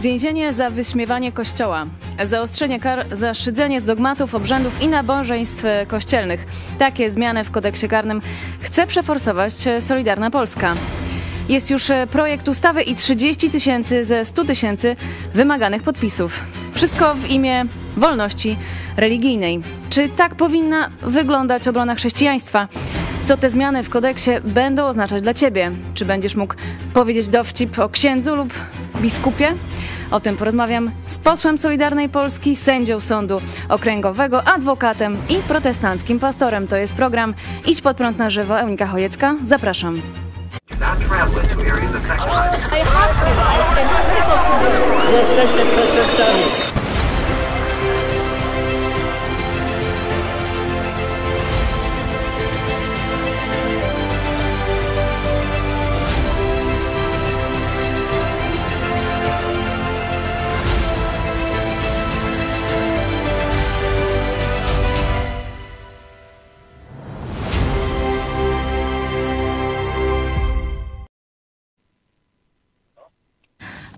Więzienie 0.00 0.54
za 0.54 0.70
wyśmiewanie 0.70 1.32
kościoła, 1.32 1.86
zaostrzenie 2.24 2.80
kar 2.80 3.06
za 3.12 3.34
szydzenie 3.34 3.80
z 3.80 3.84
dogmatów, 3.84 4.34
obrzędów 4.34 4.82
i 4.82 4.88
nabożeństw 4.88 5.64
kościelnych. 5.88 6.46
Takie 6.78 7.10
zmiany 7.10 7.44
w 7.44 7.50
kodeksie 7.50 7.88
karnym 7.88 8.22
chce 8.60 8.86
przeforsować 8.86 9.52
Solidarna 9.80 10.30
Polska. 10.30 10.74
Jest 11.48 11.70
już 11.70 11.88
projekt 12.10 12.48
ustawy 12.48 12.82
i 12.82 12.94
30 12.94 13.50
tysięcy 13.50 14.04
ze 14.04 14.24
100 14.24 14.44
tysięcy 14.44 14.96
wymaganych 15.34 15.82
podpisów. 15.82 16.44
Wszystko 16.72 17.14
w 17.14 17.30
imię 17.30 17.64
wolności 17.96 18.56
religijnej. 18.96 19.60
Czy 19.90 20.08
tak 20.08 20.34
powinna 20.34 20.90
wyglądać 21.02 21.68
obrona 21.68 21.94
chrześcijaństwa? 21.94 22.68
Co 23.24 23.36
te 23.36 23.50
zmiany 23.50 23.82
w 23.82 23.90
kodeksie 23.90 24.30
będą 24.44 24.86
oznaczać 24.86 25.22
dla 25.22 25.34
ciebie? 25.34 25.72
Czy 25.94 26.04
będziesz 26.04 26.34
mógł 26.34 26.54
powiedzieć 26.94 27.28
dowcip 27.28 27.78
o 27.78 27.88
księdzu 27.88 28.36
lub 28.36 28.52
biskupie? 29.00 29.54
O 30.10 30.20
tym 30.20 30.36
porozmawiam 30.36 30.90
z 31.06 31.18
posłem 31.18 31.58
Solidarnej 31.58 32.08
Polski, 32.08 32.56
sędzią 32.56 33.00
Sądu 33.00 33.40
Okręgowego, 33.68 34.44
adwokatem 34.44 35.16
i 35.28 35.34
protestanckim 35.34 36.18
pastorem. 36.18 36.68
To 36.68 36.76
jest 36.76 36.94
program 36.94 37.34
Idź 37.66 37.80
pod 37.80 37.96
prąd 37.96 38.18
na 38.18 38.30
żywo. 38.30 38.60
Eunika 38.60 38.86
Chojecka, 38.86 39.34
zapraszam. 39.44 40.00
Jesteście 45.12 45.66
przestępcami. 45.66 46.79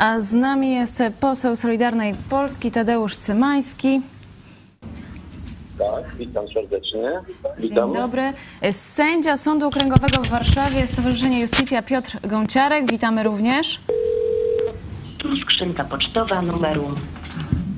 A 0.03 0.21
z 0.21 0.33
nami 0.35 0.71
jest 0.75 1.03
poseł 1.21 1.57
Solidarnej 1.57 2.15
Polski 2.31 2.71
Tadeusz 2.71 3.17
Cymański. 3.17 4.01
Tak, 5.79 6.17
witam 6.19 6.49
serdecznie. 6.49 7.11
Dzień 7.59 7.69
Witam. 7.69 7.93
dobry. 7.93 8.33
Sędzia 8.71 9.37
Sądu 9.37 9.67
Okręgowego 9.69 10.23
w 10.23 10.29
Warszawie, 10.29 10.87
Stowarzyszenie 10.87 11.41
Justicja 11.41 11.83
Piotr 11.83 12.19
Gąciarek. 12.29 12.91
Witamy 12.91 13.23
również. 13.23 13.81
Tu 15.19 15.37
skrzynka 15.37 15.85
pocztowa 15.85 16.43
numeru 16.43 16.85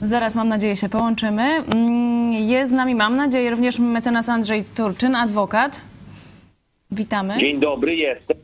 Zaraz, 0.03 0.35
mam 0.35 0.49
nadzieję, 0.49 0.77
się 0.77 0.89
połączymy. 0.89 1.43
Mm, 1.43 2.33
Jest 2.33 2.73
z 2.73 2.75
nami, 2.75 2.95
mam 2.95 3.17
nadzieję, 3.17 3.51
również 3.51 3.79
mecenas 3.79 4.29
Andrzej 4.29 4.65
Turczyn, 4.77 5.15
adwokat. 5.15 5.81
Witamy. 6.91 7.39
Dzień 7.39 7.61
dobry, 7.61 7.97
jestem. 7.97 8.37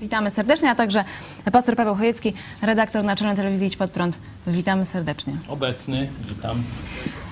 Witamy 0.00 0.30
serdecznie, 0.30 0.70
a 0.70 0.74
także 0.74 1.04
pastor 1.52 1.76
Paweł 1.76 1.94
Chojecki, 1.94 2.32
redaktor 2.62 3.04
naczelny 3.04 3.36
telewizji 3.36 3.66
Idź 3.66 3.76
Pod 3.76 3.90
Prąd. 3.90 4.18
Witamy 4.46 4.86
serdecznie. 4.86 5.36
Obecny, 5.48 6.08
witam. 6.28 6.62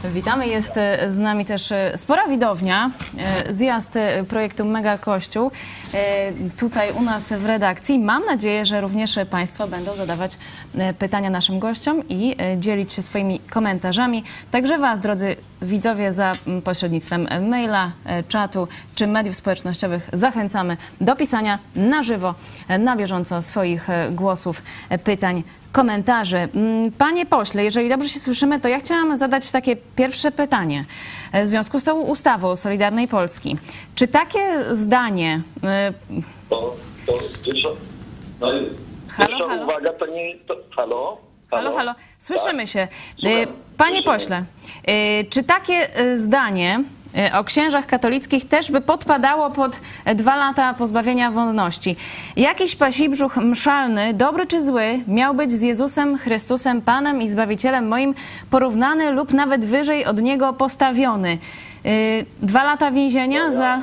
Witamy. 0.05 0.49
Jest 0.49 0.77
e, 0.77 1.13
z 1.13 1.19
nami 1.19 1.45
też 1.45 1.73
e, 1.73 1.99
spora 1.99 2.29
widownia, 2.29 2.91
e, 3.19 3.53
zjazd 3.53 3.99
projektu 4.29 4.65
Mega 4.65 4.99
Kościół. 4.99 5.51
Tutaj 6.57 6.93
u 6.93 7.03
nas 7.03 7.33
w 7.33 7.45
redakcji. 7.45 7.99
Mam 7.99 8.25
nadzieję, 8.25 8.67
że 8.67 8.81
również 8.81 9.19
Państwo 9.31 9.69
będą 9.69 9.95
zadawać 9.95 10.39
pytania 10.99 11.31
naszym 11.31 11.59
gościom 11.59 12.03
i 12.09 12.37
dzielić 12.59 12.93
się 12.93 13.03
swoimi 13.03 13.41
komentarzami. 13.41 14.25
Także 14.51 14.79
Was, 14.79 15.01
drodzy 15.01 15.37
widzowie, 15.63 16.13
za 16.13 16.33
pośrednictwem 16.65 17.49
maila, 17.49 17.93
czatu 18.29 18.69
czy 18.95 19.07
mediów 19.07 19.37
społecznościowych 19.37 20.09
zachęcamy 20.13 20.77
do 21.01 21.17
pisania 21.17 21.59
na 21.77 22.03
żywo, 22.03 22.35
na 22.79 22.97
bieżąco 22.97 23.43
swoich 23.43 23.89
głosów, 24.11 24.63
pytań, 25.05 25.43
komentarzy. 25.73 26.37
Mm, 26.37 26.93
Panie 26.93 27.27
pośle, 27.27 27.65
jeżeli 27.65 27.89
dobrze 27.89 28.09
się 28.09 28.21
słyszymy, 28.21 28.61
to 28.61 28.69
ja 28.69 28.79
chciałam 28.81 29.17
zadać 29.17 29.51
takie 29.51 29.77
pierwsze 29.77 30.31
pytanie 30.33 30.85
e, 31.33 31.45
w 31.45 31.49
związku 31.49 31.81
z 31.81 31.85
tą 31.85 32.01
ustawą 32.01 32.57
Solidarnej 32.57 33.09
Polski. 33.09 33.57
Czy 33.95 34.09
takie 34.09 34.41
zdanie, 34.71 35.41
e, 35.65 35.93
To, 36.51 36.77
to 37.07 37.13
pierwsza, 37.45 37.69
no, 38.41 38.47
Halo, 39.09 39.29
pierwsza 39.29 39.49
halo? 39.49 39.65
uwaga 39.65 39.93
to 39.93 40.07
nie. 40.07 40.39
To, 40.39 40.55
halo? 40.77 41.19
halo, 41.51 41.77
halo, 41.77 41.95
słyszymy 42.19 42.67
się. 42.67 42.81
E. 42.81 43.47
Panie 43.77 44.03
Słyszymy. 44.03 44.19
pośle, 44.19 44.45
czy 45.31 45.43
takie 45.43 45.89
zdanie 46.17 46.81
o 47.41 47.45
księżach 47.45 47.87
katolickich 47.87 48.49
też 48.49 48.71
by 48.71 48.81
podpadało 48.81 49.51
pod 49.51 49.81
e, 50.05 50.15
dwa 50.15 50.37
lata 50.37 50.75
pozbawienia 50.75 51.31
wolności. 51.31 51.97
Jakiś 52.37 52.77
pasibrzuch 52.77 53.37
mszalny, 53.37 54.15
dobry 54.15 54.47
czy 54.47 54.65
zły, 54.65 54.85
miał 55.09 55.35
być 55.35 55.51
z 55.53 55.63
Jezusem 55.63 56.19
Chrystusem, 56.19 56.83
Panem 56.83 57.23
i 57.23 57.29
Zbawicielem 57.29 57.89
moim 57.89 58.15
porównany 58.51 59.11
lub 59.13 59.33
nawet 59.33 59.65
wyżej 59.65 60.05
od 60.07 60.23
Niego 60.23 60.53
postawiony. 60.53 61.39
E, 61.85 61.89
Dwa 62.43 62.63
lata 62.63 62.91
więzienia 62.91 63.53
za, 63.53 63.81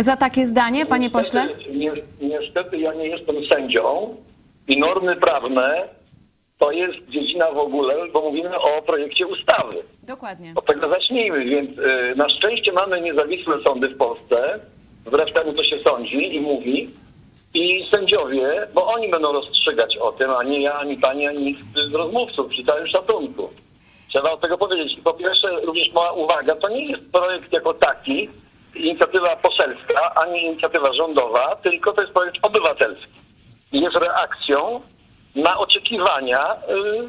za 0.00 0.16
takie 0.16 0.46
zdanie, 0.46 0.86
panie 0.86 1.10
pośle? 1.10 1.46
Niestety, 1.46 1.78
nie, 1.78 1.92
niestety 2.20 2.78
ja 2.78 2.94
nie 2.94 3.08
jestem 3.08 3.36
sędzią 3.52 4.16
i 4.68 4.78
normy 4.78 5.16
prawne 5.16 5.88
to 6.64 6.72
jest 6.72 6.98
dziedzina 7.08 7.52
w 7.52 7.58
ogóle, 7.58 7.94
bo 8.12 8.20
mówimy 8.20 8.58
o 8.58 8.82
projekcie 8.82 9.26
ustawy. 9.26 9.76
Dokładnie. 10.02 10.52
Od 10.56 10.66
tego 10.66 10.88
zacznijmy, 10.88 11.44
więc 11.44 11.78
y, 11.78 12.14
na 12.16 12.28
szczęście 12.28 12.72
mamy 12.72 13.00
niezawisłe 13.00 13.62
sądy 13.66 13.88
w 13.88 13.96
Polsce, 13.96 14.60
wbrew 15.06 15.32
temu 15.32 15.52
co 15.52 15.64
się 15.64 15.78
sądzi 15.86 16.36
i 16.36 16.40
mówi, 16.40 16.90
i 17.54 17.86
sędziowie, 17.94 18.50
bo 18.74 18.86
oni 18.86 19.08
będą 19.08 19.32
rozstrzygać 19.32 19.96
o 19.96 20.12
tym, 20.12 20.30
a 20.30 20.42
nie 20.42 20.60
ja, 20.60 20.74
ani 20.74 20.96
pani, 20.96 21.26
ani 21.26 21.44
nikt 21.44 21.62
z 21.90 21.94
rozmówców, 21.94 22.48
przy 22.48 22.64
całym 22.64 22.86
szacunku. 22.86 23.50
Trzeba 24.08 24.30
od 24.32 24.40
tego 24.40 24.58
powiedzieć. 24.58 25.00
Po 25.04 25.12
pierwsze, 25.12 25.60
również 25.60 25.92
mała 25.92 26.12
uwaga, 26.12 26.56
to 26.56 26.68
nie 26.68 26.86
jest 26.86 27.02
projekt 27.12 27.52
jako 27.52 27.74
taki, 27.74 28.28
inicjatywa 28.74 29.36
poselska, 29.36 30.14
ani 30.14 30.44
inicjatywa 30.44 30.92
rządowa, 30.92 31.56
tylko 31.56 31.92
to 31.92 32.00
jest 32.00 32.14
projekt 32.14 32.36
obywatelski. 32.42 33.14
I 33.72 33.80
jest 33.80 33.96
reakcją 33.96 34.80
na 35.34 35.58
oczekiwania 35.58 36.38
y, 36.38 37.08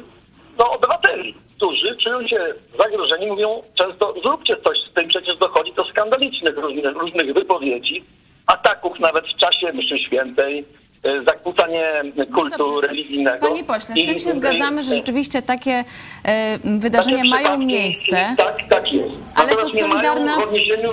no, 0.58 0.70
obywateli, 0.70 1.34
którzy 1.56 1.96
czują 1.96 2.28
się 2.28 2.38
zagrożeni, 2.80 3.26
mówią 3.26 3.62
często 3.74 4.14
zróbcie 4.22 4.54
coś 4.64 4.78
z 4.90 4.94
tym, 4.94 5.08
przecież 5.08 5.36
dochodzi 5.36 5.72
do 5.74 5.84
skandalicznych 5.84 6.56
różnych, 6.58 6.96
różnych 6.96 7.34
wypowiedzi, 7.34 8.04
ataków 8.46 9.00
nawet 9.00 9.24
w 9.26 9.36
czasie 9.36 9.72
mszy 9.72 9.98
świętej, 9.98 10.64
y, 11.06 11.24
zakłócanie 11.28 12.02
kultu 12.34 12.72
No 12.74 12.80
religijnego. 12.80 13.46
Panie 13.46 13.64
pośle, 13.64 13.94
z 13.94 14.06
tym 14.06 14.18
się 14.18 14.34
zgadzamy, 14.34 14.82
że 14.82 14.94
rzeczywiście 14.96 15.42
takie 15.42 15.84
e, 16.24 16.58
wydarzenia 16.78 17.16
takie 17.16 17.28
mają 17.28 17.58
miejsce. 17.58 18.34
Tak, 18.38 18.56
tak 18.68 18.92
jest. 18.92 19.14
Ale 19.34 19.46
Natomiast 19.48 19.78
to 19.78 19.86
Solidarna- 19.86 20.40
w 20.40 20.44
odniesieniu... 20.44 20.90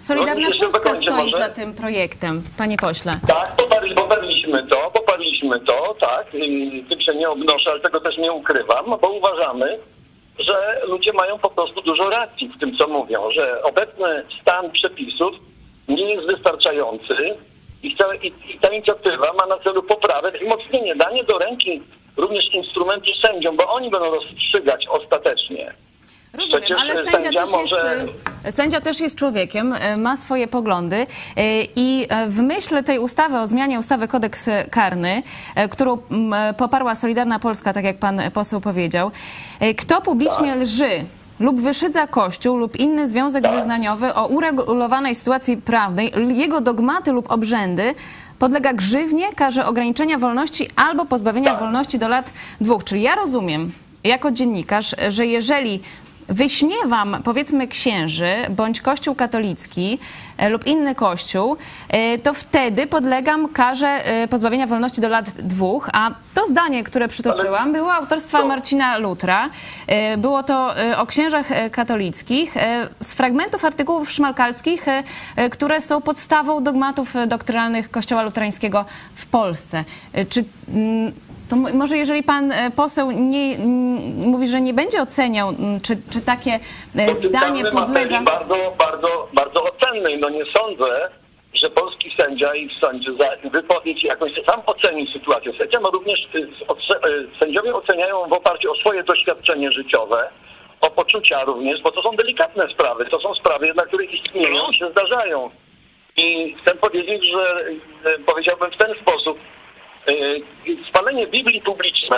Solidarna 0.00 0.48
Polska 0.62 0.96
stoi 0.96 1.24
może. 1.24 1.38
za 1.38 1.48
tym 1.48 1.74
projektem, 1.74 2.42
panie 2.58 2.76
pośle. 2.76 3.12
Tak, 3.28 3.56
poparli, 3.56 3.94
poparliśmy 3.94 4.66
to, 4.66 4.76
poparliśmy 4.94 5.33
to, 5.66 5.94
tak, 6.00 6.30
tym 6.88 7.00
się 7.00 7.14
nie 7.14 7.28
obnoszę, 7.28 7.70
ale 7.70 7.80
tego 7.80 8.00
też 8.00 8.18
nie 8.18 8.32
ukrywam, 8.32 8.84
bo 9.02 9.08
uważamy, 9.08 9.78
że 10.38 10.80
ludzie 10.86 11.12
mają 11.12 11.38
po 11.38 11.50
prostu 11.50 11.82
dużo 11.82 12.10
racji 12.10 12.48
w 12.48 12.60
tym, 12.60 12.76
co 12.76 12.88
mówią, 12.88 13.30
że 13.30 13.62
obecny 13.62 14.24
stan 14.42 14.70
przepisów 14.70 15.34
nie 15.88 16.14
jest 16.14 16.26
wystarczający 16.26 17.14
i 17.82 17.96
ta 18.60 18.68
inicjatywa 18.68 19.32
ma 19.40 19.46
na 19.46 19.58
celu 19.58 19.82
poprawę, 19.82 20.32
wzmocnienie, 20.32 20.96
danie 20.96 21.24
do 21.24 21.38
ręki 21.38 21.82
również 22.16 22.54
instrumentu 22.54 23.10
sędziom, 23.26 23.56
bo 23.56 23.72
oni 23.72 23.90
będą 23.90 24.10
rozstrzygać 24.10 24.86
ostatecznie. 24.88 25.74
Rozumiem, 26.38 26.60
Przecież 26.62 26.78
ale 26.80 26.94
sędzia 26.96 27.10
sędzia 27.12 27.40
też, 27.40 27.50
może- 27.50 28.06
jest, 28.44 28.56
sędzia 28.56 28.80
też 28.80 29.00
jest 29.00 29.18
człowiekiem, 29.18 29.72
e, 29.72 29.96
ma 29.96 30.16
swoje 30.16 30.48
poglądy 30.48 30.96
e, 30.96 31.06
i 31.76 32.06
e, 32.08 32.26
w 32.28 32.40
myśl 32.40 32.84
tej 32.84 32.98
ustawy 32.98 33.38
o 33.38 33.46
zmianie 33.46 33.78
ustawy 33.78 34.08
kodeks 34.08 34.46
karny, 34.70 35.22
e, 35.54 35.68
którą 35.68 35.98
poparła 36.56 36.94
Solidarna 36.94 37.38
Polska, 37.38 37.72
tak 37.72 37.84
jak 37.84 37.98
pan 37.98 38.20
poseł 38.32 38.60
powiedział, 38.60 39.10
e, 39.60 39.74
kto 39.74 40.00
publicznie 40.00 40.52
Tak. 40.52 40.60
lży 40.60 40.90
lub 41.40 41.60
wyszydza 41.60 42.06
Kościół 42.06 42.56
lub 42.56 42.76
inny 42.76 43.08
związek 43.08 43.44
Tak. 43.44 43.54
wyznaniowy 43.54 44.14
o 44.14 44.26
uregulowanej 44.26 45.14
sytuacji 45.14 45.56
prawnej, 45.56 46.12
jego 46.28 46.60
dogmaty 46.60 47.12
lub 47.12 47.30
obrzędy, 47.30 47.94
podlega 48.38 48.72
grzywnie, 48.72 49.32
karze 49.32 49.66
ograniczenia 49.66 50.18
wolności 50.18 50.68
albo 50.76 51.04
pozbawienia 51.04 51.50
Tak. 51.50 51.60
wolności 51.60 51.98
do 51.98 52.08
lat 52.08 52.30
dwóch. 52.60 52.84
Czyli 52.84 53.02
ja 53.02 53.14
rozumiem, 53.14 53.72
jako 54.04 54.30
dziennikarz, 54.30 54.94
że 55.08 55.26
jeżeli 55.26 55.80
wyśmiewam, 56.28 57.16
powiedzmy, 57.24 57.68
księży 57.68 58.34
bądź 58.50 58.80
kościół 58.80 59.14
katolicki 59.14 59.98
e, 60.36 60.48
lub 60.48 60.66
inny 60.66 60.94
kościół, 60.94 61.56
e, 61.88 62.18
to 62.18 62.34
wtedy 62.34 62.86
podlegam 62.86 63.48
karze 63.48 63.86
e, 63.86 64.28
pozbawienia 64.28 64.66
wolności 64.66 65.00
do 65.00 65.08
lat 65.08 65.30
dwóch, 65.30 65.90
a 65.92 66.10
to 66.34 66.46
zdanie, 66.46 66.84
które 66.84 67.08
przytoczyłam, 67.08 67.72
było 67.72 67.94
autorstwa 67.94 68.38
To- 68.38 68.46
Marcina 68.48 68.98
Lutra. 68.98 69.50
Było 70.18 70.42
to 70.42 70.74
o 70.98 71.06
księżach 71.06 71.46
katolickich 71.72 72.54
z 73.00 73.14
fragmentów 73.14 73.64
artykułów 73.64 74.10
szmalkalskich, 74.10 74.86
które 75.50 75.80
są 75.80 76.00
podstawą 76.00 76.64
dogmatów 76.64 77.14
doktrynalnych 77.28 77.90
Kościoła 77.90 78.22
Luterańskiego 78.22 78.84
w 79.14 79.26
Polsce. 79.26 79.84
Czy 80.28 80.44
mm, 80.68 81.12
to 81.54 81.76
może 81.76 81.96
jeżeli 81.96 82.22
pan 82.22 82.52
e, 82.52 82.70
poseł 82.70 83.10
nie, 83.10 83.58
mówi, 84.26 84.48
że 84.48 84.60
nie 84.60 84.74
będzie 84.74 85.02
oceniał, 85.02 85.48
czy, 85.82 85.96
czy 86.10 86.20
takie 86.20 86.60
e, 86.96 87.16
zdanie 87.16 87.64
podlega... 87.64 88.22
bardzo, 88.22 88.74
bardzo, 88.78 89.28
bardzo 89.32 89.64
ocennej. 89.64 90.18
No 90.18 90.28
nie 90.28 90.44
sądzę, 90.56 91.10
że 91.54 91.70
polski 91.70 92.14
sędzia 92.20 92.54
i 92.54 92.68
w 92.68 92.72
sądzie 92.72 93.10
za 93.20 93.50
wypowiedź 93.50 94.04
jakąś 94.04 94.32
sam 94.50 94.60
oceni 94.66 95.12
sytuację. 95.12 95.52
Sędzia 95.58 95.80
ma 95.80 95.90
również, 95.90 96.28
y, 96.34 96.48
sędziowie 97.40 97.74
oceniają 97.74 98.28
w 98.28 98.32
oparciu 98.32 98.72
o 98.72 98.76
swoje 98.76 99.02
doświadczenie 99.04 99.72
życiowe, 99.72 100.28
o 100.80 100.90
poczucia 100.90 101.44
również, 101.44 101.82
bo 101.82 101.90
to 101.90 102.02
są 102.02 102.16
delikatne 102.16 102.68
sprawy. 102.68 103.04
To 103.04 103.20
są 103.20 103.34
sprawy, 103.34 103.74
na 103.74 103.82
których 103.82 104.14
istnieją 104.14 104.72
się 104.72 104.90
zdarzają. 104.90 105.50
I 106.16 106.56
chcę 106.62 106.74
powiedzieć, 106.74 107.24
że 107.32 107.64
powiedziałbym 108.26 108.70
w 108.70 108.76
ten 108.76 108.94
sposób, 109.02 109.38
spalenie 110.88 111.26
Biblii 111.26 111.60
publiczne, 111.60 112.16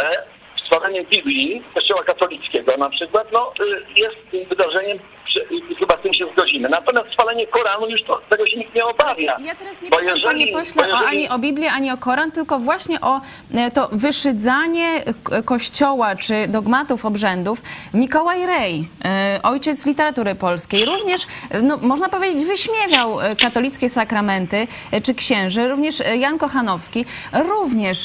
spalenie 0.66 1.04
Biblii 1.04 1.62
Kościoła 1.74 2.02
katolickiego 2.04 2.76
na 2.78 2.88
przykład, 2.88 3.32
no, 3.32 3.52
y, 3.60 3.84
jest 3.96 4.48
wydarzeniem, 4.48 4.98
y, 5.36 5.74
chyba 5.78 5.94
z 5.98 6.02
tym 6.02 6.14
się 6.14 6.26
zgodzimy. 6.32 6.68
Natomiast 6.68 7.12
spalenie 7.12 7.46
Koranu 7.46 7.88
już 7.88 8.02
to, 8.02 8.20
tego 8.30 8.46
się 8.46 8.56
nikt 8.56 8.74
nie 8.74 8.84
obawia. 8.84 9.36
Ja 9.44 9.54
teraz 9.54 9.82
nie 9.82 9.90
pytam, 9.90 10.20
panie 10.24 10.46
pośle, 10.46 10.86
jeżeli- 10.86 11.04
o, 11.04 11.08
ani 11.08 11.28
o 11.28 11.38
Biblię, 11.38 11.72
ani 11.72 11.90
o 11.90 11.96
Koran, 11.96 12.32
tylko 12.32 12.58
właśnie 12.58 13.00
o 13.00 13.20
e, 13.54 13.70
to 13.70 13.88
wyszydzanie 13.92 15.02
kościoła 15.44 16.16
czy 16.16 16.48
dogmatów, 16.48 17.04
obrzędów. 17.04 17.62
Mikołaj 17.94 18.46
Rej, 18.46 18.88
e, 19.04 19.40
ojciec 19.42 19.86
literatury 19.86 20.34
polskiej, 20.34 20.84
również, 20.84 21.20
e, 21.50 21.62
no, 21.62 21.76
można 21.76 22.08
powiedzieć, 22.08 22.44
wyśmiewał 22.44 23.18
katolickie 23.40 23.88
sakramenty 23.88 24.66
czy 25.02 25.14
księży. 25.14 25.68
Również 25.68 26.02
Jan 26.18 26.38
Kochanowski, 26.38 27.04
również 27.32 27.98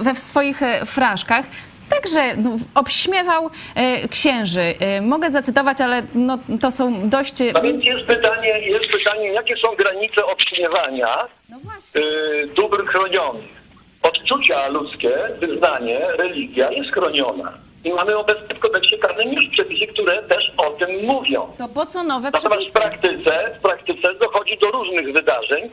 we 0.00 0.14
swoich 0.14 0.60
fraszkach 0.86 1.46
Także 1.92 2.36
no, 2.36 2.50
obśmiewał 2.74 3.50
e, 3.74 4.08
księży. 4.08 4.74
E, 4.78 5.00
mogę 5.00 5.30
zacytować, 5.30 5.80
ale 5.80 6.02
no, 6.14 6.38
to 6.60 6.70
są 6.70 7.08
dość... 7.08 7.34
No 7.54 7.60
więc 7.62 7.84
jest 7.84 8.04
pytanie, 8.06 8.60
jest 8.60 8.86
pytanie, 8.86 9.32
jakie 9.32 9.56
są 9.56 9.74
granice 9.74 10.26
obśmiewania 10.26 11.14
No 11.48 11.56
y, 11.96 12.48
dóbr 12.56 12.86
chronionych. 12.86 13.62
Odczucia 14.02 14.68
ludzkie, 14.68 15.18
wyznanie, 15.38 16.00
religia 16.18 16.70
jest 16.70 16.90
chroniona. 16.92 17.52
I 17.84 17.90
mamy 17.92 18.16
obecnie 18.16 18.54
w 18.54 18.58
kodeksie 18.58 18.98
karnym 18.98 19.32
już 19.32 19.48
przepisy, 19.48 19.86
które 19.86 20.22
też 20.22 20.52
o 20.56 20.70
tym 20.70 21.06
mówią. 21.06 21.52
To 21.58 21.68
po 21.68 21.86
co 21.86 22.02
nowe 22.02 22.30
Natomiast 22.30 22.70
w 22.70 22.72
przepisy? 22.72 22.72
praktyce, 23.00 23.54
w 23.58 23.62
praktyce 23.62 24.14
dochodzi 24.14 24.58
do 24.58 24.70
różnych 24.70 25.12
wydarzeń. 25.12 25.70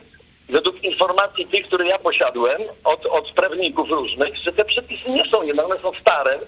Według 0.48 0.82
informacji 0.84 1.46
tych, 1.46 1.66
które 1.66 1.86
ja 1.86 1.98
posiadłem 1.98 2.62
od, 2.84 3.06
od 3.06 3.32
prawników 3.32 3.90
różnych, 3.90 4.36
że 4.36 4.52
te 4.52 4.64
przepisy 4.64 5.10
nie 5.10 5.24
są 5.30 5.42
jedne, 5.42 5.64
one 5.64 5.78
są 5.78 5.92
stare 6.00 6.38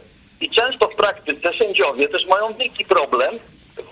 i 0.40 0.50
często 0.50 0.88
w 0.88 0.94
praktyce 0.96 1.50
sędziowie 1.58 2.08
też 2.08 2.26
mają 2.26 2.54
wielki 2.54 2.84
problem 2.84 3.38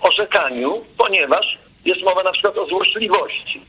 orzekaniu, 0.01 0.85
ponieważ 0.97 1.57
jest 1.85 2.01
mowa 2.01 2.23
na 2.23 2.31
przykład 2.31 2.57
o 2.57 2.65
złośliwości. 2.65 3.61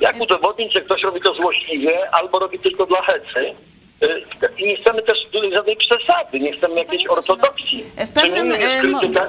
Jak 0.00 0.20
udowodnić, 0.20 0.72
że 0.72 0.80
ktoś 0.80 1.02
robi 1.02 1.20
to 1.20 1.34
złośliwie 1.34 2.10
albo 2.10 2.38
robi 2.38 2.58
tylko 2.58 2.86
dla 2.86 3.02
hecy? 3.02 3.54
Y, 4.02 4.24
I 4.58 4.66
nie 4.66 4.76
chcemy 4.76 5.02
też 5.02 5.18
żadnej 5.54 5.76
przesady, 5.76 6.40
nie 6.40 6.52
chcemy 6.52 6.74
jakiejś 6.74 7.04
no, 7.04 8.06
w 8.06 8.10
pewnym, 8.10 8.50
jest 8.50 8.90
mo- 8.90 9.00
krytyka, 9.00 9.26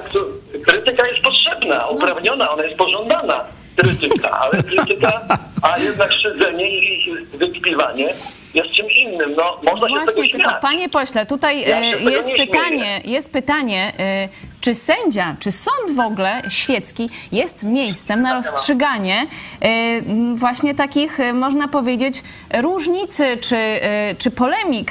krytyka 0.66 1.04
jest 1.08 1.20
potrzebna, 1.22 1.88
uprawniona, 1.88 2.50
ona 2.50 2.64
jest 2.64 2.76
pożądana 2.76 3.44
krytyka, 3.76 4.38
ale 4.40 4.62
krytyka, 4.62 5.20
a 5.62 5.78
jednak 5.78 6.12
szydzenie 6.12 6.70
i 6.70 7.14
wykpiwanie 7.34 8.14
jest 8.54 8.70
czymś 8.70 8.96
innym. 8.96 9.34
No, 9.36 9.60
można 9.72 9.88
się 9.88 9.94
tego 9.94 10.04
Właśnie, 10.04 10.22
tylko 10.32 10.48
śmiać. 10.50 10.62
panie 10.62 10.88
pośle, 10.88 11.26
tutaj 11.26 11.68
Ja 11.68 11.80
e, 11.80 11.94
z 11.94 11.98
tego 11.98 12.10
jest 12.10 12.28
nie 12.28 12.46
pytanie, 12.46 13.00
jest 13.04 13.32
pytanie, 13.32 13.92
e, 13.98 14.28
czy 14.60 14.74
sędzia, 14.74 15.36
czy 15.40 15.52
sąd 15.52 15.96
w 15.96 16.00
ogóle 16.00 16.42
świecki 16.48 17.08
jest 17.32 17.62
miejscem 17.62 18.22
na 18.22 18.34
rozstrzyganie 18.34 19.26
e, 19.62 19.66
m, 19.66 20.36
właśnie 20.36 20.74
takich, 20.74 21.20
e, 21.20 21.32
można 21.32 21.68
powiedzieć, 21.68 22.22
różnicy 22.62 23.38
czy, 23.42 23.56
e, 23.56 24.14
czy 24.18 24.30
polemik 24.30 24.90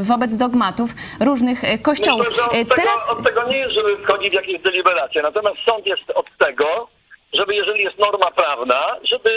wobec 0.00 0.36
dogmatów 0.36 0.90
różnych 1.20 1.62
kościołów. 1.82 2.28
Myślę, 2.28 2.34
że 2.34 2.44
od, 2.44 2.54
E, 2.54 2.64
tego, 2.64 2.74
Teraz 2.74 3.10
od 3.10 3.24
tego 3.26 3.48
nie 3.48 3.58
jest, 3.58 3.72
żeby 3.74 3.96
wchodzić 3.96 4.30
w 4.30 4.34
jakieś 4.34 4.62
deliberacje. 4.62 5.22
Natomiast 5.22 5.56
sąd 5.68 5.86
jest 5.86 6.10
od 6.14 6.26
tego, 6.38 6.88
żeby 7.32 7.54
jeżeli 7.54 7.84
jest 7.84 7.98
norma 7.98 8.30
prawna, 8.30 8.86
żeby 9.02 9.30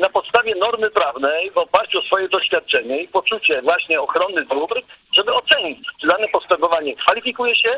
na 0.00 0.08
podstawie 0.08 0.54
normy 0.54 0.90
prawnej, 0.90 1.50
w 1.50 1.58
oparciu 1.58 1.98
o 1.98 2.02
swoje 2.02 2.28
doświadczenie 2.28 3.02
i 3.02 3.08
poczucie 3.08 3.62
właśnie 3.62 4.00
ochrony 4.00 4.44
dóbr, 4.44 4.82
żeby 5.16 5.34
ocenić, 5.34 5.78
czy 6.00 6.06
dane 6.06 6.28
postępowanie 6.28 6.96
kwalifikuje 6.96 7.56
się 7.56 7.70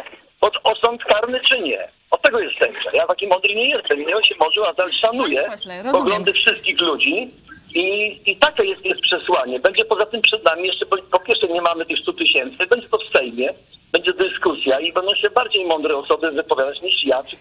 pod 0.44 0.54
osąd 0.64 1.04
karny, 1.04 1.40
czy 1.40 1.60
nie. 1.60 1.88
Od 2.10 2.22
tego 2.22 2.40
jest 2.40 2.54
sędzia. 2.58 2.90
Ja 2.92 3.06
taki 3.06 3.26
mądry 3.26 3.54
nie 3.54 3.68
jestem. 3.68 4.00
Ja 4.02 4.22
się 4.22 4.34
może, 4.40 4.60
a 4.86 4.92
szanuję 4.92 5.42
rozumiem. 5.48 5.92
poglądy 5.92 6.32
wszystkich 6.32 6.80
ludzi. 6.80 7.30
I, 7.74 8.20
I 8.26 8.36
takie 8.36 8.64
jest, 8.64 8.84
jest 8.84 9.00
przesłanie. 9.00 9.60
Będzie 9.60 9.84
poza 9.84 10.06
tym 10.06 10.22
przed 10.22 10.44
nami 10.44 10.66
jeszcze, 10.66 10.86
po, 10.86 10.96
po 10.96 11.20
pierwsze 11.20 11.48
nie 11.48 11.62
mamy 11.62 11.86
tych 11.86 11.98
100 11.98 12.12
tysięcy, 12.12 12.56
będzie 12.66 12.88
to 12.88 12.98
w 12.98 13.18
Sejmie, 13.18 13.54
będzie 13.92 14.12
dyskusja 14.12 14.80
i 14.80 14.92
będą 14.92 15.14
się 15.14 15.30
bardziej 15.30 15.64
mądre 15.66 15.96
osoby 15.96 16.30
wypowiadać 16.30 16.82
niż 16.82 17.04
ja. 17.04 17.22
Czy, 17.22 17.36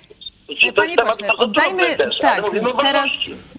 Panie 0.74 0.96
pośle, 0.96 1.28
oddajmy 1.38 1.98
też, 1.98 2.18
tak, 2.18 2.44
teraz 2.82 3.10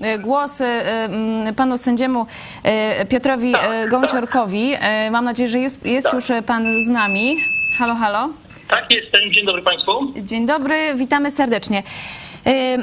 e, 0.03 0.19
głos 0.19 0.61
m, 0.61 1.55
panu 1.57 1.79
sędziemu 1.79 2.27
e, 2.65 3.07
Piotrowi 3.07 3.53
Tak, 3.53 3.89
Gąciorkowi. 3.91 4.75
E, 4.81 5.11
Mam 5.11 5.25
nadzieję, 5.25 5.49
że 5.49 5.59
jest, 5.59 5.87
jest 5.87 6.05
Tak. 6.07 6.15
już 6.15 6.25
pan 6.47 6.81
z 6.81 6.89
nami. 6.89 7.37
Halo, 7.79 7.95
halo. 7.95 8.44
Tak, 8.69 8.95
jestem. 8.95 9.33
Dzień 9.33 9.47
dobry 9.47 9.63
Państwu. 9.63 10.13
Dzień 10.17 10.47
dobry, 10.47 10.95
witamy 10.95 11.31
serdecznie. 11.31 11.83
E, 12.47 12.79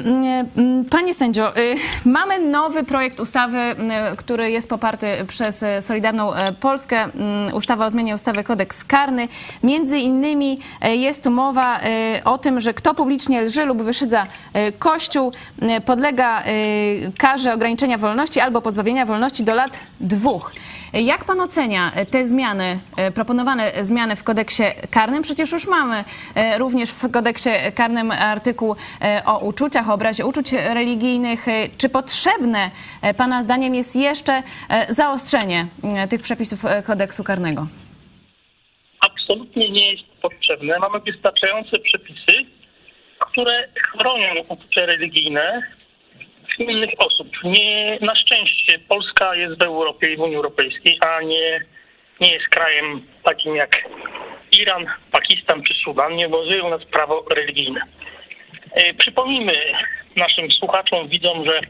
Panie 0.90 1.14
sędzio, 1.14 1.56
e, 1.56 1.60
mamy 2.04 2.38
nowy 2.38 2.84
projekt 2.84 3.20
ustawy, 3.20 3.58
który 4.16 4.50
jest 4.50 4.68
poparty 4.68 5.06
przez 5.28 5.62
e, 5.62 5.82
Solidarną 5.82 6.32
Polskę. 6.60 7.08
Ustawa 7.54 7.86
o 7.86 7.90
zmianie 7.90 8.14
ustawy 8.14 8.44
kodeks 8.44 8.84
karny. 8.84 9.28
Między 9.62 9.98
innymi 9.98 10.58
jest 10.82 11.24
tu 11.24 11.30
mowa 11.30 11.80
o 12.24 12.38
tym, 12.38 12.60
że 12.60 12.74
kto 12.74 12.94
publicznie 12.94 13.42
lży 13.42 13.64
lub 13.64 13.82
wyszydza 13.82 14.26
Kościół, 14.78 15.32
podlega 15.86 16.42
karze 17.18 17.54
ograniczenia 17.54 17.98
wolności 17.98 18.40
albo 18.40 18.62
pozbawienia 18.62 19.06
wolności 19.06 19.44
do 19.44 19.54
lat 19.54 19.78
dwóch. 20.00 20.52
Jak 20.92 21.24
pan 21.24 21.40
ocenia 21.40 21.92
te 22.10 22.26
zmiany, 22.26 22.78
e, 22.96 23.10
proponowane 23.10 23.72
zmiany 23.84 24.16
w 24.16 24.24
kodeksie 24.24 24.62
karnym? 24.90 25.22
Przecież 25.22 25.52
już 25.52 25.66
mamy 25.66 26.04
e, 26.34 26.58
również 26.58 26.90
w 26.90 27.10
kodeksie 27.12 27.50
karnym 27.74 28.10
artykuł 28.10 28.76
e, 29.02 29.22
o 29.26 29.38
uczuciach, 29.38 29.90
o 29.90 29.94
obrazie 29.94 30.26
uczuć 30.26 30.52
religijnych. 30.52 31.48
E, 31.48 31.68
Czy 31.78 31.88
potrzebne 31.88 32.70
e, 33.02 33.14
pana 33.14 33.42
zdaniem 33.42 33.74
jest 33.74 33.96
jeszcze 33.96 34.42
e, 34.68 34.94
zaostrzenie 34.94 35.66
e, 35.96 36.08
tych 36.08 36.20
przepisów 36.20 36.64
e, 36.64 36.82
kodeksu 36.82 37.24
karnego? 37.24 37.66
Absolutnie 39.06 39.70
nie 39.70 39.92
jest 39.92 40.04
potrzebne. 40.22 40.78
Mamy 40.78 41.00
wystarczające 41.00 41.78
przepisy, 41.78 42.32
które 43.20 43.68
chronią 43.92 44.26
uczucia 44.48 44.86
religijne 44.86 45.62
innych 46.70 46.90
osób. 46.98 47.28
Nie, 47.44 47.98
na 48.00 48.14
szczęście 48.14 48.78
Polska 48.88 49.34
jest 49.34 49.58
w 49.58 49.62
Europie 49.62 50.12
i 50.12 50.16
w 50.16 50.20
Unii 50.20 50.36
Europejskiej, 50.36 50.98
a 51.00 51.20
nie, 51.20 51.60
nie 52.20 52.32
jest 52.32 52.48
krajem 52.48 53.06
takim 53.22 53.56
jak 53.56 53.88
Iran, 54.60 54.86
Pakistan 55.12 55.62
czy 55.62 55.74
Sudan. 55.74 56.16
Nie 56.16 56.26
obowiązuje 56.26 56.62
u 56.62 56.70
nas 56.70 56.84
prawo 56.84 57.24
religijne. 57.30 57.80
E, 58.72 58.94
Przypomnijmy 58.94 59.56
naszym 60.16 60.50
słuchaczom, 60.50 61.08
widzom, 61.08 61.44
że 61.44 61.60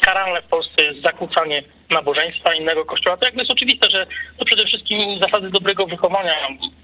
karalne 0.00 0.42
w 0.42 0.46
Polsce 0.46 0.84
jest 0.84 1.02
zakłócanie 1.02 1.62
nabożeństwa 1.90 2.54
innego 2.54 2.84
kościoła. 2.84 3.16
To 3.16 3.24
jakby 3.24 3.40
jest 3.40 3.52
oczywiste, 3.52 3.90
że 3.90 4.06
to 4.38 4.44
przede 4.44 4.64
wszystkim 4.64 5.18
zasady 5.18 5.50
dobrego 5.50 5.86
wychowania, 5.86 6.34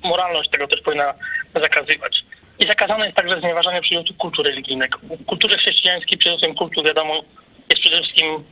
moralność 0.05 0.51
tego 0.51 0.67
też 0.69 0.81
powinna 0.81 1.15
zakazywać. 1.55 2.25
I 2.59 2.67
zakazane 2.67 3.05
jest 3.05 3.17
także 3.17 3.41
znieważanie 3.41 3.81
przedmiotu 3.81 4.15
kultu 4.15 4.43
religijnego. 4.43 4.99
W 4.99 5.25
kulturze 5.25 5.59
chrześcijańskiej 5.59 6.19
przedmiotem 6.19 6.55
kultu, 6.55 6.83
wiadomo, 6.83 7.23
jest 7.71 7.83
przede 7.83 8.03
wszystkim 8.03 8.45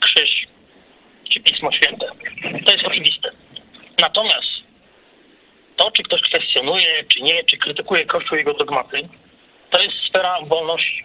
krzyż 0.00 0.46
czy 1.30 1.40
Pismo 1.40 1.72
Święte. 1.72 2.06
To 2.66 2.72
jest 2.72 2.86
oczywiste. 2.86 3.30
Natomiast 4.00 4.48
to, 5.76 5.90
czy 5.90 6.02
ktoś 6.02 6.20
kwestionuje, 6.20 7.04
czy 7.04 7.22
nie, 7.22 7.44
czy 7.44 7.56
krytykuje 7.56 8.06
Kościół 8.06 8.36
i 8.36 8.38
jego 8.38 8.54
dogmaty, 8.54 9.08
to 9.70 9.82
jest 9.82 9.96
sfera 10.08 10.38
wolności, 10.42 11.04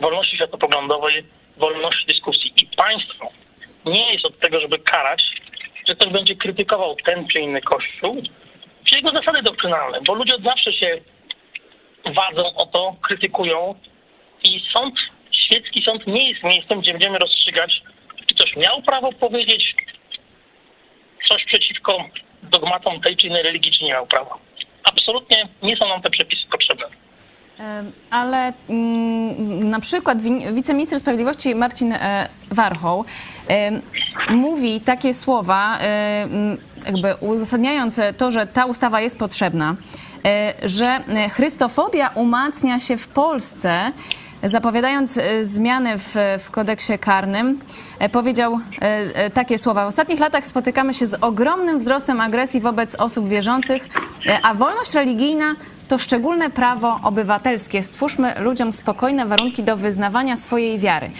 wolności 0.00 0.36
światopoglądowej, 0.36 1.24
wolności 1.56 2.06
dyskusji. 2.06 2.52
I 2.56 2.66
państwo 2.76 3.28
nie 3.84 4.12
jest 4.12 4.24
od 4.24 4.38
tego, 4.38 4.60
żeby 4.60 4.78
karać, 4.78 5.22
że 5.88 5.94
ktoś 5.94 6.12
będzie 6.12 6.36
krytykował 6.36 6.96
ten 6.96 7.28
czy 7.28 7.40
inny 7.40 7.60
kościół, 7.60 8.22
czy 8.84 8.96
jego 8.96 9.10
zasady 9.10 9.42
doktrynalne, 9.42 10.00
bo 10.06 10.14
ludzie 10.14 10.34
od 10.34 10.42
zawsze 10.42 10.72
się 10.72 11.00
wadzą 12.06 12.54
o 12.54 12.66
to, 12.66 12.96
krytykują 13.02 13.74
i 14.44 14.60
sąd, 14.72 14.94
świecki 15.50 15.82
sąd 15.84 16.06
nie 16.06 16.28
jest 16.30 16.42
miejscem, 16.44 16.80
gdzie 16.80 16.92
będziemy 16.92 17.18
rozstrzygać, 17.18 17.82
czy 18.26 18.34
ktoś 18.34 18.56
miał 18.56 18.82
prawo 18.82 19.12
powiedzieć 19.12 19.74
coś 21.28 21.44
przeciwko 21.44 22.04
dogmatom 22.42 23.00
tej 23.00 23.16
czy 23.16 23.26
innej 23.26 23.42
religii, 23.42 23.72
czy 23.72 23.84
nie 23.84 23.90
miał 23.90 24.06
prawa. 24.06 24.38
Absolutnie 24.84 25.48
nie 25.62 25.76
są 25.76 25.88
nam 25.88 26.02
te 26.02 26.10
przepisy 26.10 26.42
potrzebne. 26.50 26.84
Ale 28.10 28.52
mm, 28.68 29.70
na 29.70 29.80
przykład 29.80 30.22
wi- 30.22 30.52
wiceminister 30.54 30.98
sprawiedliwości 31.00 31.54
Marcin 31.54 31.92
e, 31.92 32.28
Warchoł 32.50 33.04
mówi 34.30 34.80
takie 34.80 35.14
słowa, 35.14 35.78
jakby 36.86 37.14
uzasadniając 37.20 38.00
to, 38.18 38.30
że 38.30 38.46
ta 38.46 38.64
ustawa 38.66 39.00
jest 39.00 39.18
potrzebna, 39.18 39.76
e, 40.24 40.54
że 40.62 40.86
e, 40.86 41.28
chrystofobia 41.28 42.08
umacnia 42.14 42.80
się 42.80 42.96
w 42.96 43.08
Polsce. 43.08 43.92
Zapowiadając 44.44 45.18
e, 45.18 45.44
zmiany 45.44 45.98
w, 45.98 46.14
w 46.38 46.50
kodeksie 46.50 46.98
karnym, 46.98 47.58
e, 47.98 48.08
powiedział 48.08 48.60
e, 48.80 49.30
takie 49.30 49.58
słowa. 49.58 49.84
W 49.84 49.88
ostatnich 49.88 50.20
latach 50.20 50.46
spotykamy 50.46 50.94
się 50.94 51.06
z 51.06 51.14
ogromnym 51.14 51.78
wzrostem 51.78 52.20
agresji 52.20 52.60
wobec 52.60 52.94
osób 52.94 53.28
wierzących, 53.28 53.88
a 54.42 54.54
wolność 54.54 54.94
religijna 54.94 55.54
to 55.88 55.98
szczególne 55.98 56.50
prawo 56.50 57.00
obywatelskie. 57.02 57.82
Stwórzmy 57.82 58.34
ludziom 58.40 58.72
spokojne 58.72 59.26
warunki 59.26 59.62
do 59.62 59.76
wyznawania 59.76 60.36
swojej 60.36 60.78
wiary. 60.78 61.10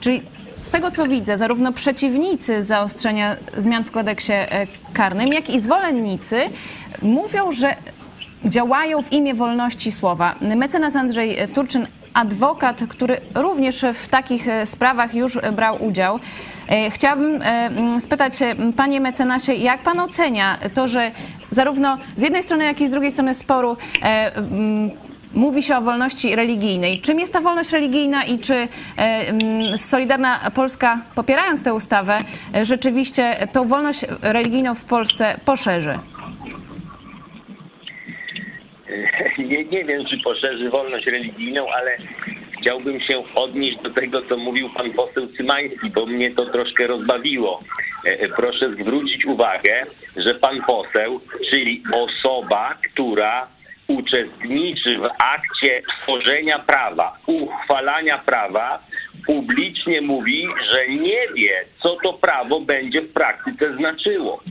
Czyli 0.00 0.22
z 0.62 0.70
tego 0.70 0.90
co 0.90 1.08
widzę, 1.08 1.38
zarówno 1.38 1.72
przeciwnicy 1.72 2.62
zaostrzenia 2.62 3.36
zmian 3.56 3.84
w 3.84 3.90
kodeksie 3.90 4.32
karnym, 4.92 5.32
jak 5.32 5.50
i 5.50 5.60
zwolennicy 5.60 6.40
mówią, 7.02 7.52
że 7.52 7.76
działają 8.44 9.02
w 9.02 9.12
imię 9.12 9.34
wolności 9.34 9.92
słowa. 9.92 10.34
Mecenas 10.56 10.96
Andrzej 10.96 11.36
Turczyn, 11.54 11.86
adwokat, 12.14 12.82
który 12.88 13.16
również 13.34 13.84
w 13.94 14.08
takich 14.08 14.48
e, 14.48 14.66
sprawach 14.66 15.14
już 15.14 15.38
brał 15.52 15.84
udział. 15.84 16.18
E, 16.68 16.90
Chciałabym 16.90 17.42
e, 17.42 18.00
spytać 18.00 18.38
panie 18.76 19.00
mecenasie, 19.00 19.52
jak 19.54 19.82
pan 19.82 20.00
ocenia 20.00 20.58
to, 20.74 20.88
że 20.88 21.10
zarówno 21.50 21.98
z 22.16 22.22
jednej 22.22 22.42
strony, 22.42 22.64
jak 22.64 22.80
i 22.80 22.86
z 22.88 22.90
drugiej 22.90 23.12
strony 23.12 23.34
sporu 23.34 23.76
mówi 25.34 25.62
się 25.62 25.76
o 25.76 25.80
wolności 25.80 26.36
religijnej. 26.36 27.00
Czym 27.00 27.20
jest 27.20 27.32
ta 27.32 27.40
wolność 27.40 27.72
religijna 27.72 28.24
i 28.24 28.38
czy 28.38 28.68
Solidarna 29.76 30.50
Polska, 30.54 30.98
popierając 31.14 31.62
tę 31.62 31.74
ustawę, 31.74 32.18
rzeczywiście 32.62 33.48
tą 33.52 33.68
wolność 33.68 34.04
religijną 34.22 34.74
w 34.74 34.84
Polsce 34.84 35.36
poszerzy? 35.44 35.98
nie, 39.38 39.64
nie 39.64 39.84
wiem, 39.84 40.04
czy 40.04 40.18
poszerzy 40.18 40.70
wolność 40.70 41.06
religijną, 41.06 41.66
ale 41.70 41.96
chciałbym 42.60 43.00
się 43.00 43.22
odnieść 43.34 43.78
do 43.78 43.90
tego, 43.90 44.22
co 44.22 44.36
mówił 44.36 44.70
pan 44.70 44.92
poseł 44.92 45.26
Cymański, 45.36 45.90
bo 45.90 46.06
mnie 46.06 46.30
to 46.30 46.46
troszkę 46.46 46.86
rozbawiło. 46.86 47.62
E, 48.04 48.20
e, 48.20 48.28
Proszę 48.28 48.72
zwrócić 48.72 49.26
uwagę, 49.26 49.86
że 50.16 50.34
pan 50.34 50.62
poseł, 50.62 51.20
czyli 51.50 51.82
osoba, 51.92 52.78
która 52.92 53.46
uczestniczy 53.86 54.98
w 54.98 55.08
akcie 55.18 55.82
tworzenia 55.88 56.58
prawa, 56.58 57.18
uchwalania 57.26 58.18
prawa, 58.18 58.78
publicznie 59.26 60.00
mówi, 60.00 60.48
że 60.72 60.88
nie 60.88 61.28
wie, 61.34 61.64
co 61.82 61.96
to 62.02 62.12
prawo 62.12 62.60
będzie 62.60 63.02
w 63.02 63.12
praktyce 63.12 63.76
znaczyło. 63.76 64.42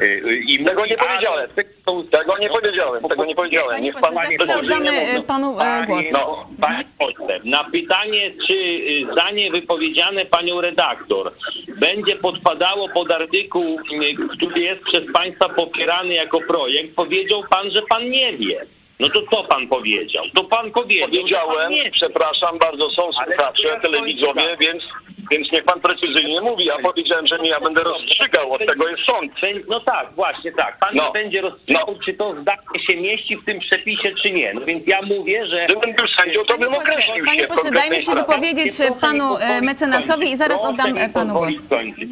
E, 0.00 0.32
I 0.34 0.64
Tego 0.64 0.86
nie 0.86 0.96
powiedziałem. 0.96 1.38
"Ale 1.38 1.64
to- 1.84 2.02
Tego 2.18 2.38
nie 2.38 2.48
powiedziałem, 2.48 3.02
tego 3.08 3.24
nie 3.24 3.34
powiedziałem. 3.34 3.70
Panie 3.70 3.82
Niech 3.82 4.00
pan 4.00 4.14
za 4.14 4.20
chwilę 4.20 4.38
wytworzy. 4.46 4.64
oddamy 4.66 4.90
e, 4.90 5.22
panu 5.22 5.54
głos. 5.86 6.06
No, 6.12 6.46
Panie 6.60 6.84
pośle, 6.98 7.40
na 7.44 7.64
pytanie, 7.64 8.30
czy 8.46 8.52
y, 8.54 9.06
zdanie 9.12 9.50
wypowiedziane 9.50 10.24
panią 10.26 10.60
redaktor 10.60 11.32
będzie 11.76 12.16
podpadało 12.16 12.88
pod 12.88 13.12
artykuł, 13.12 13.78
y, 13.80 14.36
który 14.36 14.60
jest 14.60 14.82
przez 14.82 15.12
państwa 15.12 15.48
popierany 15.48 16.14
jako 16.14 16.40
projekt, 16.40 16.94
powiedział 16.94 17.42
pan, 17.50 17.70
że 17.70 17.82
pan 17.82 18.10
nie 18.10 18.32
wie. 18.36 18.66
No 19.04 19.10
to 19.10 19.36
co 19.36 19.44
pan 19.44 19.68
powiedział? 19.68 20.24
To 20.34 20.44
pan 20.44 20.70
powiedział, 20.70 21.08
pan 21.08 21.18
Powiedziałem, 21.18 21.70
wie. 21.70 21.90
przepraszam 21.90 22.58
bardzo, 22.58 22.90
są 22.90 23.02
słuchacze, 23.12 23.80
telewidzowie, 23.82 24.56
więc, 24.60 24.82
więc 25.30 25.52
niech 25.52 25.64
pan 25.64 25.80
precyzyjnie 25.80 26.40
mówi. 26.40 26.64
Ja 26.64 26.74
powiedziałem, 26.82 27.26
że 27.26 27.38
nie 27.38 27.48
ja 27.50 27.60
będę 27.60 27.82
rozstrzygał, 27.82 28.52
od 28.52 28.66
tego 28.66 28.88
jest 28.88 29.02
sąd. 29.10 29.32
No 29.68 29.80
tak, 29.80 30.14
właśnie 30.14 30.52
tak. 30.52 30.78
Pan 30.78 30.88
No. 30.94 31.04
nie 31.06 31.12
będzie 31.12 31.40
rozstrzygał, 31.40 31.84
No. 31.88 31.94
czy 32.04 32.14
to 32.14 32.34
zdanie 32.42 32.58
się 32.90 32.96
mieści 32.96 33.36
w 33.36 33.44
tym 33.44 33.60
przepisie, 33.60 34.14
czy 34.22 34.30
nie. 34.30 34.54
No 34.54 34.60
więc 34.60 34.86
ja 34.86 35.02
mówię, 35.02 35.46
że... 35.46 35.66
Gdybym 35.66 35.94
był 35.94 36.06
sędzią, 36.08 36.42
to 36.44 36.58
bym 36.58 36.70
Panie 36.70 36.78
określił 36.82 37.24
panie 37.24 37.40
się 37.40 37.46
w 37.46 37.48
pośle, 37.48 37.70
dajmy 37.70 38.00
się 38.00 38.12
wypowiedzieć 38.14 38.70
panu 39.00 39.36
e, 39.36 39.60
mecenasowi 39.60 40.30
i 40.32 40.36
zaraz 40.36 40.64
oddam 40.64 40.98
e, 40.98 41.08
panu 41.08 41.34
głos. 41.34 41.56
skończyć. 41.56 42.08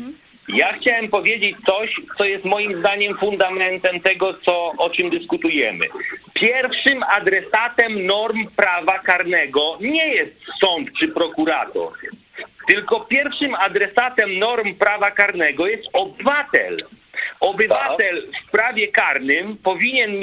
Ja 0.48 0.72
chciałem 0.72 1.08
powiedzieć 1.08 1.56
coś, 1.66 1.90
co 2.18 2.24
jest 2.24 2.44
moim 2.44 2.78
zdaniem 2.78 3.18
fundamentem 3.18 4.00
tego, 4.00 4.34
co, 4.34 4.72
o 4.78 4.90
czym 4.90 5.10
dyskutujemy. 5.10 5.86
Pierwszym 6.34 7.02
adresatem 7.02 8.06
norm 8.06 8.46
prawa 8.56 8.98
karnego 8.98 9.78
nie 9.80 10.14
jest 10.14 10.32
sąd 10.60 10.88
czy 10.98 11.08
prokurator, 11.08 11.92
tylko 12.68 13.00
pierwszym 13.00 13.54
adresatem 13.54 14.38
norm 14.38 14.74
prawa 14.74 15.10
karnego 15.10 15.66
jest 15.66 15.84
obywatel. 15.92 16.76
Obywatel 17.40 18.26
w 18.46 18.50
prawie 18.50 18.88
karnym 18.88 19.56
powinien 19.56 20.20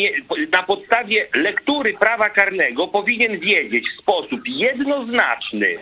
na 0.51 0.63
podstawie 0.63 1.27
lektury 1.33 1.93
prawa 1.93 2.29
karnego 2.29 2.87
powinien 2.87 3.39
wiedzieć 3.39 3.85
w 3.89 4.01
sposób 4.01 4.41
jednoznaczny, 4.45 5.77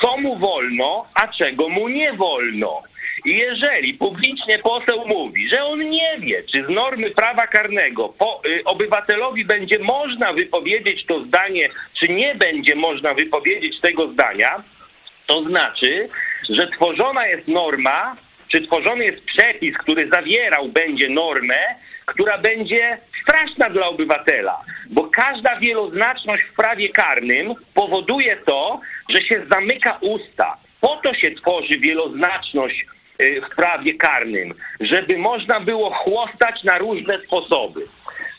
co 0.00 0.16
mu 0.16 0.38
wolno, 0.38 1.06
a 1.14 1.28
czego 1.28 1.68
mu 1.68 1.88
nie 1.88 2.12
wolno. 2.12 2.82
Jeżeli 3.24 3.94
publicznie 3.94 4.58
poseł 4.58 5.08
mówi, 5.08 5.48
że 5.48 5.64
on 5.64 5.90
nie 5.90 6.18
wie, 6.18 6.42
czy 6.52 6.64
z 6.64 6.68
normy 6.68 7.10
prawa 7.10 7.46
karnego 7.46 8.08
po, 8.08 8.42
y, 8.46 8.64
obywatelowi 8.64 9.44
będzie 9.44 9.78
można 9.78 10.32
wypowiedzieć 10.32 11.06
to 11.06 11.24
zdanie, 11.24 11.68
czy 12.00 12.08
nie 12.08 12.34
będzie 12.34 12.74
można 12.74 13.14
wypowiedzieć 13.14 13.80
tego 13.80 14.12
zdania, 14.12 14.64
to 15.26 15.42
znaczy, 15.42 16.08
że 16.50 16.68
tworzona 16.68 17.26
jest 17.26 17.48
norma, 17.48 18.16
czy 18.48 18.60
tworzony 18.60 19.04
jest 19.04 19.24
przepis, 19.24 19.76
który 19.78 20.08
zawierał 20.08 20.68
będzie 20.68 21.08
normę, 21.08 21.58
która 22.06 22.38
będzie 22.38 22.98
straszna 23.22 23.70
dla 23.70 23.86
obywatela, 23.86 24.60
bo 24.90 25.04
każda 25.04 25.56
wieloznaczność 25.56 26.42
w 26.42 26.56
prawie 26.56 26.88
karnym 26.88 27.54
powoduje 27.74 28.36
to, 28.36 28.80
że 29.08 29.22
się 29.22 29.42
zamyka 29.52 29.98
usta. 30.00 30.56
Po 30.80 30.96
to 30.96 31.14
się 31.14 31.30
tworzy 31.30 31.78
wieloznaczność 31.78 32.86
w 33.18 33.54
prawie 33.56 33.94
karnym, 33.94 34.54
żeby 34.80 35.18
można 35.18 35.60
było 35.60 35.90
chłostać 35.90 36.64
na 36.64 36.78
różne 36.78 37.18
sposoby. 37.26 37.86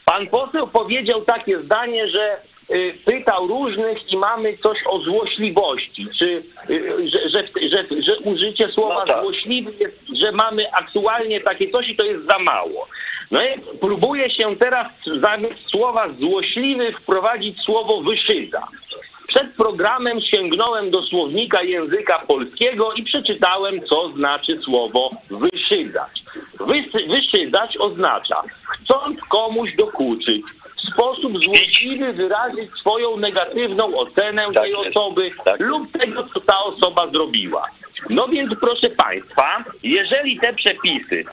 Pan 0.06 0.28
poseł 0.28 0.68
powiedział 0.68 1.22
takie 1.22 1.60
zdanie, 1.60 2.10
że 2.10 2.38
y, 2.76 2.94
pytał 3.06 3.48
różnych 3.48 4.14
i 4.14 4.18
mamy 4.18 4.58
coś 4.58 4.78
o 4.90 5.00
złośliwości, 5.00 6.08
czy 6.20 6.44
y, 6.70 7.10
że, 7.10 7.30
że, 7.30 7.44
że, 7.70 8.02
że 8.02 8.20
użycie 8.20 8.68
słowa 8.72 9.06
No 9.08 9.14
tak. 9.14 9.24
złośliwy 9.24 9.72
jest, 9.80 9.98
że 10.22 10.32
mamy 10.32 10.72
aktualnie 10.74 11.42
takie 11.42 11.72
coś 11.72 11.90
i 11.90 11.96
to 11.96 12.04
jest 12.04 12.26
za 12.26 12.40
mało. 12.40 12.88
No 13.32 13.46
i 13.46 13.78
próbuje 13.82 14.30
się 14.30 14.56
teraz 14.56 14.88
zamiast 15.22 15.70
słowa 15.72 16.10
złośliwy 16.20 16.94
wprowadzić 16.94 17.62
słowo 17.62 18.02
wyszydza. 18.02 18.68
Przed 19.36 19.54
programem 19.54 20.22
sięgnąłem 20.22 20.92
do 20.92 21.04
słownika 21.04 21.64
języka 21.64 22.20
polskiego 22.20 22.94
i 22.94 23.04
przeczytałem, 23.04 23.82
co 23.90 24.10
znaczy 24.10 24.60
słowo 24.62 25.10
wyszydzać. 25.30 26.24
Wysy, 26.60 27.08
wyszydzać 27.10 27.78
oznacza 27.78 28.42
chcąc 28.70 29.20
komuś 29.30 29.76
dokuczyć, 29.76 30.42
w 30.78 30.94
sposób 30.94 31.34
złośliwy 31.44 32.14
wyrazić 32.14 32.72
swoją 32.80 33.18
negatywną 33.18 33.98
ocenę 33.98 34.46
Tak 34.46 34.64
tej 34.64 34.72
jest. 34.72 34.98
osoby 34.98 35.32
Tak. 35.46 35.60
lub 35.60 35.92
tego, 35.92 36.24
co 36.34 36.40
ta 36.40 36.64
osoba 36.64 37.08
zrobiła. 37.12 37.66
No 38.10 38.28
więc 38.28 38.54
proszę 38.62 38.90
Państwa, 38.90 39.64
jeżeli 39.84 40.40
te 40.40 40.54
przepisy 40.54 41.26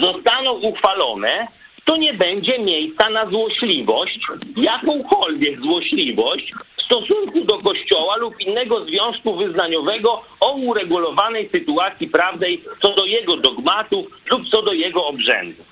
zostaną 0.00 0.52
uchwalone, 0.52 1.46
to 1.84 1.96
nie 1.96 2.14
będzie 2.14 2.58
miejsca 2.58 3.10
na 3.10 3.26
złośliwość, 3.26 4.20
jakąkolwiek 4.56 5.60
złośliwość 5.60 6.52
w 6.82 6.84
stosunku 6.84 7.44
do 7.44 7.58
Kościoła 7.58 8.16
lub 8.16 8.40
innego 8.40 8.84
związku 8.84 9.36
wyznaniowego 9.36 10.22
o 10.40 10.52
uregulowanej 10.52 11.48
sytuacji 11.52 12.08
prawnej 12.08 12.62
co 12.82 12.94
do 12.94 13.04
jego 13.04 13.36
dogmatów 13.36 14.06
lub 14.30 14.48
co 14.48 14.62
do 14.62 14.72
jego 14.72 15.06
obrzędów. 15.06 15.66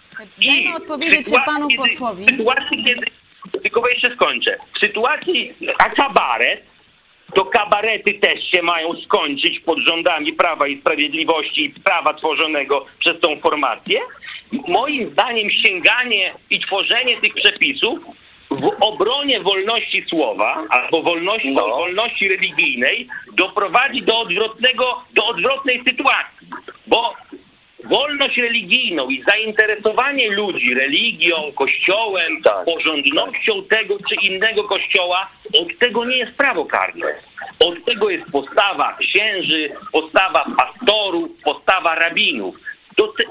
Dajmy 0.47 0.77
odpowiedzieć 0.77 1.27
panu 1.47 1.69
kiedy- 1.69 1.83
posłowi. 1.83 2.25
W 2.25 2.31
sytuacji, 2.31 2.85
kiedy 2.85 3.07
tylko 3.63 3.89
jeszcze 3.89 4.15
skończę. 4.15 4.57
W 4.77 4.79
sytuacji, 4.79 5.53
a 5.79 5.91
kabaret, 5.91 6.63
to 7.35 7.45
kabarety 7.45 8.15
też 8.15 8.51
się 8.51 8.63
mają 8.63 8.95
skończyć 9.01 9.61
pod 9.61 9.79
rządami 9.79 10.33
Prawa 10.33 10.67
i 10.69 10.81
Sprawiedliwości 10.81 11.65
i 11.65 11.71
prawa 11.71 12.15
tworzonego 12.15 12.87
przez 12.99 13.21
tą 13.21 13.41
formację. 13.41 14.01
Moim 14.69 15.11
zdaniem 15.11 15.51
sięganie 15.51 16.35
i 16.51 16.61
tworzenie 16.61 17.21
tych 17.21 17.35
przepisów 17.35 17.99
w 18.51 18.71
obronie 18.81 19.41
wolności 19.41 20.05
słowa 20.09 20.65
albo 20.71 21.03
wolności, 21.03 21.51
No. 21.51 21.63
wolności 21.63 22.29
religijnej 22.29 23.09
doprowadzi 23.33 24.03
do 24.03 24.19
odwrotnego, 24.19 25.03
do 25.15 25.27
odwrotnej 25.27 25.83
sytuacji. 25.85 26.49
Bo 26.87 27.15
wolność 27.85 28.37
religijną 28.37 29.09
i 29.09 29.25
zainteresowanie 29.31 30.31
ludzi 30.31 30.75
religią, 30.75 31.53
kościołem, 31.55 32.43
Tak. 32.43 32.65
porządnością 32.65 33.63
tego 33.63 33.97
czy 34.09 34.15
innego 34.15 34.65
kościoła, 34.65 35.29
od 35.63 35.79
tego 35.79 36.05
nie 36.05 36.17
jest 36.17 36.33
prawo 36.37 36.65
karne. 36.65 37.07
Od 37.61 37.85
tego 37.85 38.11
jest 38.11 38.31
postawa 38.33 38.97
księży, 39.01 39.71
postawa 39.93 40.45
pastorów, 40.59 41.31
postawa 41.45 41.95
rabinów. 41.95 42.57
To 42.97 43.07
te, 43.09 43.25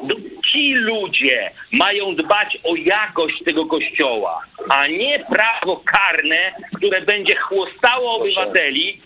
ci 0.52 0.74
ludzie 0.74 1.52
mają 1.72 2.16
dbać 2.16 2.58
o 2.64 2.76
jakość 2.76 3.44
tego 3.46 3.66
kościoła, 3.66 4.42
a 4.70 4.88
nie 4.88 5.26
prawo 5.30 5.82
karne, 5.86 6.52
które 6.76 7.02
będzie 7.02 7.36
chłostało 7.36 8.16
obywateli 8.16 9.02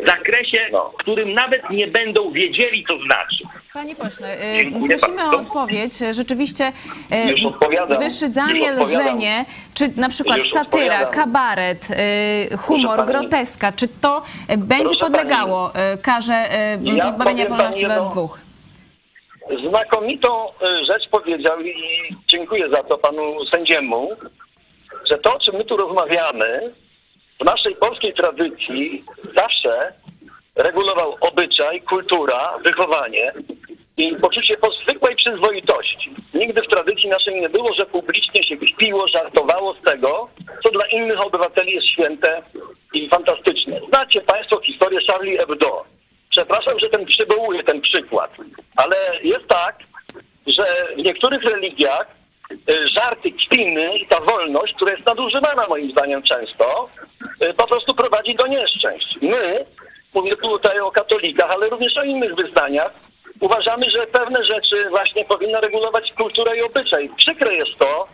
w 0.00 0.06
zakresie, 0.08 0.58
No. 0.72 0.90
w 0.94 0.96
którym 0.96 1.32
nawet 1.34 1.70
nie 1.70 1.86
będą 1.86 2.32
wiedzieli, 2.32 2.84
co 2.88 2.98
znaczy. 2.98 3.44
Panie 3.72 3.96
pośle, 3.96 4.36
y, 4.38 4.56
Dziękuję 4.56 4.98
prosimy 4.98 5.24
o 5.24 5.30
odpowiedź. 5.40 5.92
Rzeczywiście 6.10 6.72
y, 7.28 7.30
Już 7.30 7.44
odpowiadam. 7.44 8.02
lżenie, 8.84 9.44
czy 9.74 9.88
na 9.96 10.08
przykład 10.08 10.38
Już 10.38 10.50
satyra, 10.52 11.04
kabaret, 11.06 11.88
y, 12.52 12.56
humor, 12.56 13.06
groteska, 13.06 13.72
czy 13.72 13.88
to 14.00 14.22
będzie 14.58 14.84
Proszę 14.84 15.00
podlegało 15.00 15.70
y, 15.94 15.98
karze 15.98 16.44
Ja 16.82 17.04
pozbawienia 17.06 17.46
wolności 17.48 17.80
jedno. 17.82 18.10
dwóch? 18.10 18.38
Znakomitą 19.68 20.48
y, 20.48 20.84
rzecz 20.84 21.08
powiedział 21.08 21.60
i 21.60 21.74
dziękuję 22.26 22.68
za 22.68 22.82
to 22.82 22.98
panu 22.98 23.46
sędziemu, 23.46 24.10
że 25.10 25.18
to, 25.18 25.34
o 25.34 25.38
czym 25.38 25.54
my 25.54 25.64
tu 25.64 25.76
rozmawiamy, 25.76 26.74
w 27.40 27.44
naszej 27.44 27.76
polskiej 27.76 28.14
tradycji 28.14 29.04
zawsze 29.36 29.92
regulował 30.56 31.16
obyczaj, 31.20 31.82
kultura, 31.82 32.58
wychowanie 32.64 33.32
i 33.96 34.16
poczucie 34.16 34.54
zwykłej 34.82 35.16
przyzwoitości. 35.16 36.14
Nigdy 36.34 36.62
w 36.62 36.68
tradycji 36.68 37.08
naszej 37.08 37.40
nie 37.40 37.48
było, 37.48 37.74
że 37.74 37.86
publicznie 37.86 38.44
się 38.44 38.56
kpiło, 38.56 39.08
żartowało 39.08 39.74
z 39.74 39.84
tego, 39.84 40.28
co 40.62 40.70
dla 40.70 40.86
innych 40.86 41.26
obywateli 41.26 41.72
jest 41.72 41.86
święte 41.86 42.42
i 42.94 43.08
fantastyczne. 43.08 43.80
Znacie 43.88 44.20
państwo 44.20 44.60
historię 44.60 45.00
Charlie 45.10 45.38
Hebdo. 45.38 45.84
Przepraszam, 46.30 46.78
że 46.80 46.88
ten 46.88 47.06
przywołuję 47.06 47.64
ten 47.64 47.80
przykład, 47.80 48.30
ale 48.76 48.96
jest 49.22 49.46
tak, 49.48 49.76
że 50.46 50.64
w 50.96 51.04
niektórych 51.04 51.42
religiach 51.42 52.06
y, 52.52 52.88
żarty, 52.88 53.32
kpiny 53.32 53.98
i 53.98 54.06
ta 54.06 54.20
wolność, 54.20 54.74
która 54.74 54.94
jest 54.94 55.06
nadużywana 55.06 55.62
moim 55.68 55.90
zdaniem 55.90 56.22
często, 56.22 56.88
y, 57.42 57.54
po 57.54 57.66
prostu 57.66 57.94
prowadzi 57.94 58.34
do 58.34 58.46
nieszczęść. 58.46 59.18
My, 59.22 59.66
mówię 60.14 60.36
tutaj 60.36 60.80
o 60.80 60.90
katolikach, 60.90 61.50
ale 61.54 61.68
również 61.68 61.96
o 61.96 62.04
innych 62.04 62.34
wyznaniach, 62.34 62.92
uważamy, 63.40 63.90
że 63.90 64.06
pewne 64.06 64.44
rzeczy 64.44 64.88
właśnie 64.88 65.24
powinna 65.24 65.60
regulować 65.60 66.12
kultura 66.12 66.54
i 66.54 66.62
obyczaj. 66.62 67.10
Przykre 67.16 67.54
jest 67.54 67.78
to, 67.78 68.08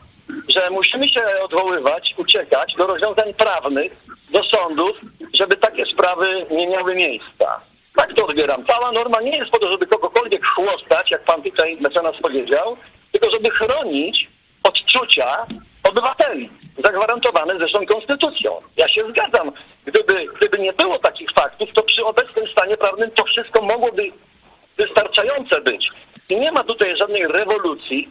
że 0.49 0.71
musimy 0.71 1.09
się 1.09 1.21
odwoływać, 1.45 2.15
uciekać 2.17 2.75
do 2.79 2.87
rozwiązań 2.87 3.35
prawnych, 3.35 3.93
do 4.31 4.41
sądów, 4.45 4.91
żeby 5.35 5.57
takie 5.57 5.87
sprawy 5.87 6.47
nie 6.51 6.69
miały 6.69 6.95
miejsca. 6.95 7.61
Tak 7.97 8.15
to 8.15 8.27
odbieram. 8.27 8.65
Cała 8.67 8.93
norma 8.93 9.21
nie 9.21 9.37
jest 9.37 9.51
po 9.51 9.59
to, 9.59 9.71
żeby 9.71 9.87
kogokolwiek 9.87 10.47
chłostać, 10.47 11.11
jak 11.11 11.25
pan 11.25 11.43
tutaj 11.43 11.77
mecenas 11.81 12.17
powiedział, 12.23 12.77
tylko 13.13 13.35
żeby 13.35 13.51
chronić 13.51 14.29
odczucia 14.63 15.47
obywateli, 15.91 16.51
zagwarantowane 16.85 17.59
zresztą 17.59 17.87
konstytucją. 17.87 18.61
Ja 18.77 18.89
się 18.89 19.01
zgadzam. 19.11 19.53
Gdyby, 19.85 20.27
gdyby 20.41 20.59
nie 20.59 20.73
było 20.73 20.99
takich 20.99 21.31
faktów, 21.31 21.69
to 21.75 21.83
przy 21.83 22.05
obecnym 22.05 22.47
stanie 22.49 22.75
prawnym 22.75 23.11
to 23.11 23.25
wszystko 23.25 23.63
mogłoby 23.63 24.13
wystarczające 24.77 25.61
być. 25.61 25.89
I 26.29 26.37
nie 26.37 26.53
ma 26.53 26.65
tutaj 26.65 26.97
żadnej 26.97 27.29
rewolucji. 27.29 28.09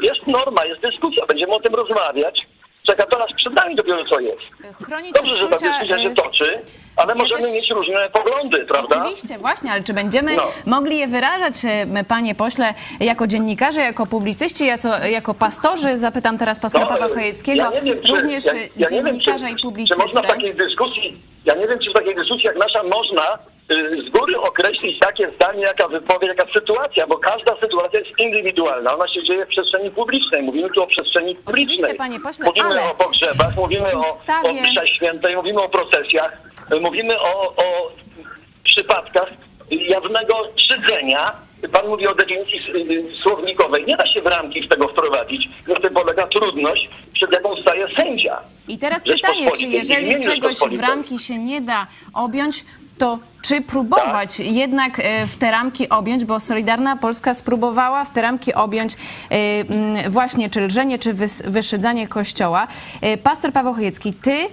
Jest 0.00 0.26
norma, 0.26 0.64
jest 0.64 0.80
dyskusja, 0.80 1.26
będziemy 1.26 1.54
o 1.54 1.60
tym 1.60 1.74
rozmawiać. 1.74 2.46
Czeka 2.88 3.06
to 3.06 3.18
nas 3.18 3.28
przed 3.36 3.52
nami 3.54 3.76
dopiero 3.76 4.04
co 4.04 4.20
jest. 4.20 4.38
Chronić 4.86 5.12
Dobrze, 5.12 5.32
że 5.34 5.38
ta 5.48 5.48
dyskusja 5.58 5.98
się 6.02 6.08
y, 6.08 6.14
toczy, 6.14 6.58
ale 6.96 7.08
ja 7.08 7.14
możemy 7.22 7.42
też- 7.42 7.52
mieć 7.52 7.70
różne 7.70 8.10
poglądy, 8.10 8.64
prawda? 8.64 8.96
Oczywiście, 9.02 9.38
właśnie, 9.38 9.72
ale 9.72 9.82
czy 9.84 9.92
będziemy 9.94 10.36
No. 10.36 10.42
mogli 10.66 10.98
je 10.98 11.06
wyrażać, 11.06 11.54
e, 11.64 12.04
panie 12.04 12.34
pośle, 12.34 12.74
jako 13.00 13.26
dziennikarze, 13.26 13.80
jako 13.80 14.06
publicyści, 14.06 14.66
jako, 14.66 14.88
jako 14.98 15.34
pastorzy? 15.34 15.98
Zapytam 15.98 16.38
teraz 16.38 16.60
pastora 16.60 16.84
No, 16.84 16.90
Pawła 16.90 17.08
Chojeckiego, 17.08 17.62
ja 17.62 17.80
wiem, 17.80 18.02
czy- 18.02 18.08
również 18.14 18.44
ja, 18.44 18.52
e, 18.52 18.56
ja 18.76 18.88
nie 18.90 18.96
wiem, 19.02 19.06
czy, 19.20 19.24
dziennikarza 19.26 19.48
i 19.48 19.56
czy 19.56 19.62
publicystę. 19.62 20.02
można 20.02 20.22
w 20.22 20.26
takiej 20.26 20.54
dyskusji, 20.54 21.22
ja 21.44 21.54
nie 21.54 21.68
wiem, 21.68 21.78
czy 21.78 21.90
w 21.90 21.94
takiej 21.94 22.14
dyskusji 22.14 22.44
jak 22.46 22.56
nasza 22.56 22.82
można 22.82 23.22
y, 23.22 23.38
z 24.06 24.10
góry 24.10 24.40
określić 24.40 24.98
takie 24.98 25.30
zdanie, 25.34 25.60
jaka 25.62 25.88
wypowiedź, 25.88 26.28
jaka 26.28 26.52
sytuacja, 26.52 27.06
bo 27.06 27.18
każda 27.18 27.56
sytuacja 27.60 27.98
jest 27.98 28.18
indywidualna. 28.18 28.94
Ona 28.94 29.08
się 29.08 29.22
dzieje 29.24 29.46
w 29.46 29.48
przestrzeni 29.48 29.90
publicznej. 29.90 30.42
Mówimy 30.42 30.70
tu 30.70 30.82
o 30.82 30.86
przestrzeni 30.86 31.34
publicznej. 31.34 31.94
panie 31.96 32.20
pośle, 32.20 32.46
mówimy 32.46 32.66
ale 32.66 32.90
o 32.90 32.94
pogrzebach, 32.94 33.56
mówimy 33.56 33.86
o, 33.96 34.00
o 34.00 34.16
ustawie- 34.16 34.62
mszy 34.62 34.86
świętej, 34.96 35.36
mówimy 35.36 35.60
o 35.60 35.68
procesjach, 35.68 36.32
y, 36.72 36.80
mówimy 36.80 37.20
o, 37.20 37.54
o 37.56 37.92
przypadkach 38.64 39.28
jawnego 39.70 40.34
szydzenia. 40.56 41.32
Pan 41.72 41.88
mówi 41.88 42.06
o 42.06 42.14
definicji 42.14 42.60
y, 42.74 42.78
y, 42.78 43.04
słownikowej. 43.22 43.84
Nie 43.86 43.96
da 43.96 44.06
się 44.06 44.22
w 44.22 44.26
ramki 44.26 44.68
tego 44.68 44.88
wprowadzić. 44.88 45.48
Na 45.68 45.74
tym 45.74 45.94
polega 45.94 46.26
trudność, 46.26 46.88
przed 47.14 47.32
jaką 47.32 47.56
staje 47.56 47.88
sędzia. 47.96 48.40
I 48.68 48.78
teraz 48.78 49.04
pytanie, 49.04 49.50
czy 49.56 49.66
jeżeli 49.66 50.20
czegoś 50.20 50.56
w 50.58 50.80
ramki 50.80 51.18
się 51.18 51.38
nie 51.38 51.60
da 51.60 51.86
objąć, 52.14 52.64
to 52.98 53.18
czy 53.42 53.60
próbować 53.60 54.36
Tak. 54.36 54.46
jednak 54.46 55.00
e, 55.00 55.26
w 55.26 55.36
te 55.36 55.50
ramki 55.50 55.88
objąć, 55.88 56.24
bo 56.24 56.40
Solidarna 56.40 56.96
Polska 56.96 57.34
spróbowała 57.34 58.04
w 58.04 58.12
te 58.12 58.22
ramki 58.22 58.54
objąć 58.54 58.96
e, 59.30 60.10
właśnie 60.10 60.50
czy 60.50 60.60
lżenie, 60.60 60.98
czy 60.98 61.14
wys- 61.14 61.50
wyszydzanie 61.50 62.08
Kościoła. 62.08 62.66
E, 63.00 63.16
Pastor 63.16 63.52
Paweł 63.52 63.74
Chojecki, 63.74 64.14
ty 64.14 64.46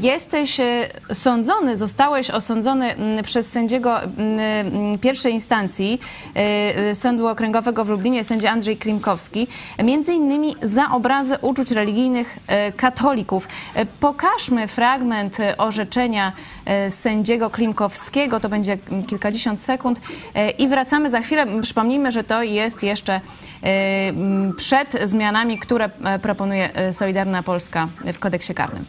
jesteś 0.00 0.60
e, 0.60 0.88
sądzony, 1.12 1.76
zostałeś 1.76 2.30
osądzony 2.30 2.94
mm, 2.94 3.24
przez 3.24 3.52
sędziego 3.52 4.02
mm, 4.02 4.38
mm, 4.38 4.98
pierwszej 4.98 5.32
instancji 5.32 6.00
e, 6.34 6.94
Sądu 6.94 7.28
Okręgowego 7.28 7.84
w 7.84 7.88
Lublinie, 7.88 8.24
sędzia 8.24 8.50
Andrzej 8.50 8.76
Klimkowski, 8.76 9.46
między 9.84 10.14
innymi 10.14 10.56
za 10.62 10.90
obrazy 10.90 11.36
uczuć 11.40 11.70
religijnych 11.70 12.38
e, 12.46 12.72
katolików. 12.72 13.48
E, 13.74 13.86
Pokażmy 13.86 14.68
fragment 14.68 15.40
e, 15.40 15.56
orzeczenia 15.56 16.32
e, 16.64 16.90
sędziego 16.90 17.50
Klimkowskiego, 17.50 18.40
to 18.40 18.48
będzie 18.48 18.78
kilkadziesiąt 19.06 19.60
sekund 19.60 20.00
e, 20.34 20.50
i 20.50 20.68
wracamy 20.68 21.10
za 21.10 21.20
chwilę. 21.20 21.46
Przypomnijmy, 21.62 22.12
że 22.12 22.24
to 22.24 22.42
jest 22.42 22.82
jeszcze 22.82 23.20
e, 23.62 24.12
przed 24.56 24.92
zmianami, 25.04 25.58
które 25.58 25.90
e, 26.04 26.18
proponuje 26.18 26.74
e, 26.74 26.92
Solidarna 26.92 27.42
Polska 27.42 27.88
w 28.12 28.18
kodeksie 28.18 28.54
karnym. 28.54 28.84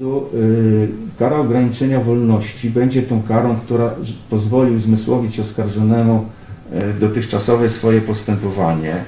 Y, 0.00 0.88
kara 1.18 1.36
ograniczenia 1.36 2.00
wolności. 2.00 2.70
Będzie 2.70 3.02
tą 3.02 3.22
karą, 3.22 3.56
która 3.64 3.94
pozwoli 4.30 4.76
uzmysłowić 4.76 5.40
oskarżonemu 5.40 6.26
y, 6.72 7.00
dotychczasowe 7.00 7.68
swoje 7.68 8.00
postępowanie 8.00 9.04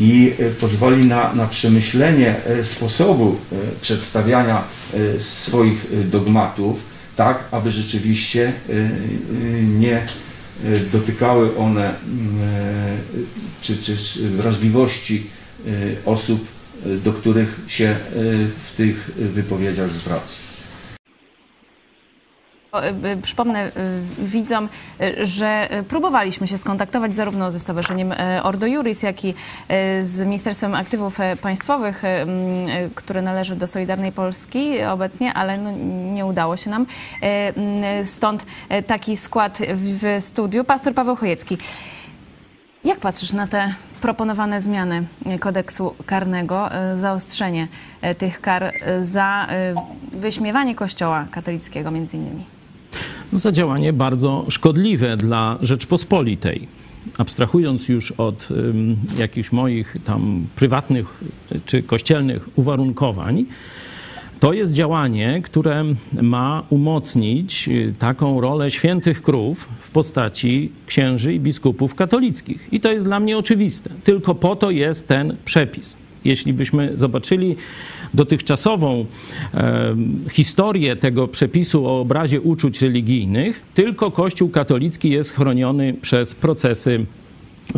i 0.00 0.32
y, 0.40 0.50
pozwoli 0.50 1.06
na, 1.06 1.34
na 1.34 1.46
przemyślenie 1.46 2.34
sposobu 2.62 3.36
przedstawiania 3.80 4.62
swoich 5.18 5.86
dogmatów, 6.10 6.76
tak 7.16 7.44
aby 7.50 7.70
rzeczywiście 7.70 8.52
nie 9.78 10.02
dotykały 10.92 11.56
one 11.56 11.94
czy, 13.60 13.76
czy 13.76 13.96
wrażliwości 14.36 15.26
osób, 16.04 16.57
do 16.86 17.12
których 17.12 17.60
się 17.68 17.84
y, 17.84 17.96
w 18.64 18.72
tych 18.76 19.10
wypowiedziach 19.16 19.92
zwraca. 19.92 20.36
Y, 22.74 23.08
y, 23.08 23.22
Przypomnę 23.22 23.66
y, 23.66 23.70
widzom, 24.18 24.68
y, 25.00 25.26
że 25.26 25.68
y, 25.78 25.82
próbowaliśmy 25.82 26.48
się 26.48 26.58
skontaktować 26.58 27.14
zarówno 27.14 27.52
ze 27.52 27.60
Stowarzyszeniem 27.60 28.12
y, 28.12 28.16
Ordo 28.42 28.66
Juris, 28.66 29.02
jak 29.02 29.24
i 29.24 29.28
y, 29.28 29.34
z 30.04 30.20
Ministerstwem 30.20 30.74
Aktywów 30.74 31.20
y, 31.20 31.36
Państwowych, 31.36 32.04
y, 32.04 32.06
y, 32.08 32.90
które 32.94 33.22
należy 33.22 33.56
do 33.56 33.66
Solidarnej 33.66 34.12
Polski 34.12 34.82
obecnie, 34.82 35.34
ale 35.34 35.58
no, 35.58 35.72
nie 36.12 36.26
udało 36.26 36.56
się 36.56 36.70
nam. 36.70 36.86
Y, 38.02 38.06
Stąd 38.06 38.46
y, 38.72 38.82
taki 38.82 39.16
skład 39.16 39.58
w 39.74 40.16
studiu. 40.20 40.64
Pastor 40.64 40.94
Paweł 40.94 41.16
Chojecki. 41.16 41.58
Jak 42.88 43.00
patrzysz 43.00 43.32
na 43.32 43.46
te 43.46 43.74
proponowane 44.00 44.60
zmiany 44.60 45.04
kodeksu 45.40 45.94
karnego, 46.06 46.72
e, 46.72 46.96
zaostrzenie 46.96 47.68
e, 48.00 48.14
tych 48.14 48.40
kar 48.40 48.64
e, 48.64 49.04
za 49.04 49.48
wyśmiewanie 50.12 50.74
Kościoła 50.74 51.26
katolickiego 51.30 51.90
między 51.90 52.16
innymi? 52.16 52.44
Za 53.32 53.52
działanie 53.52 53.92
bardzo 53.92 54.44
szkodliwe 54.48 55.16
dla 55.16 55.58
Rzeczpospolitej. 55.62 56.68
Abstrahując 57.18 57.88
już 57.88 58.12
od 58.12 58.48
ym, 58.50 58.96
jakichś 59.18 59.52
moich 59.52 59.96
tam 60.04 60.46
prywatnych 60.56 61.20
czy 61.66 61.82
kościelnych 61.82 62.58
uwarunkowań, 62.58 63.44
to 64.40 64.52
jest 64.52 64.72
działanie, 64.72 65.40
które 65.44 65.84
ma 66.22 66.62
umocnić 66.70 67.68
y, 67.68 67.94
taką 67.98 68.40
rolę 68.40 68.70
świętych 68.70 69.22
krów 69.22 69.68
w 69.80 69.90
postaci 69.90 70.72
księży 70.86 71.34
i 71.34 71.40
biskupów 71.40 71.94
katolickich. 71.94 72.68
I 72.72 72.80
to 72.80 72.92
jest 72.92 73.06
dla 73.06 73.20
mnie 73.20 73.38
oczywiste. 73.38 73.90
Tylko 74.04 74.34
po 74.34 74.56
to 74.56 74.70
jest 74.70 75.08
ten 75.08 75.36
przepis. 75.44 75.96
Jeśli 76.24 76.52
byśmy 76.52 76.96
zobaczyli 76.96 77.56
dotychczasową 78.14 79.06
e, 79.54 79.96
historię 80.30 80.96
tego 80.96 81.28
przepisu 81.28 81.86
o 81.86 82.00
obrazie 82.00 82.40
uczuć 82.40 82.82
religijnych, 82.82 83.60
tylko 83.74 84.10
Kościół 84.10 84.48
katolicki 84.48 85.10
jest 85.10 85.32
chroniony 85.32 85.94
przez 86.02 86.34
procesy 86.34 87.06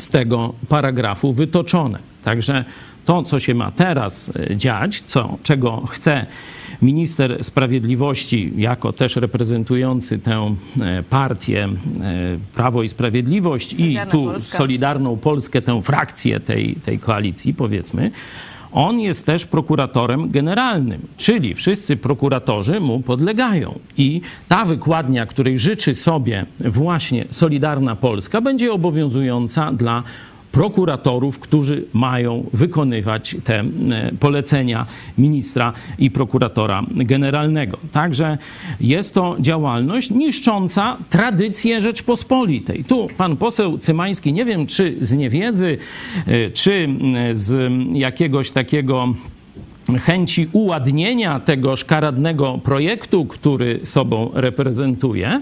z 0.00 0.08
tego 0.08 0.54
paragrafu 0.68 1.32
wytoczone. 1.32 1.98
Także 2.24 2.64
to, 3.04 3.22
co 3.22 3.40
się 3.40 3.54
ma 3.54 3.70
teraz 3.70 4.32
e, 4.50 4.56
dziać, 4.56 5.02
co, 5.06 5.38
czego 5.42 5.86
chce 5.86 6.26
minister 6.82 7.44
sprawiedliwości, 7.44 8.52
jako 8.56 8.92
też 8.92 9.16
reprezentujący 9.16 10.18
tę 10.18 10.56
e, 10.80 11.02
partię 11.02 11.64
e, 11.64 11.68
Prawo 12.54 12.82
i 12.82 12.88
Sprawiedliwość 12.88 13.72
i 13.72 13.98
tu. 14.10 14.40
Solidarną 14.40 15.16
Polskę, 15.16 15.62
tę 15.62 15.82
frakcję 15.82 16.40
tej, 16.40 16.74
tej 16.74 16.98
koalicji, 16.98 17.54
powiedzmy, 17.54 18.10
on 18.72 19.00
jest 19.00 19.26
też 19.26 19.46
prokuratorem 19.46 20.30
generalnym, 20.30 21.00
czyli 21.16 21.54
wszyscy 21.54 21.96
prokuratorzy 21.96 22.80
mu 22.80 23.00
podlegają. 23.00 23.78
I 23.96 24.20
ta 24.48 24.64
wykładnia, 24.64 25.26
której 25.26 25.58
życzy 25.58 25.94
sobie 25.94 26.46
właśnie 26.58 27.24
Solidarna 27.30 27.96
Polska, 27.96 28.40
będzie 28.40 28.72
obowiązująca 28.72 29.72
dla 29.72 30.02
prokuratorów, 30.52 31.38
którzy 31.38 31.84
mają 31.92 32.46
wykonywać 32.52 33.36
te 33.44 33.60
e, 33.60 33.64
polecenia 34.20 34.86
ministra 35.18 35.72
i 35.98 36.10
prokuratora 36.10 36.82
generalnego. 36.90 37.78
Także 37.92 38.38
jest 38.80 39.14
to 39.14 39.36
działalność 39.40 40.10
niszcząca 40.10 40.96
tradycję 41.10 41.80
Rzeczpospolitej. 41.80 42.84
Tu 42.84 43.08
pan 43.16 43.36
poseł 43.36 43.78
Cymański, 43.78 44.32
nie 44.32 44.44
wiem 44.44 44.66
czy 44.66 44.96
z 45.00 45.12
niewiedzy, 45.12 45.78
e, 46.26 46.50
czy 46.50 46.88
z 47.32 47.72
jakiegoś 47.92 48.50
takiego 48.50 49.14
chęci 49.98 50.48
uładnienia 50.52 51.40
tego 51.40 51.76
szkaradnego 51.76 52.58
projektu, 52.64 53.26
który 53.26 53.80
sobą 53.84 54.30
reprezentuje, 54.34 55.40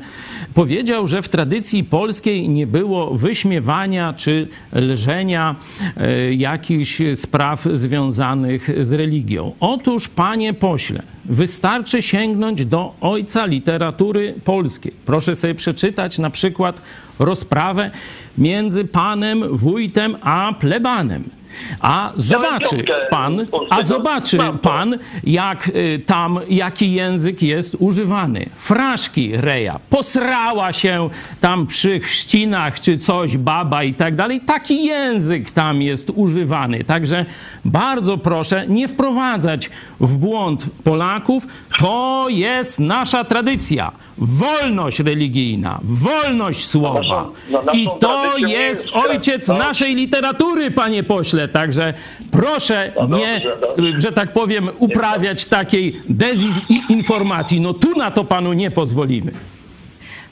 powiedział, 0.55 1.07
że 1.07 1.23
w 1.23 1.29
tradycji 1.29 1.85
polskiej 1.85 2.49
nie 2.49 2.67
było 2.67 3.15
wyśmiewania 3.15 4.13
czy 4.13 4.49
lżenia 4.73 5.57
e, 5.97 6.35
jakichś 6.35 7.03
spraw 7.15 7.67
związanych 7.73 8.85
z 8.85 8.93
religią. 8.93 9.53
Otóż, 9.61 10.09
panie 10.09 10.55
pośle, 10.55 11.03
wystarczy 11.25 12.03
sięgnąć 12.03 12.65
do 12.65 12.95
ojca 13.01 13.47
literatury 13.47 14.35
polskiej. 14.45 14.93
Proszę 15.07 15.37
sobie 15.37 15.55
przeczytać 15.55 16.19
na 16.19 16.31
przykład 16.31 16.83
rozprawę 17.19 17.91
między 18.39 18.85
panem 18.85 19.57
wójtem 19.57 20.17
a 20.21 20.55
plebanem. 20.61 21.38
A 21.81 22.13
zobaczy 22.17 22.77
piątkę, 22.77 22.95
pan, 23.11 23.47
a 23.71 23.83
zobaczy 23.83 24.39
pan, 24.63 24.99
jak 25.25 25.69
y, 25.69 26.03
tam, 26.07 26.41
jaki 26.49 26.93
język 26.93 27.43
jest 27.43 27.77
używany. 27.79 28.47
Fraszki 28.57 29.37
Reja 29.37 29.81
posrała 29.91 30.73
się 30.73 31.11
tam 31.41 31.67
przy 31.67 32.01
chrzcinach 32.01 32.81
czy 32.81 32.99
coś, 32.99 33.37
baba 33.37 33.83
i 33.85 33.95
tak 33.95 34.15
dalej. 34.15 34.41
Taki 34.41 34.85
język 34.85 35.51
tam 35.51 35.83
jest 35.83 36.11
używany. 36.15 36.85
Także 36.85 37.25
bardzo 37.65 38.19
proszę 38.19 38.67
nie 38.69 38.89
wprowadzać 38.89 39.71
w 40.01 40.17
błąd 40.17 40.67
Polaków. 40.85 41.47
To 41.79 42.27
jest 42.29 42.81
nasza 42.81 43.25
tradycja. 43.25 43.93
Wolność 44.19 45.01
religijna, 45.01 45.79
wolność 45.83 46.69
słowa. 46.69 47.31
naszą 47.51 47.73
I 47.73 47.89
to 48.01 48.39
jest 48.39 48.89
ojciec 48.93 49.49
naszej 49.49 49.95
literatury, 49.95 50.71
panie 50.71 51.03
pośle. 51.03 51.38
Także 51.49 51.95
proszę 52.33 52.93
No 52.97 53.03
dobrze, 53.07 53.19
nie, 53.27 53.41
dobrze. 53.61 53.99
że 53.99 54.13
tak 54.13 54.33
powiem, 54.33 54.71
uprawiać 54.79 55.45
takiej 55.45 56.01
dezinformacji. 56.09 57.61
No 57.61 57.75
tu 57.75 57.99
na 57.99 58.11
to 58.11 58.25
panu 58.25 58.53
nie 58.53 58.71
pozwolimy. 58.71 59.33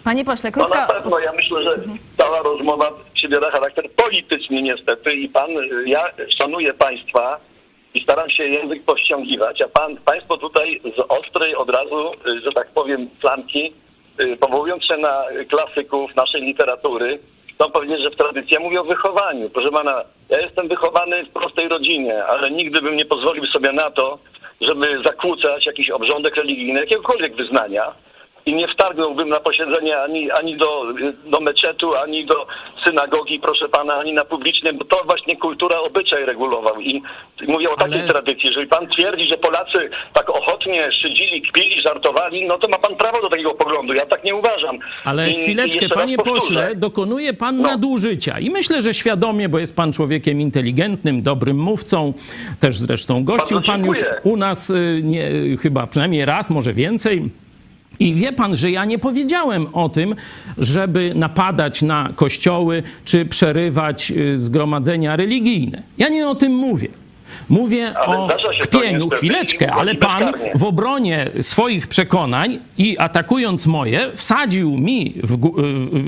Panie 0.05 0.25
pośle, 0.25 0.51
No 0.57 0.63
na 0.63 0.69
krótka... 0.69 0.87
pewno, 0.95 1.19
ja 1.19 1.33
myślę, 1.33 1.63
że 1.65 1.79
cała 2.19 2.39
rozmowa 2.43 2.89
przybiera 3.15 3.51
charakter 3.51 3.91
polityczny 3.91 4.63
niestety 4.63 5.15
i 5.15 5.29
pan, 5.29 5.51
ja 5.87 6.01
szanuję 6.39 6.75
państwa 6.75 7.41
i 7.95 8.03
staram 8.03 8.31
się 8.31 8.45
język 8.45 8.85
powściągiwać, 8.85 9.63
a 9.63 9.69
pan, 9.69 9.97
państwo 9.97 10.37
tutaj 10.37 10.81
z 10.97 11.01
ostrej 11.09 11.55
od 11.57 11.71
razu, 11.71 12.11
y, 12.27 12.41
że 12.45 12.53
tak 12.53 12.69
powiem, 12.71 13.09
flanki, 13.21 13.73
y, 14.21 14.37
powołując 14.37 14.85
się 14.85 14.97
na 14.97 15.23
klasyków 15.49 16.17
naszej 16.17 16.43
literatury, 16.43 17.19
chcą 17.57 17.71
powiedzieć, 17.71 18.03
że 18.03 18.11
w 18.11 18.17
tradycji, 18.17 18.55
ja 18.55 18.61
mówię 18.61 18.81
o 18.81 18.85
wychowaniu. 18.85 19.51
Proszę 19.51 19.71
pana, 19.71 20.05
ja 20.29 20.39
jestem 20.39 20.69
wychowany 20.69 21.25
w 21.25 21.31
prostej 21.31 21.69
rodzinie, 21.69 22.25
ale 22.25 22.51
nigdy 22.51 22.83
bym 22.83 22.97
nie 22.97 23.05
pozwolił 23.05 23.47
sobie 23.47 23.73
na 23.73 23.91
to, 23.91 24.19
żeby 24.61 25.03
zakłócać 25.05 25.67
jakiś 25.67 25.91
obrządek 25.91 26.37
religijny, 26.37 26.81
jakiegokolwiek 26.81 27.37
wyznania 27.37 27.93
i 28.47 28.55
nie 28.55 28.69
wtargnąłbym 28.69 29.29
na 29.29 29.41
posiedzenie 29.41 29.99
ani, 29.99 30.31
ani 30.31 30.57
do, 30.57 30.85
do 31.31 31.41
meczetu, 31.41 31.91
ani 32.05 32.27
do 32.27 32.47
synagogi, 32.85 33.41
proszę 33.41 33.69
pana, 33.69 33.95
ani 33.95 34.13
na 34.13 34.25
publicznym, 34.25 34.79
bo 34.79 34.85
to 34.85 34.97
właśnie 35.07 35.37
kultura 35.37 35.79
obyczaj 35.79 36.25
regulował. 36.27 36.81
I 36.81 37.03
mówię 37.49 37.71
o 37.71 37.77
takiej 37.77 38.01
Ale- 38.01 38.09
tradycji. 38.09 38.47
Jeżeli 38.49 38.67
pan 38.67 38.87
twierdzi, 38.89 39.27
że 39.27 39.37
Polacy 39.39 39.91
tak 40.15 40.31
ochotnie 40.31 40.83
szydzili, 41.03 41.43
kpili, 41.43 41.83
żartowali, 41.83 42.47
no 42.47 42.59
to 42.59 42.69
ma 42.69 42.79
pan 42.79 42.97
prawo 42.97 43.21
do 43.23 43.29
takiego 43.29 43.55
poglądu. 43.55 43.93
Ja 43.95 44.07
tak 44.07 44.25
nie 44.25 44.35
uważam. 44.35 44.79
Ale 45.05 45.31
I- 45.31 45.39
i 45.39 45.43
chwileczkę, 45.43 45.89
raz 45.89 45.99
panie 45.99 46.17
pośle, 46.19 46.75
dokonuje 46.77 47.33
pan 47.35 47.57
No. 47.57 47.69
nadużycia. 47.69 48.39
I 48.39 48.51
myślę, 48.51 48.83
że 48.83 48.95
świadomie, 48.95 49.49
bo 49.49 49.59
jest 49.59 49.77
pan 49.77 49.93
człowiekiem 49.93 50.41
inteligentnym, 50.41 51.23
dobrym 51.23 51.57
mówcą, 51.59 52.13
też 52.61 52.79
zresztą 52.79 53.25
gościł 53.25 53.61
pan 53.67 53.87
już 53.87 53.99
u 54.25 54.37
nas 54.37 54.71
y, 54.71 55.01
nie, 55.05 55.31
chyba 55.63 55.87
przynajmniej 55.87 56.25
raz, 56.25 56.51
może 56.51 56.73
więcej. 56.73 57.23
I 58.01 58.15
wie 58.15 58.33
pan, 58.33 58.57
że 58.57 58.71
ja 58.71 58.85
nie 58.85 58.99
powiedziałem 58.99 59.67
o 59.73 59.89
tym, 59.89 60.15
żeby 60.59 61.13
napadać 61.15 61.83
na 61.83 62.13
kościoły 62.17 62.83
czy 63.05 63.27
przerywać 63.27 64.11
y, 64.11 64.39
zgromadzenia 64.39 65.17
religijne. 65.17 65.83
Ja 65.99 66.09
nie 66.09 66.29
o 66.29 66.35
tym 66.35 66.55
mówię. 66.55 66.89
Mówię 67.49 67.95
Ale 67.99 68.19
o 68.19 68.29
kpieniu. 68.63 69.09
Chwileczkę, 69.09 69.73
ale 69.73 69.95
pan 69.95 70.33
w 70.55 70.65
obronie 70.65 71.31
swoich 71.41 71.87
przekonań 71.87 72.59
i 72.79 72.99
atakując 72.99 73.67
moje, 73.67 74.11
wsadził 74.15 74.77
mi, 74.79 75.15
w, 75.23 75.39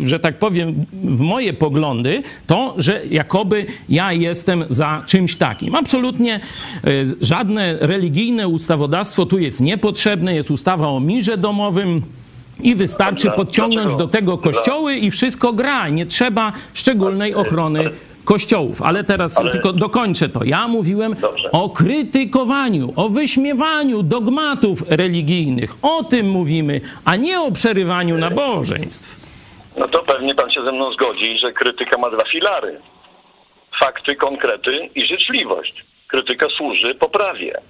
że 0.07 0.21
tak 0.21 0.39
powiem, 0.39 0.85
w 0.93 1.21
moje 1.21 1.53
poglądy 1.53 2.23
to, 2.47 2.75
że 2.77 3.03
jakoby 3.11 3.67
ja 3.89 4.13
jestem 4.13 4.65
za 4.69 5.03
czymś 5.07 5.37
takim. 5.37 5.75
Absolutnie 5.75 6.35
e, 6.35 6.91
żadne 7.21 7.77
religijne 7.81 8.49
ustawodawstwo 8.49 9.27
tu 9.27 9.39
jest 9.39 9.61
niepotrzebne. 9.61 10.35
Jest 10.35 10.51
ustawa 10.51 10.89
o 10.89 11.01
mirze 11.01 11.39
domowym. 11.39 12.03
I 12.61 12.75
wystarczy 12.75 13.31
podciągnąć 13.31 13.97
do 13.97 14.09
tego 14.09 14.39
kościoły 14.39 14.97
i 14.97 15.11
wszystko 15.11 15.53
gra. 15.53 15.89
Nie 15.89 16.07
trzeba 16.07 16.53
szczególnej 16.75 17.35
ochrony 17.35 17.91
kościołów. 18.33 18.83
Ale 18.83 19.05
teraz 19.05 19.39
Ale- 19.39 19.51
tylko 19.53 19.73
dokończę 19.73 20.29
to. 20.29 20.45
Ja 20.45 20.69
mówiłem 20.69 21.15
Dobrze. 21.15 21.51
o 21.53 21.71
krytykowaniu, 21.71 22.93
o 22.97 23.09
wyśmiewaniu 23.09 24.03
dogmatów 24.03 24.77
religijnych. 24.91 25.71
O 25.83 26.05
tym 26.05 26.29
mówimy, 26.31 26.81
a 27.05 27.17
nie 27.17 27.41
o 27.41 27.53
przerywaniu 27.53 28.19
nabożeństw. 28.19 29.09
No 29.79 29.89
to 29.89 29.99
pewnie 30.03 30.35
pan 30.35 30.51
się 30.51 30.65
ze 30.65 30.73
mną 30.73 30.93
zgodzi, 30.93 31.39
że 31.39 31.53
krytyka 31.53 31.99
ma 31.99 32.11
dwa 32.11 32.25
filary. 32.33 32.81
Fakty, 33.81 34.17
konkrety 34.17 34.89
i 34.95 35.07
życzliwość. 35.07 35.85
Krytyka 36.09 36.47
służy 36.57 36.95
poprawie. 36.95 37.61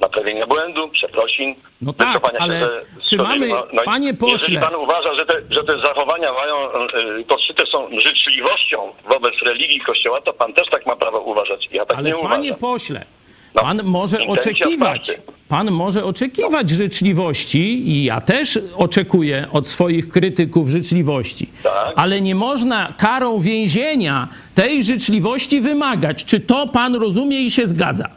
Naprawienia 0.00 0.46
błędu, 0.46 0.88
przeprosin. 0.88 1.54
No 1.82 1.92
tak, 1.92 2.22
ale 2.38 2.60
ze 2.60 3.02
czy 3.04 3.16
mamy- 3.16 3.48
i 3.48 3.52
panie 3.84 4.14
pośle- 4.14 4.32
Jeżeli 4.32 4.58
pan 4.58 4.74
uważa, 4.74 5.14
że 5.14 5.26
te, 5.26 5.34
że 5.50 5.64
te 5.64 5.72
zachowania 5.72 6.28
mają, 6.32 6.54
y, 7.20 7.24
podszyte 7.24 7.66
są 7.66 7.88
życzliwością 8.00 8.78
wobec 9.12 9.34
religii 9.44 9.80
Kościoła, 9.80 10.20
to 10.20 10.32
pan 10.32 10.52
też 10.52 10.68
tak 10.70 10.86
ma 10.86 10.96
prawo 10.96 11.20
uważać. 11.20 11.68
Ja 11.72 11.86
tak 11.86 11.98
Ale 11.98 12.08
nie 12.08 12.14
panie 12.14 12.26
uważam. 12.52 12.56
pośle, 12.58 13.04
No, 13.54 13.62
Pan 13.62 13.80
może 13.84 14.18
oczekiwać. 14.26 15.10
Pan 15.48 15.70
może 15.70 16.04
oczekiwać 16.04 16.70
życzliwości 16.70 17.88
i 17.88 18.04
ja 18.04 18.20
też 18.20 18.58
oczekuję 18.76 19.46
od 19.52 19.68
swoich 19.68 20.08
krytyków 20.08 20.68
życzliwości. 20.68 21.50
Tak. 21.62 21.92
Ale 21.96 22.20
nie 22.20 22.34
można 22.34 22.92
karą 22.98 23.40
więzienia 23.40 24.28
tej 24.54 24.84
życzliwości 24.84 25.60
wymagać. 25.60 26.24
Czy 26.24 26.40
to 26.40 26.66
pan 26.68 26.94
rozumie 26.94 27.40
i 27.40 27.50
się 27.50 27.66
zgadza? 27.66 28.08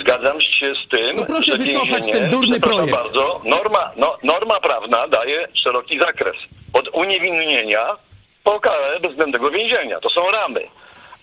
Zgadzam 0.00 0.40
się 0.40 0.74
z 0.74 0.88
tym, 0.88 1.16
To 1.16 1.24
proszę 1.24 1.52
że 1.52 1.58
wycofać 1.58 1.90
więzienie, 1.90 2.18
ten 2.20 2.30
durny 2.30 2.60
projekt. 2.60 2.92
bardzo, 2.96 3.40
norma, 3.44 3.92
no, 3.96 4.16
norma 4.22 4.60
prawna 4.60 5.08
daje 5.08 5.48
szeroki 5.54 5.98
zakres. 5.98 6.36
Od 6.72 6.88
uniewinnienia 6.94 7.96
po 8.44 8.60
karę 8.60 9.00
bezwzględnego 9.00 9.50
więzienia. 9.50 10.00
To 10.00 10.10
są 10.10 10.20
ramy. 10.32 10.66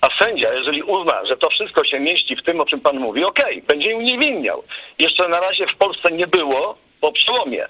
A 0.02 0.24
sędzia, 0.26 0.54
jeżeli 0.54 0.84
uzna, 0.84 1.26
że 1.26 1.38
to 1.38 1.50
wszystko 1.50 1.84
się 1.86 2.00
mieści 2.00 2.36
w 2.36 2.44
tym, 2.44 2.62
o 2.62 2.66
czym 2.66 2.80
pan 2.80 3.00
mówi, 3.00 3.24
okej, 3.24 3.62
będzie 3.68 3.96
uniewinniał. 3.96 4.64
Jeszcze 5.00 5.28
na 5.28 5.40
razie 5.40 5.68
w 5.68 5.78
Polsce 5.78 6.12
nie 6.12 6.28
było 6.28 6.78
po 7.02 7.12
przełomie. 7.12 7.68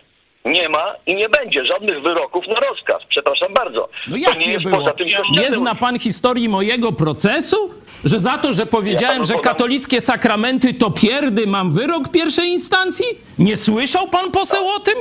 Nie 0.47 0.69
ma 0.69 0.95
i 1.05 1.15
nie 1.15 1.29
będzie 1.29 1.65
żadnych 1.65 2.01
wyroków 2.01 2.47
na 2.47 2.55
rozkaz. 2.55 3.03
Przepraszam 3.09 3.53
bardzo. 3.53 3.89
No 4.07 4.13
to 4.13 4.17
jak 4.17 4.39
nie, 4.39 4.45
nie, 4.45 4.51
jest 4.51 4.63
było? 4.63 4.77
poza 4.77 4.91
tym 4.91 5.07
Nie 5.31 5.51
zna 5.51 5.75
pan 5.75 5.99
historii 5.99 6.49
mojego 6.49 6.91
procesu? 6.91 7.57
Że 8.05 8.19
za 8.19 8.37
to, 8.37 8.53
że 8.53 8.65
powiedziałem, 8.65 9.17
panu 9.17 9.25
że 9.25 9.33
katolickie 9.33 10.01
sakramenty 10.01 10.73
to 10.73 10.91
pierdy, 10.91 11.47
mam 11.47 11.71
wyrok 11.71 12.09
pierwszej 12.11 12.49
instancji? 12.49 13.05
Nie 13.39 13.57
słyszał 13.57 14.07
pan 14.07 14.31
poseł 14.31 14.67
o 14.69 14.79
tym? 14.79 14.95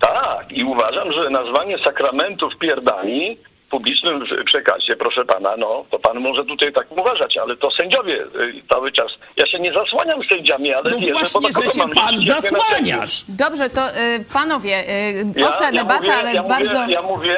Tak, 0.00 0.52
i 0.52 0.64
uważam, 0.64 1.12
że 1.12 1.30
nazwanie 1.30 1.78
sakramentów 1.78 2.52
pierdami 2.58 3.38
publicznym 3.74 4.24
przekazie, 4.46 4.96
proszę 4.96 5.24
pana, 5.24 5.56
no 5.56 5.84
to 5.90 5.98
pan 5.98 6.20
może 6.20 6.44
tutaj 6.44 6.72
tak 6.72 6.92
uważać, 6.92 7.36
ale 7.36 7.56
to 7.56 7.70
sędziowie 7.70 8.22
y, 8.22 8.62
cały 8.72 8.92
czas. 8.92 9.12
Ja 9.36 9.46
się 9.46 9.58
nie 9.60 9.72
zasłaniam 9.72 10.24
sędziami, 10.28 10.74
ale 10.74 10.90
No 10.90 10.98
wierzę, 10.98 11.12
właśnie, 11.12 11.40
bo 11.40 11.62
że 11.62 11.70
się 11.70 11.78
mam 11.78 11.90
pan 11.90 12.20
zasłaniasz. 12.20 13.24
Dobrze, 13.28 13.70
to 13.70 13.88
y, 13.90 14.24
panowie, 14.32 14.88
y, 14.88 15.24
Ja, 15.36 15.48
ostra 15.48 15.66
ja 15.70 15.72
debata, 15.72 16.00
mówię, 16.00 16.14
ale 16.14 16.32
ja 16.34 16.42
bardzo... 16.42 16.80
Mówię, 16.80 16.94
ja 16.94 17.02
mówię, 17.02 17.36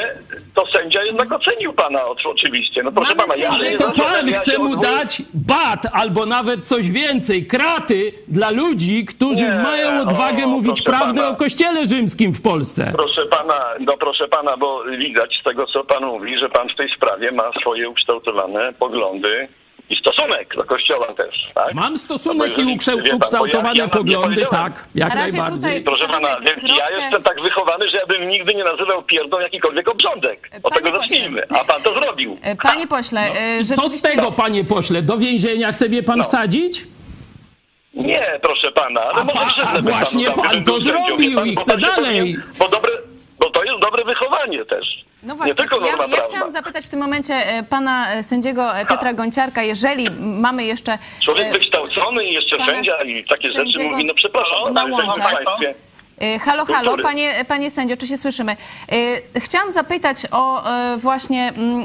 to 0.56 0.66
sędzia 0.66 1.02
jednak 1.04 1.32
ocenił 1.32 1.72
pana 1.72 2.06
oczy- 2.06 2.28
oczywiście. 2.28 2.82
No 2.82 2.92
proszę 2.92 3.14
Mamy 3.14 3.28
pana, 3.28 3.42
ja 3.42 3.70
nie 3.70 3.78
To 3.78 3.84
pan 3.92 4.32
chce 4.34 4.58
mu 4.58 4.76
dać 4.76 5.22
bat 5.34 5.86
albo 5.92 6.26
nawet 6.26 6.66
coś 6.66 6.90
więcej, 6.90 7.46
kraty 7.46 8.12
dla 8.28 8.50
ludzi, 8.50 9.04
którzy 9.04 9.44
Nie, 9.44 9.54
mają 9.54 10.00
odwagę 10.02 10.44
o, 10.44 10.48
mówić 10.48 10.82
prawdę 10.82 11.20
pana. 11.20 11.28
o 11.28 11.36
kościele 11.36 11.86
rzymskim 11.86 12.32
w 12.34 12.42
Polsce. 12.42 12.92
Proszę 12.96 13.26
pana, 13.26 13.60
no 13.80 13.92
proszę 14.00 14.28
pana, 14.28 14.56
bo 14.56 14.84
widać 14.98 15.38
z 15.40 15.44
tego, 15.44 15.66
co 15.66 15.84
pan 15.84 16.04
mówi, 16.06 16.38
że 16.38 16.48
pan 16.48 16.68
w 16.68 16.74
tej 16.76 16.88
sprawie 16.96 17.32
ma 17.32 17.50
swoje 17.60 17.88
ukształtowane 17.90 18.72
poglądy 18.72 19.48
i 19.90 19.96
stosunek 19.96 20.54
do 20.56 20.64
kościoła 20.64 21.06
też, 21.06 21.34
tak? 21.54 21.74
Mam 21.74 21.92
No 21.92 21.98
stosunek 21.98 22.46
i 22.46 22.50
jeżeli- 22.50 22.76
wie 23.02 23.10
pan, 23.10 23.16
ukształtowane 23.16 23.68
ja- 23.74 23.82
ja 23.82 23.88
poglądy, 23.88 24.46
tak, 24.50 24.84
jak 24.94 25.08
Na 25.08 25.14
najbardziej. 25.14 25.56
tutaj- 25.56 25.82
Proszę 25.82 26.08
pana, 26.08 26.28
więc 26.40 26.78
ja 26.78 27.00
jestem 27.00 27.22
tak 27.22 27.40
wychowany, 27.42 27.88
że 27.90 27.96
ja 27.96 28.06
bym 28.06 28.28
nigdy 28.28 28.54
nie 28.54 28.64
nazywał 28.64 29.02
pierdą 29.02 29.40
jakikolwiek 29.40 29.88
obrządek. 29.88 30.50
Od 30.62 30.62
Panie 30.62 30.74
tego 30.76 30.90
pośle. 30.90 31.00
zacznijmy. 31.00 31.42
A 31.60 31.64
pan 31.64 31.82
to 31.82 31.94
zrobił. 31.94 32.38
Y, 32.52 32.56
Panie 32.62 32.86
pośle, 32.86 33.20
y, 33.30 33.58
Co 33.58 33.64
z 33.64 33.68
rzeczywiście... 33.68 34.08
tego, 34.08 34.32
panie 34.32 34.64
pośle? 34.64 35.02
Do 35.02 35.18
więzienia 35.18 35.72
chce 35.72 35.88
mnie 35.88 36.02
pan 36.02 36.18
No. 36.18 36.24
wsadzić? 36.24 36.86
Nie, 37.94 38.22
proszę 38.42 38.72
pana, 38.72 39.00
ale 39.02 39.20
A 39.20 39.24
może 39.24 39.34
pa- 39.56 39.62
a 39.62 39.66
panu 39.72 39.82
właśnie 39.90 40.24
tam, 40.26 40.34
pan 40.34 40.64
to 40.64 40.80
zrobił 40.80 41.34
pan, 41.38 41.46
i 41.46 41.56
chce 41.56 41.78
dalej. 41.78 41.94
powinien- 41.96 42.42
Bo, 42.58 42.68
dobre, 42.68 42.90
bo 43.38 43.50
to 43.50 43.64
jest 43.64 43.80
dobre 43.82 44.04
wychowanie 44.04 44.64
też. 44.64 45.04
No 45.26 45.32
nie 45.32 45.36
właśnie, 45.36 45.54
tylko 45.54 45.80
norma 45.80 46.04
ja, 46.06 46.16
ja 46.16 46.22
chciałam 46.28 46.50
zapytać 46.50 46.86
w 46.86 46.88
tym 46.88 47.00
momencie 47.00 47.34
e, 47.34 47.62
pana 47.62 48.12
e, 48.12 48.22
sędziego 48.22 48.78
e, 48.78 48.86
Piotra 48.86 49.12
Gonciarka, 49.12 49.62
jeżeli 49.62 50.10
mamy 50.20 50.64
jeszcze... 50.64 50.98
Człowiek 51.20 51.52
wykształcony 51.52 52.24
i 52.24 52.34
jeszcze 52.34 52.56
sędzia 52.66 53.02
i 53.02 53.24
takie 53.24 53.50
rzeczy 53.50 53.82
mówi, 53.82 54.04
no 54.04 54.14
przepraszam, 54.14 54.74
na 54.74 54.80
ale 54.80 54.90
w 54.90 55.34
państwie... 55.34 55.74
Halo, 56.40 56.64
halo, 56.64 56.96
panie, 56.98 57.44
panie 57.48 57.70
sędzio, 57.70 57.96
czy 57.96 58.06
się 58.06 58.18
słyszymy? 58.18 58.56
Chciałam 59.36 59.72
zapytać 59.72 60.16
o 60.32 60.62
właśnie 60.96 61.52
mm, 61.56 61.84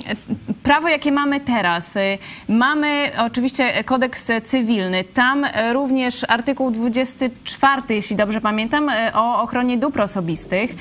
prawo, 0.63 0.87
jakie 0.87 1.11
mamy 1.11 1.39
teraz. 1.39 1.97
E, 1.97 2.17
Mamy 2.51 3.11
oczywiście 3.17 3.83
kodeks 3.83 4.27
cywilny. 4.43 5.03
Tam 5.03 5.43
e, 5.43 5.73
również 5.73 6.25
artykuł 6.27 6.71
24, 6.71 7.81
jeśli 7.89 8.15
dobrze 8.15 8.41
pamiętam, 8.41 8.89
e, 8.89 9.11
o 9.13 9.41
ochronie 9.41 9.77
dóbr 9.77 10.01
osobistych. 10.01 10.75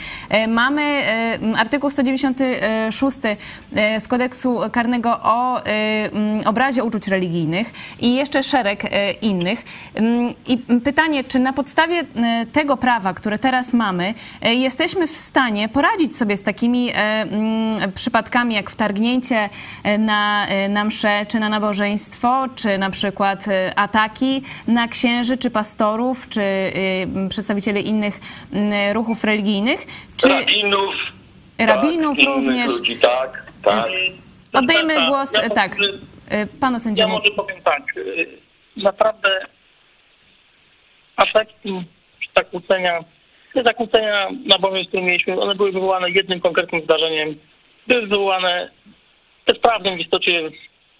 Mamy 0.48 1.02
artykuł 1.56 1.90
196 1.90 3.18
e, 3.74 4.00
z 4.00 4.08
kodeksu 4.08 4.58
karnego 4.72 5.20
o 5.22 5.58
e, 5.58 5.62
m, 5.64 6.40
obrazie 6.44 6.84
uczuć 6.84 7.08
religijnych 7.08 7.70
i 8.00 8.14
jeszcze 8.14 8.42
szereg 8.42 8.82
innych. 9.22 9.64
Mm, 9.94 10.34
I 10.46 10.58
pytanie, 10.84 11.24
czy 11.24 11.38
na 11.38 11.52
podstawie 11.52 12.04
tego 12.52 12.76
prawa, 12.76 13.14
które 13.14 13.38
teraz 13.38 13.72
mamy, 13.72 14.14
jesteśmy 14.42 15.06
w 15.06 15.16
stanie 15.16 15.68
poradzić 15.68 16.16
sobie 16.16 16.36
z 16.36 16.42
takimi 16.42 16.90
mm, 16.94 17.92
przypadkami 17.92 18.54
jak 18.54 18.70
wtargnięcie 18.70 19.48
na, 19.98 20.46
e, 20.48 20.68
na 20.68 20.84
mszę 20.84 21.26
czy 21.28 21.40
na 21.40 21.48
nabożeństwo, 21.48 22.46
czy 22.56 22.78
na 22.78 22.90
przykład 22.90 23.48
e, 23.48 23.72
ataki 23.78 24.42
na 24.68 24.88
księży, 24.88 25.38
czy 25.38 25.50
pastorów, 25.50 26.28
czy 26.28 26.42
e, 26.42 26.72
przedstawicieli 27.28 27.88
innych 27.88 28.20
ruchów 28.92 29.24
religijnych? 29.24 29.86
Czy 30.16 30.28
Rabinów. 30.28 30.94
Rabinów 31.58 32.16
tak, 32.16 32.26
również. 32.26 32.70
Ludzi, 32.70 32.96
tak, 32.96 33.46
tak. 33.62 33.86
oddajemy 34.52 34.94
Tak, 34.94 35.08
głos, 35.08 35.32
ja 35.32 35.50
tak, 35.50 35.76
e, 36.28 36.46
panu 36.46 36.76
Ja 36.76 36.80
sędziemu. 36.80 37.14
może 37.14 37.30
powiem 37.30 37.62
tak. 37.62 37.82
Naprawdę 38.76 39.46
ataki, 41.16 41.82
zakłócenia, 42.36 43.04
te 43.54 43.62
zakłócenia 43.62 44.28
nabożeństw, 44.44 44.88
które 44.88 45.02
mieliśmy, 45.02 45.40
one 45.40 45.54
były 45.54 45.72
wywołane 45.72 46.10
jednym 46.10 46.40
konkretnym 46.40 46.82
zdarzeniem. 46.82 47.34
Były 47.86 48.00
wywołane 48.02 48.70
bezprawnym 49.46 49.96
w 49.96 50.00
istocie 50.00 50.50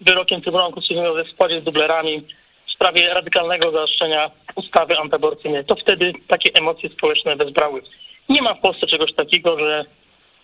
wyrokiem 0.01 0.41
Trybunału 0.41 0.73
Konstytucyjnego 0.73 1.25
w 1.25 1.29
składzie 1.29 1.59
z 1.59 1.63
dublerami 1.63 2.23
w 2.67 2.73
sprawie 2.73 3.15
radykalnego 3.15 3.73
zaostrzenia 3.73 4.31
ustawy 4.55 4.99
antyaborcyjnej. 4.99 5.65
To 5.65 5.77
wtedy 5.77 6.13
takie 6.29 6.51
emocje 6.61 6.89
społeczne 6.89 7.37
wezbrały. 7.37 7.83
Nie 8.29 8.43
ma 8.43 8.55
w 8.55 8.61
Polsce 8.61 8.87
czegoś 8.87 9.15
takiego, 9.15 9.59
że 9.59 9.85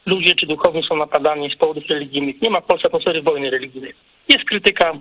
ludzie 0.06 0.34
czy 0.34 0.46
duchowni 0.46 0.82
są 0.82 0.96
napadani 0.96 1.50
z 1.50 1.56
powodów 1.56 1.84
religijnych. 1.88 2.42
Nie 2.42 2.50
ma 2.50 2.60
w 2.60 2.64
Polsce 2.64 2.86
atmosfery 2.86 3.22
wojny 3.22 3.50
religijnej. 3.50 3.94
Jest 4.28 4.44
krytyka 4.44 4.92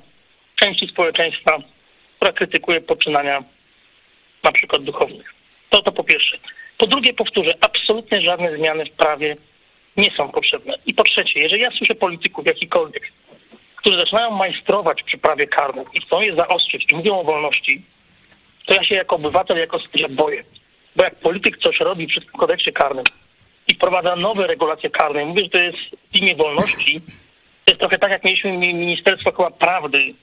części 0.55 0.87
społeczeństwa, 0.87 1.57
która 2.15 2.31
krytykuje 2.31 2.81
poczynania 2.81 3.43
na 4.43 4.51
przykład 4.51 4.83
duchownych. 4.83 5.33
To 5.69 5.81
to 5.81 5.91
po 5.91 6.03
pierwsze. 6.03 6.37
Po 6.77 6.87
drugie 6.87 7.13
powtórzę, 7.13 7.53
absolutnie 7.61 8.21
żadne 8.21 8.53
zmiany 8.53 8.85
w 8.85 8.91
prawie 8.91 9.35
nie 9.97 10.11
są 10.11 10.29
potrzebne. 10.29 10.73
Po 10.97 11.03
trzecie, 11.03 11.39
jeżeli 11.39 11.61
ja 11.61 11.71
słyszę 11.71 11.95
polityków 11.95 12.45
jakikolwiek, 12.45 13.11
którzy 13.75 13.97
zaczynają 13.97 14.31
majstrować 14.31 15.03
przy 15.03 15.17
prawie 15.17 15.47
karnym 15.47 15.85
i 15.93 16.01
chcą 16.01 16.21
je 16.21 16.35
zaostrzyć 16.35 16.91
i 16.91 16.95
mówią 16.95 17.19
o 17.19 17.23
wolności, 17.23 17.81
to 18.65 18.73
ja 18.73 18.83
się 18.83 18.95
jako 18.95 19.15
obywatel, 19.15 19.57
jako 19.57 19.79
sędzia 19.79 20.07
boję. 20.09 20.43
Bo 20.95 21.03
jak 21.03 21.15
polityk 21.15 21.57
coś 21.57 21.79
robi 21.79 22.07
przy 22.07 22.21
kodeksie 22.21 22.73
karnym 22.73 23.03
i 23.67 23.73
wprowadza 23.75 24.15
nowe 24.15 24.47
regulacje 24.47 24.89
karne, 24.89 25.25
mówię, 25.25 25.43
że 25.43 25.49
to 25.49 25.57
jest 25.57 25.77
w 26.11 26.15
imię 26.15 26.35
wolności, 26.35 27.01
to 27.65 27.71
jest 27.73 27.79
trochę 27.79 27.97
tak, 27.99 28.11
jak 28.11 28.23
mieliśmy 28.23 28.51
mi- 28.51 28.73
Ministerstwo 28.73 29.31
chyba 29.31 29.51
Prawdy 29.51 30.13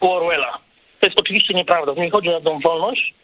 u 0.00 0.10
Orwella. 0.10 0.58
To 1.00 1.06
jest 1.06 1.20
oczywiście 1.20 1.54
nieprawda. 1.54 1.94
To 1.94 2.02
nie 2.02 2.10
chodzi 2.10 2.28
o 2.28 2.40
tą 2.40 2.60
wolność, 2.60 3.14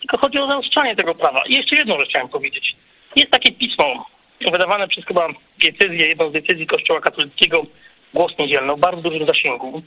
tylko 0.00 0.18
chodzi 0.18 0.38
o 0.38 0.46
zaostrzanie 0.46 0.96
tego 0.96 1.14
prawa. 1.14 1.42
I 1.46 1.54
jeszcze 1.54 1.76
jedną 1.76 1.98
rzecz 1.98 2.08
chciałem 2.08 2.28
powiedzieć. 2.28 2.76
Jest 3.16 3.30
takie 3.30 3.52
pismo 3.52 4.06
wydawane 4.48 4.88
przez 4.88 5.04
chyba 5.04 5.28
diecezję, 5.58 6.06
jedną 6.06 6.30
z 6.30 6.32
decyzji 6.32 6.66
Kościoła 6.66 7.00
katolickiego, 7.00 7.66
Głos 8.14 8.38
Niedzielny, 8.38 8.72
o 8.72 8.76
bardzo 8.76 9.02
dużym 9.02 9.26
zasięgu 9.26 9.82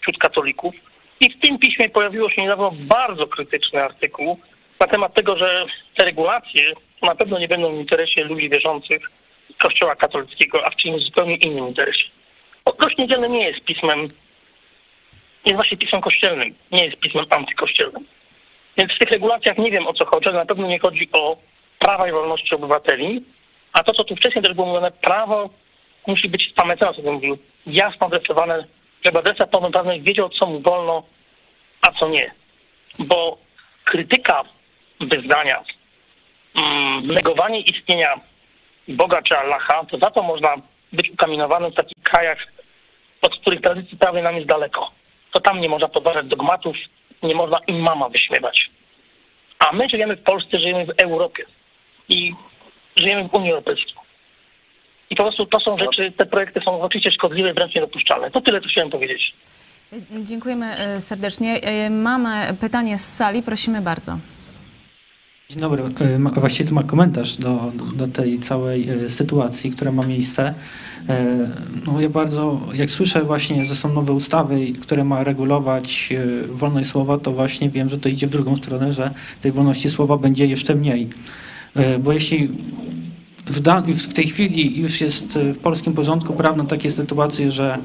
wśród 0.00 0.18
katolików. 0.18 0.74
I 1.20 1.30
w 1.30 1.40
tym 1.40 1.58
piśmie 1.58 1.88
pojawiło 1.88 2.30
się 2.30 2.42
niedawno 2.42 2.72
bardzo 2.74 3.26
krytyczny 3.26 3.82
artykuł 3.82 4.38
na 4.80 4.86
temat 4.86 5.14
tego, 5.14 5.36
że 5.36 5.66
te 5.96 6.04
regulacje 6.04 6.72
na 7.02 7.14
pewno 7.14 7.38
nie 7.38 7.48
będą 7.48 7.76
w 7.76 7.80
interesie 7.80 8.24
ludzi 8.24 8.50
wierzących 8.50 9.10
Kościoła 9.58 9.96
katolickiego, 9.96 10.66
a 10.66 10.70
w 10.70 10.76
czymś 10.76 11.02
zupełnie 11.02 11.36
innym 11.36 11.68
interesie. 11.68 12.04
Gość 12.78 12.98
Niedzielny 12.98 13.28
nie 13.28 13.44
jest 13.44 13.64
pismem, 13.64 14.08
jest 15.44 15.56
właśnie 15.56 15.78
pismem 15.78 16.00
kościelnym, 16.00 16.54
nie 16.72 16.84
jest 16.84 16.96
pismem 16.96 17.24
antykościelnym. 17.30 18.06
Więc 18.78 18.92
w 18.92 18.98
tych 18.98 19.10
regulacjach 19.10 19.58
nie 19.58 19.70
wiem 19.70 19.86
o 19.86 19.92
co 19.92 20.06
chodzi, 20.06 20.28
ale 20.28 20.38
na 20.38 20.46
pewno 20.46 20.68
nie 20.68 20.78
chodzi 20.78 21.08
o 21.12 21.36
prawa 21.78 22.08
i 22.08 22.12
wolności 22.12 22.54
obywateli, 22.54 23.22
a 23.72 23.82
to, 23.82 23.92
co 23.92 24.04
tu 24.04 24.16
wcześniej 24.16 24.44
też 24.44 24.54
było 24.54 24.66
mówione, 24.66 24.90
prawo 24.90 25.50
musi 26.06 26.28
być, 26.28 26.52
pan 26.56 26.68
mecenas 26.68 26.98
o 26.98 27.02
tym 27.02 27.14
mówił, 27.14 27.38
jasno 27.66 28.06
adresowane, 28.06 28.64
żeby 29.04 29.18
adresat 29.18 29.50
pełnoprawny 29.50 30.00
wiedział, 30.00 30.28
co 30.28 30.46
mu 30.46 30.60
wolno, 30.60 31.02
a 31.82 31.92
co 31.92 32.08
nie. 32.08 32.34
Bo 32.98 33.38
krytyka 33.84 34.44
wyznania, 35.00 35.62
mm, 36.54 37.06
negowanie 37.06 37.60
istnienia 37.60 38.20
Boga 38.88 39.22
czy 39.22 39.38
Allaha, 39.38 39.84
to 39.84 39.98
za 39.98 40.10
to 40.10 40.22
można 40.22 40.54
być 40.92 41.10
ukamienowanym 41.10 41.72
w 41.72 41.74
takich 41.74 42.02
krajach, 42.02 42.38
od 43.22 43.38
których 43.38 43.60
tradycji 43.60 43.98
prawnej 43.98 44.22
nam 44.22 44.36
jest 44.36 44.48
daleko. 44.48 44.90
To 45.32 45.40
tam 45.40 45.60
nie 45.60 45.68
można 45.68 45.88
podważać 45.88 46.26
dogmatów 46.26 46.76
nie 47.22 47.34
można 47.34 47.58
imama 47.66 48.08
wyśmiewać. 48.08 48.70
A 49.58 49.72
my 49.72 49.88
żyjemy 49.88 50.16
w 50.16 50.22
Polsce, 50.22 50.60
żyjemy 50.60 50.86
w 50.86 51.02
Europie 51.02 51.44
i 52.08 52.34
żyjemy 52.96 53.28
w 53.28 53.34
Unii 53.34 53.50
Europejskiej. 53.50 53.94
I 55.10 55.16
po 55.16 55.22
prostu 55.22 55.46
to 55.46 55.60
są 55.60 55.78
rzeczy, 55.78 56.12
te 56.16 56.26
projekty 56.26 56.60
są 56.64 56.80
oczywiście 56.82 57.12
szkodliwe, 57.12 57.54
wręcz 57.54 57.74
niedopuszczalne. 57.74 58.30
To 58.30 58.40
tyle, 58.40 58.60
co 58.60 58.68
chciałem 58.68 58.90
powiedzieć. 58.90 59.34
Dziękujemy 60.24 60.66
e, 60.76 61.00
serdecznie. 61.00 61.54
E, 61.62 61.90
Mamy 61.90 62.30
pytanie 62.60 62.98
z 62.98 63.16
sali, 63.16 63.42
prosimy 63.42 63.80
bardzo. 63.80 64.18
Dzień 65.48 65.60
dobry. 65.60 65.82
E, 66.00 66.40
Właściwie 66.40 66.68
to 66.68 66.74
ma 66.74 66.82
komentarz 66.82 67.36
do, 67.36 67.72
do 67.94 68.06
tej 68.06 68.38
całej 68.38 68.88
sytuacji, 69.08 69.70
która 69.70 69.92
ma 69.92 70.06
miejsce. 70.06 70.54
No 71.86 72.00
ja 72.00 72.08
bardzo, 72.08 72.60
jak 72.74 72.90
słyszę 72.90 73.22
właśnie, 73.22 73.64
że 73.64 73.74
są 73.74 73.92
nowe 73.92 74.12
ustawy, 74.12 74.72
które 74.82 75.04
ma 75.04 75.24
regulować 75.24 76.08
wolność 76.48 76.88
słowa, 76.88 77.18
to 77.18 77.32
właśnie 77.32 77.70
wiem, 77.70 77.88
że 77.88 77.98
to 77.98 78.08
idzie 78.08 78.26
w 78.26 78.30
drugą 78.30 78.56
stronę, 78.56 78.92
że 78.92 79.10
tej 79.40 79.52
wolności 79.52 79.90
słowa 79.90 80.16
będzie 80.16 80.46
jeszcze 80.46 80.74
mniej. 80.74 81.08
E, 81.76 81.98
Bo 81.98 82.12
jeśli 82.12 82.48
w, 83.46 83.60
da, 83.60 83.82
w 84.08 84.12
tej 84.12 84.26
chwili 84.26 84.80
już 84.80 85.00
jest 85.00 85.36
e, 85.36 85.52
w 85.52 85.58
polskim 85.58 85.92
porządku 85.92 86.32
prawnym 86.32 86.66
takie 86.66 86.90
sytuacje, 86.90 87.50
że 87.50 87.78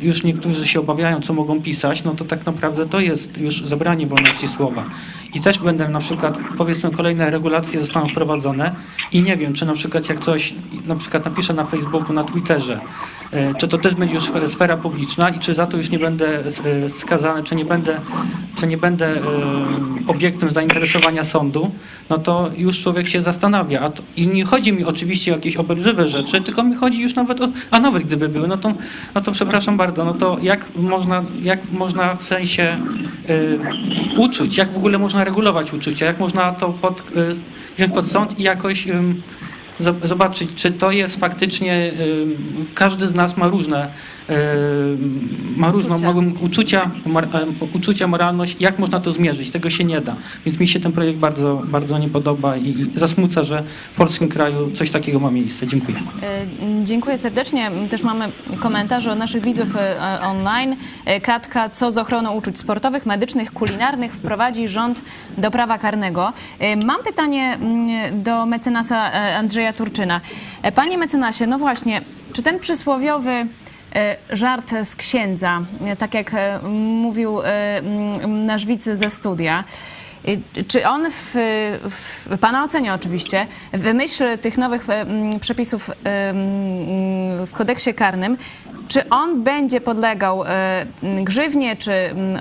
już 0.00 0.24
niektórzy 0.24 0.66
się 0.66 0.80
obawiają, 0.80 1.20
co 1.20 1.32
mogą 1.32 1.62
pisać, 1.62 2.04
no 2.04 2.14
to 2.14 2.24
tak 2.24 2.46
naprawdę 2.46 2.86
to 2.86 3.00
jest 3.00 3.38
już 3.38 3.62
zabranie 3.64 4.06
wolności 4.06 4.48
słowa. 4.48 4.84
I 5.34 5.40
też 5.40 5.58
będę 5.58 5.88
na 5.88 6.00
przykład, 6.00 6.38
powiedzmy, 6.58 6.90
kolejne 6.90 7.30
regulacje 7.30 7.80
zostaną 7.80 8.08
wprowadzone 8.08 8.74
i 9.12 9.22
nie 9.22 9.36
wiem, 9.36 9.54
czy 9.54 9.66
na 9.66 9.72
przykład 9.72 10.08
jak 10.08 10.20
coś 10.20 10.54
na 10.86 10.96
przykład 10.96 11.24
napiszę 11.24 11.54
na 11.54 11.64
Facebooku, 11.64 12.12
na 12.12 12.24
Twitterze, 12.24 12.80
e, 13.32 13.54
czy 13.54 13.68
to 13.68 13.78
też 13.78 13.94
będzie 13.94 14.14
już 14.14 14.24
sfe- 14.24 14.48
sfera 14.48 14.76
publiczna 14.76 15.30
i 15.30 15.38
czy 15.38 15.54
za 15.54 15.66
to 15.66 15.76
już 15.76 15.90
nie 15.90 15.98
będę 15.98 16.44
e, 16.84 16.88
skazany, 16.88 17.42
czy 17.44 17.56
nie 17.56 17.64
będę, 17.64 18.00
czy 18.54 18.66
nie 18.66 18.76
będę 18.76 19.20
obiektem 20.06 20.50
zainteresowania 20.50 21.24
sądu, 21.24 21.70
no 22.10 22.18
to 22.18 22.50
już 22.56 22.82
człowiek 22.82 23.08
się 23.08 23.22
zastanawia. 23.22 23.80
A 23.80 23.90
to, 23.90 24.02
I 24.16 24.26
nie 24.26 24.44
chodzi 24.44 24.72
mi 24.72 24.77
oczywiście 24.84 25.32
o 25.32 25.34
jakieś 25.34 25.56
obelżywe 25.56 26.08
rzeczy, 26.08 26.40
tylko 26.40 26.62
mi 26.62 26.74
chodzi 26.74 27.02
już 27.02 27.14
nawet 27.14 27.40
o, 27.40 27.48
a 27.70 27.80
nawet 27.80 28.02
gdyby 28.04 28.28
były, 28.28 28.48
no 28.48 28.56
to, 28.56 28.72
no 29.14 29.20
to 29.20 29.32
przepraszam 29.32 29.76
bardzo, 29.76 30.04
no 30.04 30.14
to 30.14 30.38
jak 30.42 30.64
można, 30.76 31.24
jak 31.42 31.72
można 31.72 32.14
w 32.14 32.22
sensie 32.22 32.78
y, 33.30 33.58
uczuć, 34.16 34.58
jak 34.58 34.72
w 34.72 34.76
ogóle 34.76 34.98
można 34.98 35.24
regulować 35.24 35.72
uczucia, 35.72 36.06
jak 36.06 36.18
można 36.18 36.52
to 36.52 36.68
pod, 36.68 37.00
y, 37.00 37.74
wziąć 37.76 37.92
pod 37.94 38.06
sąd 38.06 38.38
i 38.38 38.42
jakoś 38.42 38.86
zob- 38.86 39.14
zobaczyć, 40.02 40.50
czy 40.54 40.70
to 40.72 40.90
jest 40.90 41.20
faktycznie, 41.20 41.92
ym, 42.00 42.66
każdy 42.74 43.08
z 43.08 43.14
nas 43.14 43.36
ma 43.36 43.48
różne, 43.48 43.88
ym, 44.30 45.28
ma 45.56 45.70
różną 45.70 45.94
Uczucia. 45.94 46.42
uczucia, 46.44 46.90
em, 47.40 47.54
uczucia, 47.74 48.06
moralność, 48.06 48.56
jak 48.60 48.78
można 48.78 49.00
to 49.00 49.12
zmierzyć, 49.12 49.50
tego 49.50 49.70
się 49.70 49.84
nie 49.84 50.00
da. 50.00 50.16
Więc 50.46 50.60
mi 50.60 50.68
się 50.68 50.80
ten 50.80 50.92
projekt 50.92 51.18
bardzo, 51.18 51.62
bardzo 51.64 51.98
nie 51.98 52.08
podoba 52.08 52.56
i, 52.56 52.86
zasmuca, 52.94 53.44
że 53.44 53.62
w 53.92 53.96
polskim 53.96 54.28
kraju 54.28 54.70
coś 54.74 54.90
takiego 54.90 55.20
ma 55.20 55.30
miejsce. 55.30 55.66
Dziękuję. 55.66 55.98
E, 56.22 56.84
Dziękuję 56.84 57.18
serdecznie. 57.18 57.70
Też 57.90 58.02
mamy 58.02 58.32
komentarze 58.60 59.12
od 59.12 59.18
naszych 59.18 59.42
widzów 59.42 59.76
e, 59.76 60.00
e, 60.02 60.20
online. 60.20 60.76
E, 61.04 61.20
Katka, 61.20 61.68
co 61.68 61.92
z 61.92 61.98
ochroną 61.98 62.32
uczuć 62.34 62.58
sportowych, 62.58 63.06
medycznych, 63.06 63.52
kulinarnych 63.52 64.12
wprowadzi 64.14 64.68
rząd 64.68 65.02
do 65.38 65.50
prawa 65.50 65.78
karnego? 65.78 66.32
E, 66.58 66.76
Mam 66.86 67.02
pytanie 67.04 67.58
do 68.12 68.46
mecenasa 68.46 69.12
e, 69.12 69.36
Andrzeja 69.68 69.72
Turczyna. 69.72 70.20
E, 70.62 70.72
Panie 70.72 70.98
mecenasie, 70.98 71.46
no 71.46 71.58
właśnie, 71.58 72.00
czy 72.32 72.42
ten 72.42 72.58
przysłowiowy 72.60 73.30
e, 73.94 74.16
żart 74.30 74.70
z 74.84 74.96
księdza, 74.96 75.60
e, 75.84 75.96
tak 75.96 76.14
jak 76.14 76.32
mówił 76.62 77.38
nasz 78.28 78.66
widz 78.66 78.84
ze 78.84 79.10
studia, 79.10 79.64
Czy 80.68 80.86
on 80.86 81.10
w, 81.10 81.34
w 81.90 82.38
Pana 82.38 82.64
ocenie 82.64 82.94
oczywiście, 82.94 83.46
w 83.72 83.94
myśl 83.94 84.38
tych 84.38 84.58
nowych 84.58 84.86
przepisów 85.40 85.90
w 87.46 87.52
kodeksie 87.52 87.94
karnym, 87.94 88.36
czy 88.88 89.08
on 89.08 89.42
będzie 89.42 89.80
podlegał 89.80 90.44
e, 90.44 90.86
grzywnie, 91.24 91.76
czy 91.76 91.92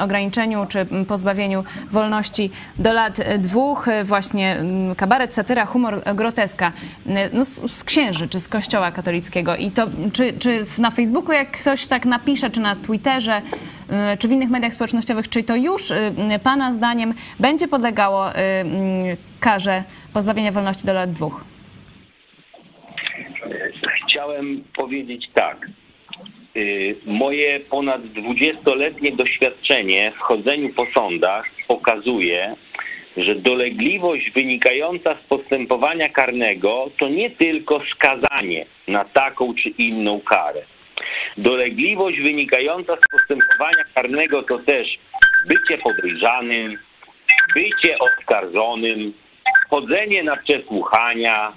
ograniczeniu, 0.01 0.65
czy 0.69 0.85
pozbawieniu 1.07 1.63
wolności 1.91 2.51
do 2.79 2.93
lat 2.93 3.19
e, 3.19 3.37
dwóch, 3.37 3.87
e, 3.87 4.03
właśnie 4.03 4.57
kabaret, 4.97 5.33
satyra, 5.33 5.65
humor, 5.65 6.01
groteska, 6.15 6.71
no, 7.33 7.45
z, 7.45 7.83
księży, 7.83 8.27
czy 8.27 8.39
z 8.39 8.47
kościoła 8.47 8.91
katolickiego. 8.91 9.55
I 9.55 9.71
to, 9.71 9.87
czy, 10.13 10.33
czy 10.33 10.65
na 10.77 10.91
Facebooku, 10.91 11.31
jak 11.31 11.51
ktoś 11.51 11.87
tak 11.87 12.05
napisze, 12.05 12.49
czy 12.49 12.59
na 12.59 12.75
Twitterze, 12.75 13.41
czy 14.19 14.27
w 14.27 14.31
innych 14.31 14.49
mediach 14.49 14.73
społecznościowych, 14.73 15.29
czy 15.29 15.43
to 15.43 15.55
już 15.55 15.91
e, 15.91 16.11
Pana 16.43 16.73
zdaniem 16.73 17.13
będzie 17.39 17.67
podlegało 17.67 18.29
e, 18.29 18.61
mm, 18.61 19.17
karze 19.39 19.83
pozbawienia 20.13 20.51
wolności 20.51 20.87
do 20.87 20.93
lat 20.93 21.11
dwóch? 21.11 21.43
Chciałem 24.07 24.63
powiedzieć 24.77 25.29
tak. 25.33 25.67
Moje 27.05 27.59
ponad 27.59 28.01
20-letnie 28.01 29.11
doświadczenie 29.11 30.11
w 30.15 30.19
chodzeniu 30.19 30.73
po 30.73 30.85
sądach 30.95 31.45
pokazuje, 31.67 32.55
że 33.17 33.35
dolegliwość 33.35 34.31
wynikająca 34.31 35.15
z 35.15 35.27
postępowania 35.27 36.09
karnego 36.09 36.89
to 36.99 37.09
nie 37.09 37.29
tylko 37.29 37.81
skazanie 37.95 38.65
na 38.87 39.05
taką 39.05 39.53
czy 39.53 39.69
inną 39.69 40.19
karę. 40.19 40.61
Dolegliwość 41.37 42.19
wynikająca 42.19 42.95
z 42.95 43.11
postępowania 43.11 43.83
karnego 43.95 44.43
to 44.43 44.59
też 44.59 44.87
bycie 45.47 45.77
podejrzanym, 45.77 46.77
bycie 47.55 47.97
oskarżonym, 47.99 49.13
chodzenie 49.69 50.23
na 50.23 50.37
przesłuchania, 50.37 51.53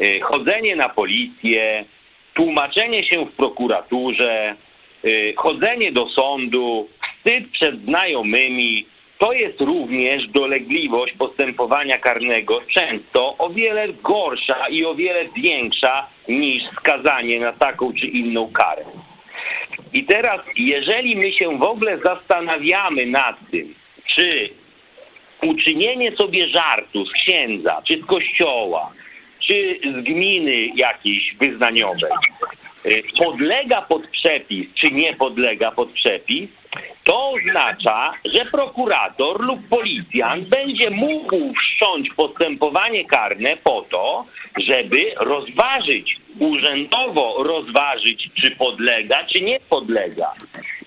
y, 0.00 0.20
chodzenie 0.20 0.76
na 0.76 0.88
policję, 0.88 1.84
tłumaczenie 2.34 3.04
się 3.04 3.26
w 3.26 3.32
prokuraturze, 3.32 4.56
y, 5.04 5.34
chodzenie 5.36 5.92
do 5.92 6.08
sądu, 6.08 6.88
wstyd 7.02 7.50
przed 7.50 7.84
znajomymi. 7.84 8.86
To 9.24 9.32
jest 9.32 9.60
również 9.60 10.28
dolegliwość 10.28 11.14
postępowania 11.18 11.98
karnego, 11.98 12.60
często 12.74 13.36
o 13.38 13.50
wiele 13.50 13.88
gorsza 13.88 14.68
i 14.68 14.84
o 14.84 14.94
wiele 14.94 15.24
większa 15.36 16.06
niż 16.28 16.62
skazanie 16.76 17.40
na 17.40 17.52
taką 17.52 17.92
czy 17.92 18.06
inną 18.06 18.52
karę. 18.52 18.84
I 19.92 20.04
teraz, 20.04 20.40
jeżeli 20.56 21.16
my 21.16 21.32
się 21.32 21.58
w 21.58 21.62
ogóle 21.62 21.98
zastanawiamy 21.98 23.06
nad 23.06 23.36
tym, 23.50 23.74
czy 24.06 24.50
uczynienie 25.42 26.16
sobie 26.16 26.48
żartu 26.48 27.06
z 27.06 27.12
księdza, 27.12 27.82
czy 27.88 27.98
z 28.02 28.06
kościoła, 28.06 28.92
czy 29.38 29.78
z 29.84 30.04
gminy 30.04 30.66
jakiejś 30.76 31.34
wyznaniowej 31.40 32.12
y, 32.86 33.02
podlega 33.18 33.82
pod 33.82 34.06
przepis, 34.06 34.66
czy 34.74 34.90
nie 34.90 35.14
podlega 35.14 35.70
pod 35.70 35.92
przepis, 35.92 36.50
to 37.04 37.30
oznacza, 37.30 38.12
że 38.24 38.44
prokurator 38.44 39.40
lub 39.40 39.68
policjant 39.68 40.48
będzie 40.48 40.90
mógł 40.90 41.54
wszcząć 41.54 42.10
postępowanie 42.16 43.04
karne 43.04 43.56
po 43.56 43.82
to, 43.90 44.24
żeby 44.56 45.04
rozważyć, 45.16 46.16
urzędowo 46.38 47.42
rozważyć, 47.42 48.28
czy 48.34 48.50
podlega, 48.50 49.24
czy 49.24 49.40
nie 49.40 49.60
podlega. 49.60 50.34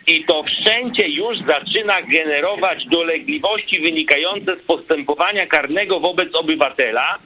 I 0.07 0.25
to 0.25 0.43
wszczęcie 0.43 1.07
już 1.07 1.37
zaczyna 1.47 2.01
generować 2.01 2.85
dolegliwości 2.85 3.79
wynikające 3.79 4.55
z 4.55 4.61
postępowania 4.61 5.47
karnego 5.47 5.99
wobec 5.99 6.35
obywatela, 6.35 7.19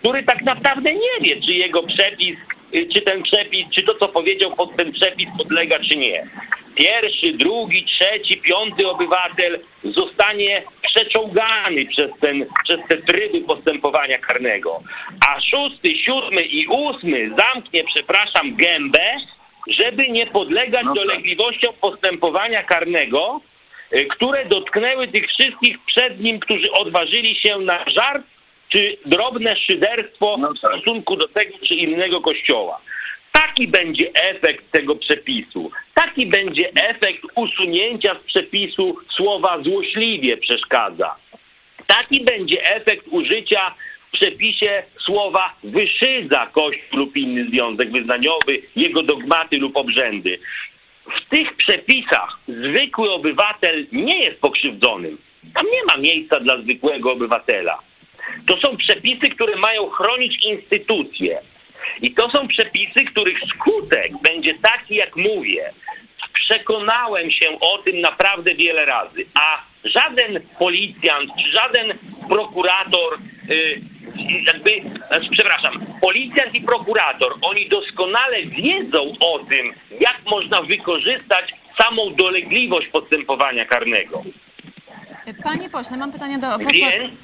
który 0.00 0.22
tak 0.22 0.42
naprawdę 0.42 0.94
nie 0.94 1.20
wie, 1.20 1.40
czy 1.42 1.52
jego 1.52 1.82
przepis, 1.82 2.36
y, 2.74 2.88
czy 2.94 3.02
ten 3.02 3.22
przepis, 3.22 3.66
czy 3.74 3.82
to, 3.82 3.94
co 3.94 4.08
powiedział 4.08 4.56
pod 4.56 4.76
ten 4.76 4.92
przepis 4.92 5.28
podlega, 5.38 5.78
czy 5.78 5.96
nie. 5.96 6.26
Pierwszy, 6.74 7.32
drugi, 7.32 7.84
trzeci, 7.84 8.40
piąty 8.40 8.88
obywatel 8.88 9.60
zostanie 9.84 10.62
przeczołgany 10.82 11.86
przez, 11.86 12.10
ten, 12.20 12.46
przez 12.64 12.80
te 12.88 12.96
tryby 12.96 13.40
postępowania 13.40 14.18
karnego. 14.18 14.82
A 15.28 15.40
szósty, 15.40 15.96
siódmy 15.96 16.42
i 16.42 16.66
ósmy 16.66 17.30
zamknie, 17.38 17.84
przepraszam, 17.84 18.56
gębę, 18.56 19.16
żeby 19.68 20.08
nie 20.08 20.26
podlegać 20.26 20.84
dolegliwościom 20.94 21.74
postępowania 21.80 22.62
karnego, 22.62 23.40
y, 23.92 24.06
które 24.06 24.44
dotknęły 24.44 25.08
tych 25.08 25.28
wszystkich 25.28 25.84
przed 25.86 26.20
nim, 26.20 26.40
którzy 26.40 26.72
odważyli 26.72 27.36
się 27.36 27.58
na 27.58 27.84
żart 27.90 28.26
czy 28.70 28.96
drobne 29.06 29.56
szyderstwo 29.56 30.36
No 30.38 30.54
w 30.54 30.60
tak. 30.60 30.72
stosunku 30.72 31.16
do 31.16 31.28
tego 31.28 31.58
czy 31.62 31.74
innego 31.74 32.20
kościoła. 32.20 32.80
Taki 33.32 33.68
będzie 33.68 34.10
efekt 34.14 34.70
tego 34.72 34.96
przepisu. 34.96 35.70
Taki 35.94 36.26
będzie 36.26 36.72
efekt 36.74 37.22
usunięcia 37.34 38.14
z 38.14 38.26
przepisu 38.26 38.96
słowa 39.16 39.62
złośliwie 39.62 40.36
przeszkadza. 40.36 41.16
Taki 41.86 42.20
będzie 42.24 42.62
efekt 42.76 43.06
użycia 43.08 43.74
w 44.08 44.12
przepisie 44.12 44.82
słowa 44.98 45.54
wyszydza 45.64 46.46
Kościół 46.46 46.98
lub 46.98 47.16
inny 47.16 47.44
związek 47.50 47.92
wyznaniowy, 47.92 48.62
jego 48.76 49.02
dogmaty 49.02 49.58
lub 49.58 49.76
obrzędy. 49.76 50.38
W 51.16 51.28
tych 51.28 51.56
przepisach 51.56 52.38
zwykły 52.48 53.10
obywatel 53.10 53.86
nie 53.92 54.18
jest 54.24 54.40
pokrzywdzonym. 54.40 55.18
Tam 55.54 55.66
nie 55.66 55.84
ma 55.84 55.96
miejsca 55.96 56.40
dla 56.40 56.62
zwykłego 56.62 57.12
obywatela. 57.12 57.78
To 58.46 58.56
są 58.56 58.76
przepisy, 58.76 59.30
które 59.30 59.56
mają 59.56 59.90
chronić 59.90 60.44
instytucje. 60.44 61.40
I 62.02 62.14
to 62.14 62.30
są 62.30 62.48
przepisy, 62.48 63.04
których 63.04 63.38
skutek 63.54 64.12
będzie 64.22 64.54
taki, 64.54 64.94
jak 64.94 65.16
mówię. 65.16 65.72
Przekonałem 66.32 67.30
się 67.30 67.60
o 67.60 67.78
tym 67.78 68.00
naprawdę 68.00 68.54
wiele 68.54 68.84
razy, 68.84 69.26
a 69.34 69.62
żaden 69.84 70.40
policjant 70.58 71.30
czy 71.42 71.50
żaden 71.50 71.98
prokurator, 72.28 73.18
y, 73.50 73.80
jakby, 74.46 74.70
przepraszam, 75.30 75.86
policjant 76.02 76.54
i 76.54 76.60
prokurator, 76.60 77.34
oni 77.42 77.68
doskonale 77.68 78.42
wiedzą 78.42 79.12
o 79.20 79.38
tym, 79.38 79.74
jak 80.00 80.20
można 80.26 80.62
wykorzystać 80.62 81.52
samą 81.82 82.14
dolegliwość 82.14 82.88
postępowania 82.88 83.64
karnego. 83.64 84.22
Panie 85.34 85.70
pośle, 85.70 85.96
mam 85.96 86.12
pytanie 86.12 86.38
do 86.38 86.46
posła. 86.50 86.70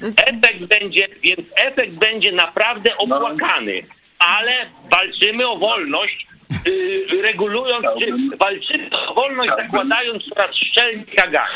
Więc 0.01 0.15
efekt 0.25 0.65
będzie, 0.79 1.07
więc 1.23 1.39
efekt 1.55 1.93
będzie 1.93 2.31
naprawdę 2.31 2.97
opłakany, 2.97 3.83
ale 4.19 4.51
walczymy 4.95 5.47
o 5.47 5.57
wolność, 5.57 6.27
yy, 6.65 7.21
regulując, 7.21 7.85
czy 7.99 8.37
walczymy 8.37 8.89
o 9.07 9.13
wolność, 9.13 9.49
zakładając 9.57 10.23
coraz 10.29 10.55
szczelniej 10.55 11.05
kagane. 11.05 11.47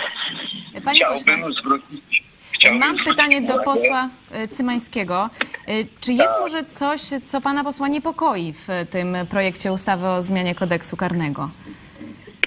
Panie 0.85 0.99
pośle, 1.05 1.19
Chciałbym 1.23 1.53
zwrócić... 1.53 2.23
chciałbym 2.51 2.79
mam 2.79 2.97
pytanie 3.05 3.41
do 3.41 3.59
posła 3.59 4.09
y, 4.43 4.47
Cymańskiego. 4.47 5.29
Y, 5.69 5.87
Czy 6.01 6.13
jest 6.13 6.33
może 6.39 6.63
coś, 6.63 7.01
co 7.25 7.41
pana 7.41 7.63
posła 7.63 7.87
niepokoi 7.87 8.53
w 8.53 8.67
tym 8.91 9.17
projekcie 9.29 9.71
ustawy 9.73 10.07
o 10.07 10.23
zmianie 10.23 10.55
kodeksu 10.55 10.97
karnego? 10.97 11.49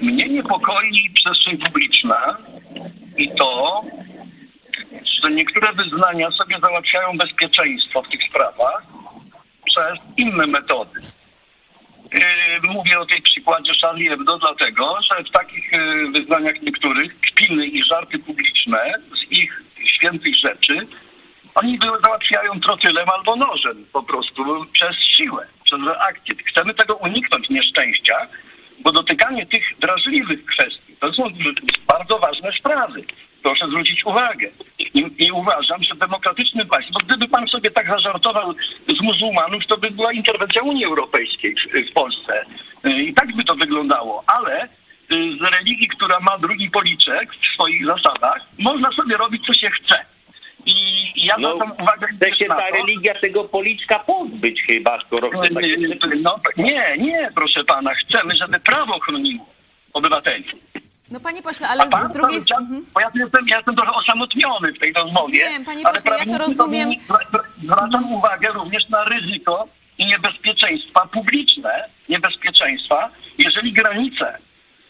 Mnie 0.03 0.29
niepokoi 0.29 1.11
przestrzeń 1.15 1.59
publiczna 1.59 2.39
i 3.17 3.31
to, 3.35 3.83
że 5.23 5.31
niektóre 5.31 5.73
wyznania 5.73 6.31
sobie 6.31 6.59
załatwiają 6.61 7.19
bezpieczeństwo 7.19 8.03
w 8.03 8.09
tych 8.09 8.23
sprawach 8.23 8.83
przez 9.65 9.99
inne 10.17 10.47
metody. 10.47 11.01
Yy, 12.13 12.73
Mówię 12.73 13.01
o 13.01 13.07
tej 13.07 13.23
przykładzie 13.23 13.73
Charlie 13.83 14.09
Hebdo 14.09 14.39
dlatego, 14.39 14.99
że 15.03 15.25
w 15.25 15.31
takich 15.31 15.73
yy, 15.73 16.11
wyznaniach 16.11 16.63
niektórych 16.63 17.21
kpiny 17.21 17.67
i 17.67 17.85
żarty 17.85 18.19
publiczne 18.19 18.95
z 19.15 19.33
ich 19.33 19.63
świętych 19.85 20.37
rzeczy 20.37 20.87
oni 21.55 21.79
załatwiają 22.05 22.61
trotylem 22.61 23.09
albo 23.11 23.37
nożem 23.37 23.87
po 23.93 24.03
prostu 24.03 24.67
przez 24.73 24.97
siłę, 24.97 25.47
przez 25.65 25.81
reakcję. 25.87 26.35
Chcemy 26.47 26.75
tego 26.75 26.95
uniknąć 26.95 27.51
nieszczęścia, 27.51 28.15
bo 28.81 28.93
dotykanie 28.93 29.47
tych 29.47 29.65
drażliwych 29.79 30.45
kwestii 30.45 30.84
to 31.01 31.13
są 31.13 31.23
bardzo 31.93 32.19
ważne 32.19 32.53
sprawy. 32.53 33.05
Proszę 33.43 33.67
zwrócić 33.69 34.05
uwagę. 34.05 34.49
I, 34.79 35.05
I 35.19 35.33
uważam, 35.33 35.83
że 35.83 35.95
demokratyczny 35.95 36.67
państwo, 36.67 36.93
bo 36.93 37.07
gdyby 37.07 37.29
pan 37.29 37.49
sobie 37.49 37.71
tak 37.71 37.89
zażartował 37.89 38.55
z 38.89 39.03
muzułmanów, 39.03 39.67
to 39.67 39.77
by 39.79 39.91
była 39.91 40.13
interwencja 40.13 40.63
Unii 40.63 40.85
Europejskiej 40.85 41.55
w, 41.55 41.91
w 41.91 41.93
Polsce. 41.93 42.45
Y, 42.87 43.03
I 43.03 43.15
tak 43.15 43.37
by 43.37 43.45
to 43.45 43.55
wyglądało. 43.55 44.25
Ale 44.27 44.65
y, 44.65 44.69
z 45.39 45.43
religii, 45.43 45.89
która 45.89 46.21
ma 46.21 46.39
drugi 46.39 46.71
policzek 46.71 47.35
w 47.35 47.55
swoich 47.55 47.87
zasadach, 47.87 48.41
można 48.59 48.93
sobie 48.93 49.17
robić, 49.17 49.47
co 49.47 49.55
się 49.55 49.71
chce. 49.71 50.05
I 50.67 50.77
ja 51.27 51.37
No, 51.39 51.55
zwracam 51.55 51.77
uwagę 51.83 52.07
chce 52.07 52.37
się 52.37 52.47
ta 52.47 52.71
religia 52.71 53.15
tego 53.15 53.45
policzka 53.45 53.99
pozbyć 53.99 54.63
chyba, 54.63 55.01
skoro 55.01 55.31
chce 55.31 55.55
tak 55.55 55.65
no, 56.23 56.37
nie, 56.57 56.89
nie, 56.99 57.31
proszę 57.35 57.65
pana. 57.65 57.95
Chcemy, 57.95 58.37
żeby 58.37 58.61
prawo 58.61 59.01
chroniło 59.01 59.54
obywateli. 59.95 60.45
No 61.11 61.21
panie 61.21 61.43
pośle, 61.43 61.69
ale 61.69 61.89
pan 61.89 62.07
z, 62.07 62.11
z 62.11 62.13
drugiej 62.13 62.43
strony... 62.43 62.83
Bo 62.95 63.01
ja 63.01 63.11
jestem, 63.15 63.49
ja 63.49 63.57
jestem 63.57 63.77
trochę 63.77 63.93
osamotniony 63.93 64.73
w 64.73 64.79
tej 64.79 64.93
rozmowie. 64.93 65.39
Wiem, 65.39 65.65
panie 65.65 65.87
ale 65.87 65.99
pośle, 65.99 66.19
ja 66.19 66.39
to 66.39 66.45
rozumiem. 66.47 66.91
Zwracam 67.63 68.13
uwagę 68.13 68.49
również 68.53 68.89
na 68.89 69.05
ryzyko 69.05 69.69
i 69.99 70.07
niebezpieczeństwa 70.07 71.09
publiczne, 71.13 71.89
niebezpieczeństwa, 72.09 73.11
jeżeli 73.39 73.73
granice 73.73 74.39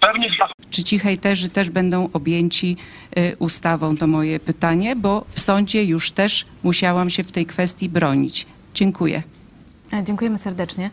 pewnych 0.00 0.32
Czy 0.70 0.84
ci 0.84 0.98
hejterzy 0.98 1.48
też 1.48 1.70
będą 1.70 2.08
objęci 2.12 2.76
y, 3.18 3.36
ustawą? 3.38 3.96
To 3.96 4.06
moje 4.06 4.40
pytanie, 4.40 4.96
bo 4.96 5.24
w 5.28 5.40
sądzie 5.40 5.84
już 5.84 6.12
też 6.12 6.46
musiałam 6.62 7.10
się 7.10 7.24
w 7.24 7.32
tej 7.32 7.46
kwestii 7.46 7.88
bronić. 7.88 8.46
Dziękuję. 8.74 9.22
Dziękujemy 10.02 10.38
serdecznie. 10.38 10.90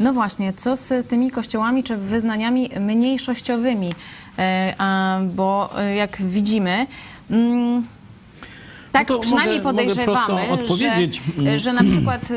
No 0.00 0.12
właśnie, 0.12 0.52
co 0.52 0.76
z 0.76 1.06
tymi 1.08 1.30
kościołami 1.30 1.84
czy 1.84 1.96
wyznaniami 1.96 2.70
mniejszościowymi? 2.80 3.92
E, 4.38 4.74
bo 5.34 5.70
e, 5.78 5.94
jak 5.94 6.16
widzimy, 6.22 6.86
mm, 7.30 7.86
tak 8.92 9.08
No 9.08 9.18
przynajmniej 9.18 9.60
mogę- 9.60 9.72
mogę 9.72 9.94
podejrzewamy, 9.94 10.42
prosto 10.46 10.52
odpowiedzieć. 10.54 11.22
że, 11.44 11.58
że 11.58 11.72
na 11.72 11.82
przykład 11.82 12.28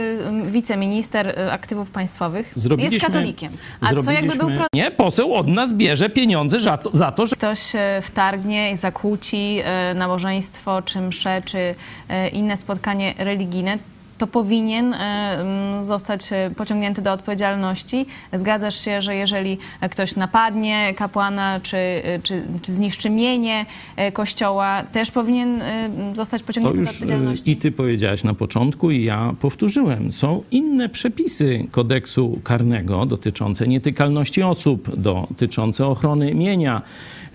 wiceminister 0.45 1.39
aktywów 1.51 1.91
państwowych 1.91 2.51
Zrobiliśmy, 2.55 2.93
jest 2.93 3.05
katolikiem. 3.05 3.51
A 3.82 4.01
co 4.01 4.11
jakby 4.11 4.36
był 4.36 4.49
Nie, 4.76 4.91
poseł 4.91 5.34
od 5.36 5.47
nas 5.47 5.74
bierze 5.74 6.09
pieniądze 6.09 6.59
za 6.59 6.78
to, 6.78 6.89
za 6.93 7.11
to 7.11 7.26
że 7.28 7.36
ktoś 7.36 7.76
e, 7.76 8.01
wtargnie 8.01 8.72
i 8.72 8.78
zakłóci 8.78 9.59
e, 9.64 9.93
nabożeństwo, 9.93 10.82
czy 10.82 11.01
msze, 11.01 11.41
czy 11.45 11.76
e, 12.09 12.30
inne 12.30 12.57
spotkanie 12.57 13.14
religijne, 13.18 13.78
to 14.24 14.28
powinien 14.28 14.93
e, 14.93 14.97
mm, 14.97 15.84
zostać 15.84 16.34
e, 16.34 16.51
pociągnięty 16.55 17.01
do 17.01 17.11
odpowiedzialności. 17.11 18.05
Zgadzasz 18.34 18.80
się, 18.86 19.01
że 19.01 19.15
jeżeli 19.15 19.57
ktoś 19.91 20.15
napadnie 20.15 20.93
kapłana, 20.97 21.59
czy, 21.63 21.78
e, 21.78 22.19
czy, 22.24 22.43
czy 22.61 22.74
zniszczy 22.74 23.09
mienie 23.09 23.65
kościoła, 24.13 24.84
też 24.84 25.11
powinien 25.11 25.61
e, 25.61 25.89
zostać 26.13 26.43
pociągnięty 26.43 26.84
do 26.84 26.89
odpowiedzialności? 26.89 27.51
i 27.51 27.57
ty 27.57 27.71
powiedziałaś 27.71 28.24
na 28.24 28.34
początku, 28.34 28.91
i 28.91 29.03
ja 29.03 29.34
powtórzyłem. 29.41 30.11
Są 30.11 30.43
inne 30.51 30.89
przepisy 30.89 31.67
kodeksu 31.71 32.39
karnego 32.43 33.05
dotyczące 33.05 33.67
nietykalności 33.67 34.43
osób, 34.43 34.95
dotyczące 34.95 35.88
ochrony 35.88 36.36
mienia, 36.36 36.82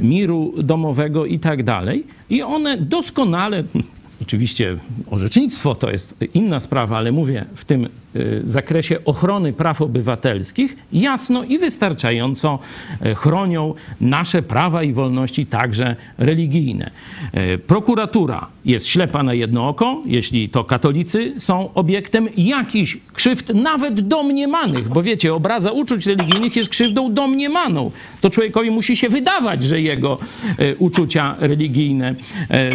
miru 0.00 0.54
domowego 0.62 1.26
i 1.26 1.38
tak 1.38 1.62
dalej. 1.62 2.04
I 2.30 2.42
one 2.42 2.76
doskonale. 2.76 3.64
Oczywiście 4.22 4.76
orzecznictwo 5.10 5.74
to 5.74 5.90
jest 5.90 6.16
inna 6.34 6.60
sprawa, 6.60 6.96
ale 6.96 7.12
mówię 7.12 7.44
w 7.54 7.64
tym 7.64 7.88
y, 8.16 8.40
zakresie 8.44 9.04
ochrony 9.04 9.52
praw 9.52 9.82
obywatelskich 9.82 10.76
jasno 10.92 11.44
i 11.44 11.58
wystarczająco 11.58 12.58
y, 13.06 13.14
chronią 13.14 13.74
nasze 14.00 14.42
prawa 14.42 14.82
i 14.82 14.92
wolności, 14.92 15.46
także 15.46 15.96
religijne. 16.18 16.90
Y, 17.54 17.58
Prokuratura 17.58 18.46
jest 18.64 18.86
ślepa 18.86 19.22
na 19.22 19.34
jedno 19.34 19.68
oko, 19.68 20.02
jeśli 20.06 20.48
to 20.48 20.64
katolicy 20.64 21.34
są 21.38 21.74
obiektem 21.74 22.28
jakichś 22.36 22.96
krzywd, 23.12 23.54
nawet 23.54 24.00
domniemanych, 24.00 24.88
bo 24.88 25.02
wiecie, 25.02 25.34
obraza 25.34 25.72
uczuć 25.72 26.06
religijnych 26.06 26.56
jest 26.56 26.70
krzywdą 26.70 27.14
domniemaną. 27.14 27.90
To 28.20 28.30
człowiekowi 28.30 28.70
musi 28.70 28.96
się 28.96 29.08
wydawać, 29.08 29.62
że 29.62 29.80
jego 29.80 30.18
uczucia 30.78 31.36
religijne 31.38 32.14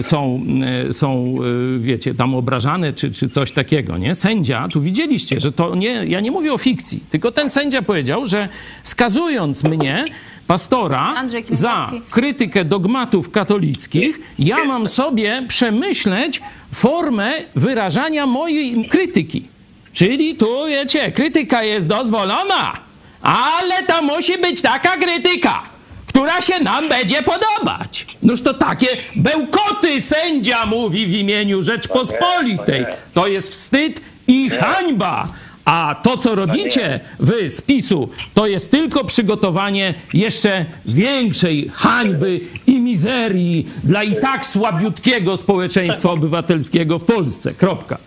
są, 0.01 0.45
są 0.91 1.32
e, 1.41 1.79
wiecie, 1.79 2.15
tam 2.15 2.35
obrażane, 2.35 2.93
czy, 2.93 3.11
czy 3.11 3.29
coś 3.29 3.51
takiego, 3.51 3.97
nie? 3.97 4.15
Sędzia, 4.15 4.67
tu 4.67 4.81
widzieliście, 4.81 5.39
że 5.39 5.51
to 5.51 5.75
nie, 5.75 6.05
ja 6.07 6.19
nie 6.19 6.31
mówię 6.31 6.53
o 6.53 6.57
fikcji, 6.57 7.03
tylko 7.09 7.31
ten 7.31 7.49
sędzia 7.49 7.81
powiedział, 7.81 8.25
że 8.25 8.49
skazując 8.83 9.63
mnie, 9.63 10.05
pastora, 10.47 11.23
za 11.49 11.91
krytykę 12.09 12.65
dogmatów 12.65 13.31
katolickich, 13.31 14.19
ja 14.39 14.63
mam 14.63 14.87
sobie 14.87 15.45
przemyśleć 15.47 16.41
formę 16.73 17.31
wyrażania 17.55 18.25
mojej 18.25 18.87
krytyki. 18.87 19.47
Czyli 19.93 20.35
tu, 20.35 20.47
wiecie, 20.67 21.11
krytyka 21.11 21.63
jest 21.63 21.87
dozwolona, 21.87 22.73
ale 23.21 23.83
to 23.87 24.01
musi 24.01 24.37
być 24.37 24.61
taka 24.61 24.97
krytyka, 24.97 25.72
która 26.13 26.41
się 26.41 26.59
nam 26.59 26.89
będzie 26.89 27.21
podobać. 27.23 28.07
Noż 28.23 28.41
to 28.41 28.53
takie 28.53 28.87
bełkoty 29.15 30.01
sędzia 30.01 30.65
mówi 30.65 31.07
w 31.07 31.13
imieniu 31.13 31.61
Rzeczpospolitej. 31.61 32.85
To 33.13 33.27
jest 33.27 33.49
wstyd 33.49 34.01
i 34.27 34.49
hańba. 34.49 35.27
A 35.65 35.95
to, 36.03 36.17
co 36.17 36.35
robicie 36.35 36.99
wy 37.19 37.49
z 37.49 37.61
PiSu, 37.61 38.09
to 38.33 38.47
jest 38.47 38.71
tylko 38.71 39.03
przygotowanie 39.03 39.93
jeszcze 40.13 40.65
większej 40.85 41.71
hańby 41.73 42.39
i 42.67 42.79
mizerii 42.79 43.67
dla 43.83 44.03
i 44.03 44.15
tak 44.15 44.45
słabiutkiego 44.45 45.37
społeczeństwa 45.37 46.11
obywatelskiego 46.11 46.99
w 46.99 47.03
Polsce. 47.03 47.53
Kropka. 47.53 47.97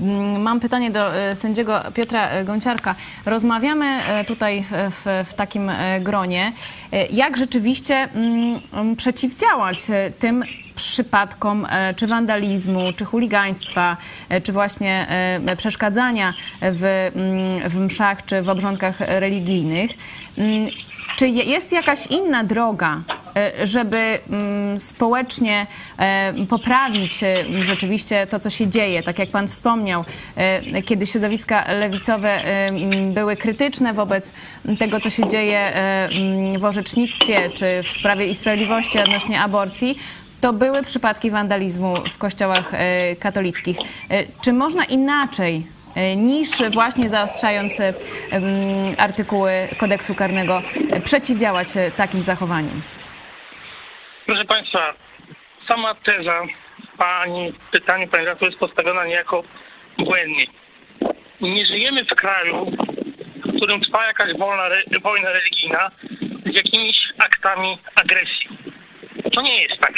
Mm, 0.00 0.42
Mam 0.42 0.60
pytanie 0.60 0.90
do 0.90 1.16
e, 1.16 1.36
sędziego 1.36 1.80
Piotra 1.94 2.28
e, 2.28 2.44
Gąciarka. 2.44 2.94
Rozmawiamy 3.26 3.86
e, 3.86 4.24
tutaj 4.24 4.64
w, 4.70 5.24
w 5.30 5.34
takim 5.34 5.70
gronie, 6.00 6.52
jak 7.10 7.36
rzeczywiście 7.36 7.94
mm, 7.94 8.96
przeciwdziałać 8.96 9.78
tym 10.18 10.44
przypadkom 10.76 11.66
czy 11.96 12.06
wandalizmu, 12.06 12.92
czy 12.96 13.04
chuligaństwa, 13.04 13.96
czy 14.42 14.52
właśnie 14.52 15.06
przeszkadzania 15.56 16.34
w, 16.62 17.10
mm, 17.14 17.70
w 17.70 17.76
mszach 17.76 18.24
czy 18.24 18.42
w 18.42 18.48
obrządkach 18.48 19.00
religijnych. 19.00 19.90
Czy 21.16 21.28
je- 21.28 21.42
jest 21.44 21.72
jakaś 21.72 22.06
inna 22.06 22.44
droga, 22.44 23.00
e, 23.36 23.66
żeby 23.66 24.18
mm, 24.30 24.80
społecznie 24.80 25.66
e, 25.98 26.34
poprawić 26.48 27.22
e, 27.22 27.44
rzeczywiście 27.62 28.26
to, 28.26 28.38
co 28.40 28.50
się 28.50 28.68
dzieje? 28.68 29.02
Tak 29.02 29.18
jak 29.18 29.28
pan 29.30 29.48
wspomniał, 29.48 30.04
kiedy 30.84 31.06
środowiska 31.06 31.64
lewicowe 31.72 32.40
były 33.14 33.36
krytyczne 33.36 33.92
wobec 33.94 34.32
tego, 34.78 35.00
co 35.00 35.10
się 35.10 35.28
dzieje 35.28 35.72
w 36.58 36.64
orzecznictwie 36.64 37.50
czy 37.50 37.82
w 37.82 38.02
Prawie 38.02 38.26
i 38.26 38.34
Sprawiedliwości 38.34 38.98
odnośnie 38.98 39.40
aborcji, 39.40 39.98
to 40.40 40.52
były 40.52 40.82
przypadki 40.82 41.30
wandalizmu 41.30 41.94
w 42.12 42.18
kościołach 42.18 42.72
katolickich. 43.18 43.76
Czy 44.40 44.52
można 44.52 44.84
inaczej 44.84 45.66
niż 46.16 46.48
właśnie 46.70 47.08
zaostrzając 47.08 47.80
e, 47.80 47.94
artykuły 48.98 49.68
kodeksu 49.78 50.14
karnego 50.14 50.62
e, 50.90 51.00
przeciwdziałać 51.00 51.76
e, 51.76 51.90
takim 51.90 52.22
zachowaniom? 52.22 52.82
Proszę 54.26 54.44
Państwa, 54.44 54.94
sama 55.66 55.94
teza 55.94 56.42
Pani, 56.98 57.52
pytanie 57.70 58.08
Pani 58.08 58.24
redaktor 58.24 58.48
jest 58.48 58.60
postawiona 58.60 59.06
niejako 59.06 59.42
błędnie. 59.98 60.46
Nie 61.40 61.66
żyjemy 61.66 62.04
w 62.04 62.14
kraju, 62.14 62.66
w 63.36 63.56
którym 63.56 63.80
trwa 63.80 64.06
jakaś 64.06 64.38
wolna, 64.38 64.64
wojna 65.02 65.32
religijna 65.32 65.90
z 66.46 66.54
jakimiś 66.54 67.12
aktami 67.18 67.78
agresji. 67.94 68.48
To 69.32 69.42
nie 69.42 69.62
jest 69.62 69.78
tak. 69.80 69.92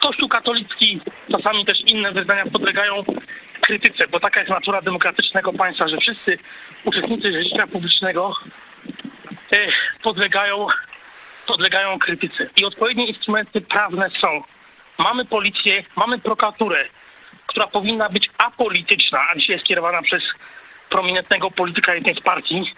Kościół 0.00 0.28
katolicki, 0.28 1.00
czasami 1.30 1.64
też 1.64 1.80
inne 1.80 2.12
wyznania 2.12 2.46
podlegają 2.46 3.04
krytyce, 3.60 4.08
bo 4.08 4.20
taka 4.20 4.40
jest 4.40 4.50
natura 4.50 4.82
demokratycznego 4.82 5.52
państwa, 5.52 5.88
że 5.88 5.96
wszyscy 5.96 6.38
uczestnicy 6.84 7.42
życia 7.42 7.66
publicznego 7.66 8.32
e, 9.52 9.56
podlegają, 10.02 10.66
podlegają 11.46 11.98
krytyce. 11.98 12.50
I 12.56 12.64
odpowiednie 12.64 13.06
instrumenty 13.06 13.60
prawne 13.60 14.10
są. 14.10 14.42
Mamy 14.98 15.24
policję, 15.24 15.84
mamy 15.96 16.18
prokuraturę, 16.18 16.84
która 17.46 17.66
powinna 17.66 18.08
być 18.08 18.30
apolityczna, 18.38 19.20
a 19.30 19.38
dzisiaj 19.38 19.54
jest 19.54 19.64
kierowana 19.66 20.02
przez 20.02 20.22
prominentnego 20.90 21.50
polityka 21.50 21.94
jednej 21.94 22.14
z 22.14 22.20
partii 22.20 22.74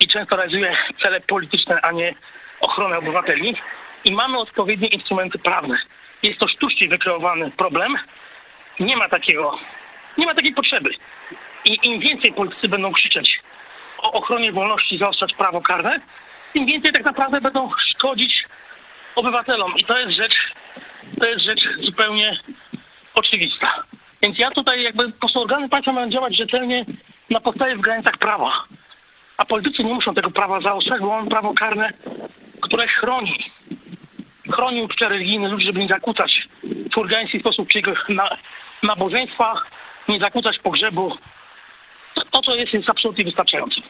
i 0.00 0.08
często 0.08 0.36
realizuje 0.36 0.76
cele 1.02 1.20
polityczne, 1.20 1.80
a 1.80 1.92
nie 1.92 2.14
ochronę 2.60 2.98
obywateli. 2.98 3.56
I 4.04 4.12
mamy 4.12 4.38
odpowiednie 4.38 4.88
instrumenty 4.88 5.38
prawne. 5.38 5.78
Jest 6.22 6.38
to 6.38 6.48
sztucznie 6.48 6.88
wykreowany 6.88 7.50
problem. 7.50 7.96
Nie 8.80 8.96
ma 8.96 9.08
takiego, 9.08 9.58
nie 10.18 10.26
ma 10.26 10.34
takiej 10.34 10.54
potrzeby. 10.54 10.90
I 11.64 11.78
im 11.82 12.00
więcej 12.00 12.32
politycy 12.32 12.68
będą 12.68 12.92
krzyczeć 12.92 13.40
o 13.98 14.12
ochronie 14.12 14.52
wolności, 14.52 14.98
zaostrzać 14.98 15.34
prawo 15.34 15.60
karne, 15.60 16.00
tym 16.52 16.66
więcej 16.66 16.92
tak 16.92 17.04
naprawdę 17.04 17.40
będą 17.40 17.70
szkodzić 17.78 18.46
obywatelom. 19.14 19.76
I 19.76 19.84
to 19.84 19.98
jest 19.98 20.12
rzecz, 20.12 20.36
to 21.20 21.26
jest 21.26 21.44
rzecz 21.44 21.68
zupełnie 21.80 22.38
oczywista. 23.14 23.82
Więc 24.22 24.38
ja 24.38 24.50
tutaj 24.50 24.82
jakby 24.82 25.12
po 25.12 25.18
prostu 25.18 25.40
organy 25.40 25.68
państwa 25.68 25.92
mają 25.92 26.10
działać 26.10 26.36
rzetelnie 26.36 26.84
na 27.30 27.40
podstawie 27.40 27.76
w 27.76 27.80
granicach 27.80 28.18
prawa. 28.18 28.64
A 29.36 29.44
politycy 29.44 29.84
nie 29.84 29.94
muszą 29.94 30.14
tego 30.14 30.30
prawa 30.30 30.60
zaostrzać, 30.60 31.00
bo 31.00 31.08
mamy 31.08 31.30
prawo 31.30 31.54
karne, 31.54 31.92
które 32.60 32.88
chroni. 32.88 33.50
Chroni 34.50 34.82
uczucia 34.82 35.08
religijne 35.08 35.48
ludzi, 35.48 35.66
żeby 35.66 35.80
nie 35.80 35.88
zakłócać 35.88 36.48
w 36.92 36.98
organizacji 36.98 37.40
sposób 37.40 37.68
czyjego 37.68 37.92
na, 38.08 38.36
nabożeństwa, 38.82 39.54
nie 40.08 40.18
zakłócać 40.18 40.58
pogrzebu. 40.58 41.16
To, 42.14 42.22
to 42.30 42.42
co 42.42 42.54
jest, 42.56 42.72
jest 42.72 42.90
absolutnie 42.90 43.24
wystarczające. 43.24 43.80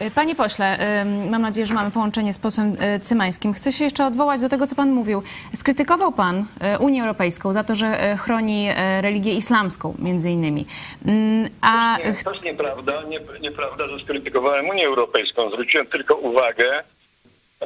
E, 0.00 0.10
Panie 0.10 0.34
pośle, 0.34 0.78
ym, 1.02 1.30
mam 1.30 1.42
nadzieję, 1.42 1.66
że 1.66 1.74
mamy 1.74 1.90
połączenie 1.90 2.32
z 2.32 2.38
posłem 2.38 2.76
e, 2.80 3.00
Cymańskim. 3.00 3.54
Chcę 3.54 3.72
się 3.72 3.84
jeszcze 3.84 4.06
odwołać 4.06 4.40
do 4.40 4.48
tego, 4.48 4.66
co 4.66 4.76
pan 4.76 4.90
mówił. 4.90 5.22
Skrytykował 5.56 6.12
pan 6.12 6.46
e, 6.60 6.78
Unię 6.78 7.02
Europejską 7.02 7.52
za 7.52 7.64
to, 7.64 7.74
że 7.74 7.86
e, 7.86 8.16
chroni 8.16 8.68
e, 8.68 9.02
religię 9.02 9.32
islamską, 9.32 9.94
między 9.98 10.30
innymi. 10.30 10.66
Mm, 11.08 11.50
A 11.60 11.96
Nie, 11.98 12.14
to 12.24 12.30
jest 12.30 12.44
nieprawda. 12.44 13.02
Nie, 13.02 13.20
nieprawda, 13.40 13.88
że 13.88 13.98
skrytykowałem 14.04 14.68
Unię 14.68 14.86
Europejską. 14.86 15.50
Zwróciłem 15.50 15.86
tylko 15.86 16.14
uwagę 16.14 16.82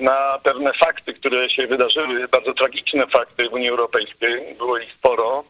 na 0.00 0.38
pewne 0.42 0.72
fakty, 0.72 1.14
które 1.14 1.50
się 1.50 1.66
wydarzyły, 1.66 2.28
bardzo 2.28 2.54
tragiczne 2.54 3.06
fakty 3.06 3.48
w 3.48 3.52
Unii 3.52 3.68
Europejskiej. 3.68 4.54
Było 4.58 4.78
ich 4.78 4.92
sporo. 4.92 5.44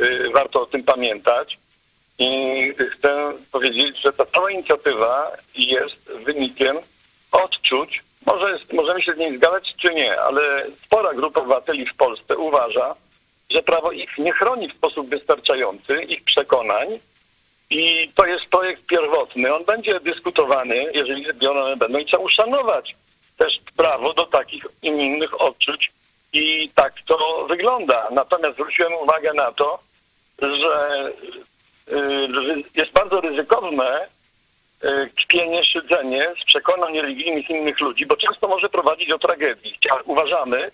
Y, 0.00 0.30
Warto 0.34 0.62
o 0.62 0.66
tym 0.66 0.84
pamiętać. 0.84 1.58
I 2.18 2.72
chcę 2.90 3.32
powiedzieć, 3.52 4.00
że 4.00 4.12
ta 4.12 4.26
cała 4.26 4.50
inicjatywa 4.50 5.32
jest 5.54 6.12
wynikiem 6.24 6.78
odczuć. 7.32 8.02
Może 8.26 8.52
jest, 8.52 8.72
możemy 8.72 9.02
się 9.02 9.14
z 9.14 9.18
niej 9.18 9.36
zgadzać 9.36 9.74
czy 9.76 9.94
nie, 9.94 10.20
ale 10.20 10.66
spora 10.84 11.14
grupa 11.14 11.40
obywateli 11.40 11.86
w 11.86 11.94
Polsce 11.94 12.36
uważa, 12.36 12.94
że 13.50 13.62
prawo 13.62 13.92
ich 13.92 14.18
nie 14.18 14.32
chroni 14.32 14.68
w 14.68 14.72
sposób 14.72 15.08
wystarczający, 15.08 16.02
ich 16.02 16.24
przekonań, 16.24 16.98
i 17.70 18.10
to 18.14 18.26
jest 18.26 18.46
projekt 18.46 18.86
pierwotny. 18.86 19.54
On 19.54 19.64
będzie 19.64 20.00
dyskutowany, 20.00 20.86
jeżeli 20.94 21.24
zbiorone 21.24 21.76
będą 21.76 21.98
i 21.98 22.04
trzeba 22.04 22.22
uszanować 22.22 22.96
też 23.36 23.60
prawo 23.76 24.14
do 24.14 24.26
takich 24.26 24.66
i 24.82 24.86
innych 24.86 25.40
odczuć 25.40 25.92
i 26.32 26.70
tak 26.74 26.94
to 27.06 27.46
wygląda. 27.48 28.08
Natomiast 28.10 28.54
zwróciłem 28.54 28.94
uwagę 28.94 29.32
na 29.34 29.52
to, 29.52 29.78
że 30.38 31.04
y, 31.88 32.64
jest 32.74 32.92
bardzo 32.92 33.20
ryzykowne 33.20 34.06
y, 34.84 35.10
kpienie, 35.16 35.64
szydzenie 35.64 36.34
z 36.42 36.44
przekonań 36.44 37.00
religijnych 37.00 37.50
innych 37.50 37.80
ludzi, 37.80 38.06
bo 38.06 38.16
często 38.16 38.48
może 38.48 38.68
prowadzić 38.68 39.08
do 39.08 39.18
tragedii. 39.18 39.78
Uważamy, 40.04 40.70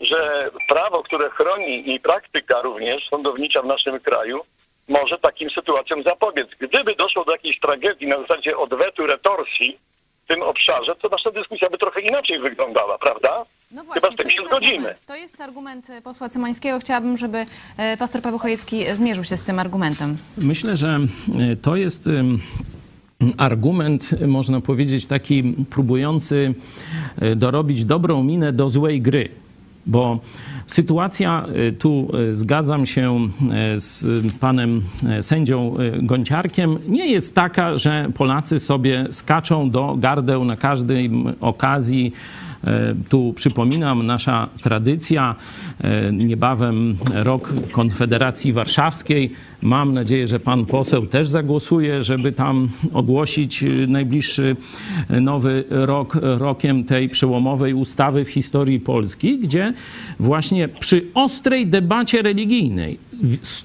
że 0.00 0.50
prawo, 0.68 1.02
które 1.02 1.30
chroni 1.30 1.94
i 1.94 2.00
praktyka 2.00 2.60
również 2.62 3.08
sądownicza 3.08 3.62
w 3.62 3.66
naszym 3.66 4.00
kraju 4.00 4.40
może 4.88 5.18
takim 5.18 5.50
sytuacjom 5.50 6.02
zapobiec. 6.02 6.48
Gdyby 6.58 6.94
doszło 6.94 7.24
do 7.24 7.32
jakiejś 7.32 7.60
tragedii 7.60 8.06
na 8.06 8.20
zasadzie 8.20 8.56
odwetu, 8.56 9.06
retorsji 9.06 9.78
tym 10.26 10.42
obszarze, 10.42 10.94
to 10.96 11.08
nasza 11.08 11.30
dyskusja 11.30 11.70
by 11.70 11.78
trochę 11.78 12.00
inaczej 12.00 12.38
wyglądała, 12.40 12.98
prawda? 12.98 13.44
No 13.70 13.84
Chyba 13.94 14.10
z 14.12 14.16
tym 14.16 14.30
się 14.30 14.42
zgodzimy. 14.46 14.72
argument. 14.74 15.06
To 15.06 15.16
jest 15.16 15.40
argument 15.40 15.90
e, 15.90 16.02
posła 16.02 16.28
Cymańskiego. 16.28 16.78
Chciałabym, 16.78 17.16
żeby 17.16 17.46
e, 17.76 17.96
pastor 17.96 18.22
Paweł 18.22 18.38
Chojecki 18.38 18.84
zmierzył 18.94 19.24
się 19.24 19.36
z 19.36 19.42
tym 19.42 19.58
argumentem. 19.58 20.16
Myślę, 20.38 20.76
że 20.76 20.98
to 21.62 21.76
jest 21.76 22.08
argument, 23.38 24.10
można 24.26 24.60
powiedzieć, 24.60 25.06
taki 25.06 25.54
próbujący 25.70 26.54
dorobić 27.36 27.84
dobrą 27.84 28.22
minę 28.22 28.52
do 28.52 28.70
złej 28.70 29.00
gry. 29.00 29.28
Bo 29.86 30.20
sytuacja, 30.66 31.46
y, 31.68 31.72
tu 31.72 32.08
y, 32.30 32.34
zgadzam 32.34 32.86
się 32.86 33.18
y, 33.74 33.80
z 33.80 34.06
panem 34.40 34.82
sędzią 35.20 35.76
Gonciarkiem, 36.02 36.78
nie 36.88 37.06
jest 37.06 37.34
taka, 37.34 37.78
że 37.78 38.08
Polacy 38.14 38.58
sobie 38.58 39.06
skaczą 39.10 39.70
do 39.70 39.96
gardeł 39.98 40.44
na 40.44 40.56
każdej 40.56 41.10
okazji. 41.40 42.12
E, 42.66 42.94
Tu 43.08 43.32
przypominam, 43.36 44.06
nasza 44.06 44.48
tradycja, 44.62 45.34
e, 45.80 46.12
niebawem 46.12 46.98
rok 47.14 47.52
Konfederacji 47.72 48.52
Warszawskiej. 48.52 49.30
Mam 49.62 49.94
nadzieję, 49.94 50.26
że 50.26 50.40
pan 50.40 50.66
poseł 50.66 51.06
też 51.06 51.28
zagłosuje, 51.28 52.04
żeby 52.04 52.32
tam 52.32 52.68
ogłosić 52.92 53.62
e, 53.62 53.66
najbliższy 53.68 54.56
nowy 55.20 55.64
rok 55.70 56.18
rokiem 56.22 56.84
tej 56.84 57.08
przełomowej 57.08 57.74
ustawy 57.74 58.24
w 58.24 58.28
historii 58.28 58.80
Polski, 58.80 59.38
gdzie 59.38 59.72
właśnie 60.20 60.68
przy 60.68 61.06
ostrej 61.14 61.66
debacie 61.66 62.22
religijnej, 62.22 62.98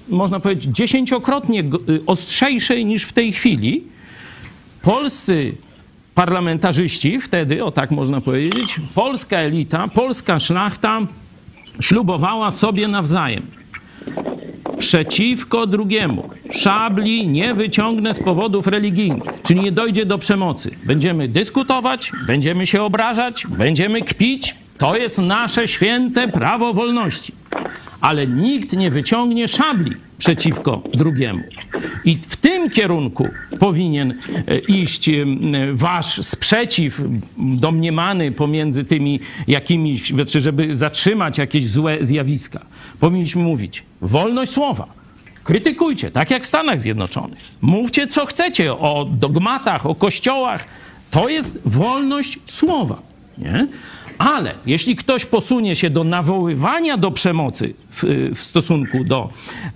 można 0.08 0.40
powiedzieć 0.40 0.76
dziesięciokrotnie 0.76 1.64
ostrzejszej 2.06 2.84
niż 2.84 3.04
w 3.04 3.12
tej 3.12 3.32
chwili, 3.32 3.84
polscy 4.82 5.52
parlamentarzyści, 6.14 7.20
wtedy, 7.20 7.64
o 7.64 7.70
tak 7.70 7.90
można 7.90 8.20
powiedzieć, 8.20 8.80
polska 8.94 9.36
elita, 9.36 9.88
polska 9.88 10.40
szlachta 10.40 11.00
ślubowała 11.80 12.50
sobie 12.50 12.88
nawzajem. 12.88 13.46
Przeciwko 14.78 15.66
drugiemu. 15.66 16.30
Szabli 16.50 17.28
nie 17.28 17.54
wyciągnę 17.54 18.14
z 18.14 18.20
powodów 18.20 18.66
religijnych, 18.66 19.42
czyli 19.42 19.60
nie 19.60 19.72
dojdzie 19.72 20.06
do 20.06 20.18
przemocy. 20.18 20.70
Będziemy 20.84 21.28
dyskutować, 21.28 22.12
będziemy 22.26 22.66
się 22.66 22.82
obrażać, 22.82 23.46
będziemy 23.46 24.02
kpić. 24.02 24.54
To 24.78 24.96
jest 24.96 25.18
nasze 25.18 25.68
święte 25.68 26.28
prawo 26.28 26.74
wolności. 26.74 27.32
Ale 28.02 28.26
nikt 28.26 28.72
nie 28.72 28.90
wyciągnie 28.90 29.48
szabli 29.48 29.92
przeciwko 30.18 30.82
drugiemu. 30.94 31.42
I 32.04 32.18
w 32.28 32.36
tym 32.36 32.70
kierunku 32.70 33.28
powinien 33.60 34.14
e, 34.48 34.58
iść 34.58 35.10
wasz 35.72 36.26
sprzeciw 36.26 37.02
domniemany 37.38 38.32
pomiędzy 38.32 38.84
tymi 38.84 39.20
jakimiś, 39.48 40.12
czy 40.26 40.40
żeby 40.40 40.74
zatrzymać 40.74 41.38
jakieś 41.38 41.68
złe 41.68 41.98
zjawiska. 42.00 42.60
Powinniśmy 43.00 43.42
mówić 43.42 43.82
wolność 44.00 44.52
słowa. 44.52 44.86
Krytykujcie, 45.44 46.10
tak 46.10 46.30
jak 46.30 46.44
w 46.44 46.46
Stanach 46.46 46.80
Zjednoczonych. 46.80 47.38
Mówcie, 47.60 48.06
co 48.06 48.26
chcecie 48.26 48.72
o 48.72 49.06
dogmatach, 49.10 49.86
o 49.86 49.94
kościołach. 49.94 50.66
To 51.10 51.28
jest 51.28 51.60
wolność 51.64 52.38
słowa. 52.46 53.02
Nie? 53.38 53.66
Ale 54.30 54.54
jeśli 54.66 54.96
ktoś 54.96 55.24
posunie 55.24 55.76
się 55.76 55.90
do 55.90 56.04
nawoływania 56.04 56.96
do 56.96 57.10
przemocy 57.10 57.74
w, 57.90 58.04
w, 58.34 58.38
stosunku 58.38 59.04
do 59.04 59.28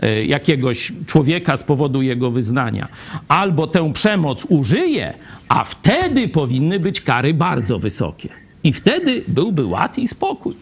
e, 0.03 0.25
jakiegoś 0.25 0.93
człowieka 1.07 1.57
z 1.57 1.63
powodu 1.63 2.03
jego 2.03 2.31
wyznania, 2.31 2.89
albo 3.29 3.67
tę 3.67 3.93
przemoc 3.93 4.45
użyje, 4.49 5.15
a 5.49 5.65
wtedy 5.65 6.29
powinny 6.29 6.81
być 6.81 7.01
kary 7.01 7.35
bardzo 7.35 7.79
wysokie. 7.79 8.29
I 8.65 8.73
wtedy 8.73 9.25
byłby 9.29 9.65
ład 9.65 9.99
i 9.99 10.09
spokój. 10.09 10.55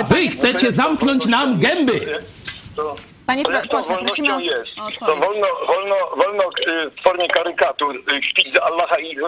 A 0.00 0.02
wy 0.02 0.28
chcecie 0.28 0.72
zamknąć 0.72 1.26
nam 1.26 1.58
gęby. 1.60 2.18
Panie 3.26 3.44
pro- 3.44 3.62
tą 3.62 3.68
pośle, 3.68 3.96
prosimy 3.98 4.28
wolnością 4.28 4.36
o- 4.36 4.58
jest? 4.58 4.78
o 5.02 5.06
To 5.06 5.16
wolno, 5.16 5.46
wolno, 5.66 5.96
wolno 6.16 6.42
y, 6.44 6.90
w 6.90 7.02
formie 7.02 7.28
karykatur 7.28 7.96
y, 7.96 8.22
śpić 8.22 8.54
z 8.54 8.56
Allaha 8.56 8.96
i 8.98 9.16
y, 9.16 9.20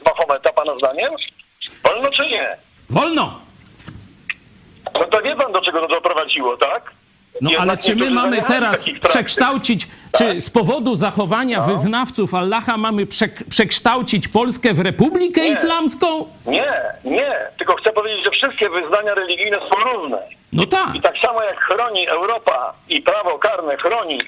z 0.00 0.04
Mahometa, 0.04 0.52
pana 0.52 0.78
zdaniem? 0.78 1.10
Wolno 1.84 2.10
czy 2.10 2.26
nie? 2.26 2.56
Wolno! 2.90 3.40
No 4.94 5.04
to 5.04 5.22
wie 5.22 5.36
pan, 5.36 5.52
do 5.52 5.60
czego 5.60 5.80
to 5.80 5.88
doprowadziło, 5.88 6.56
tak? 6.56 6.90
No 7.40 7.50
ale 7.58 7.78
czy 7.78 7.96
my 7.96 8.10
mamy 8.10 8.42
teraz 8.42 8.86
przekształcić, 9.08 9.88
czy 10.18 10.40
z 10.40 10.50
powodu 10.50 10.94
zachowania 10.96 11.62
wyznawców 11.62 12.34
Allaha 12.34 12.76
mamy 12.76 13.06
przek- 13.06 13.44
przekształcić 13.50 14.28
Polskę 14.28 14.74
w 14.74 14.80
Republikę 14.80 15.40
Nie. 15.40 15.48
Islamską? 15.48 16.26
Nie, 16.46 16.72
nie. 17.04 17.30
Tylko 17.58 17.76
chcę 17.76 17.92
powiedzieć, 17.92 18.24
że 18.24 18.30
wszystkie 18.30 18.70
wyznania 18.70 19.14
religijne 19.14 19.58
są 19.58 19.92
różne. 19.92 20.18
No 20.52 20.66
tak. 20.66 20.94
I 20.94 21.00
tak 21.00 21.18
samo 21.18 21.42
jak 21.42 21.60
chroni 21.60 22.08
Europa 22.08 22.72
i 22.88 23.02
prawo 23.02 23.38
karne 23.38 23.76
chroni 23.76 24.20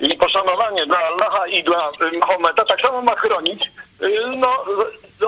i 0.00 0.16
poszanowanie 0.16 0.86
dla 0.86 0.98
Allaha 0.98 1.46
i 1.46 1.64
dla 1.64 1.90
y, 2.12 2.18
Mahometa, 2.18 2.64
tak 2.64 2.80
samo 2.80 3.02
ma 3.02 3.16
chronić 3.16 3.70
y, 4.02 4.06
no, 4.36 4.48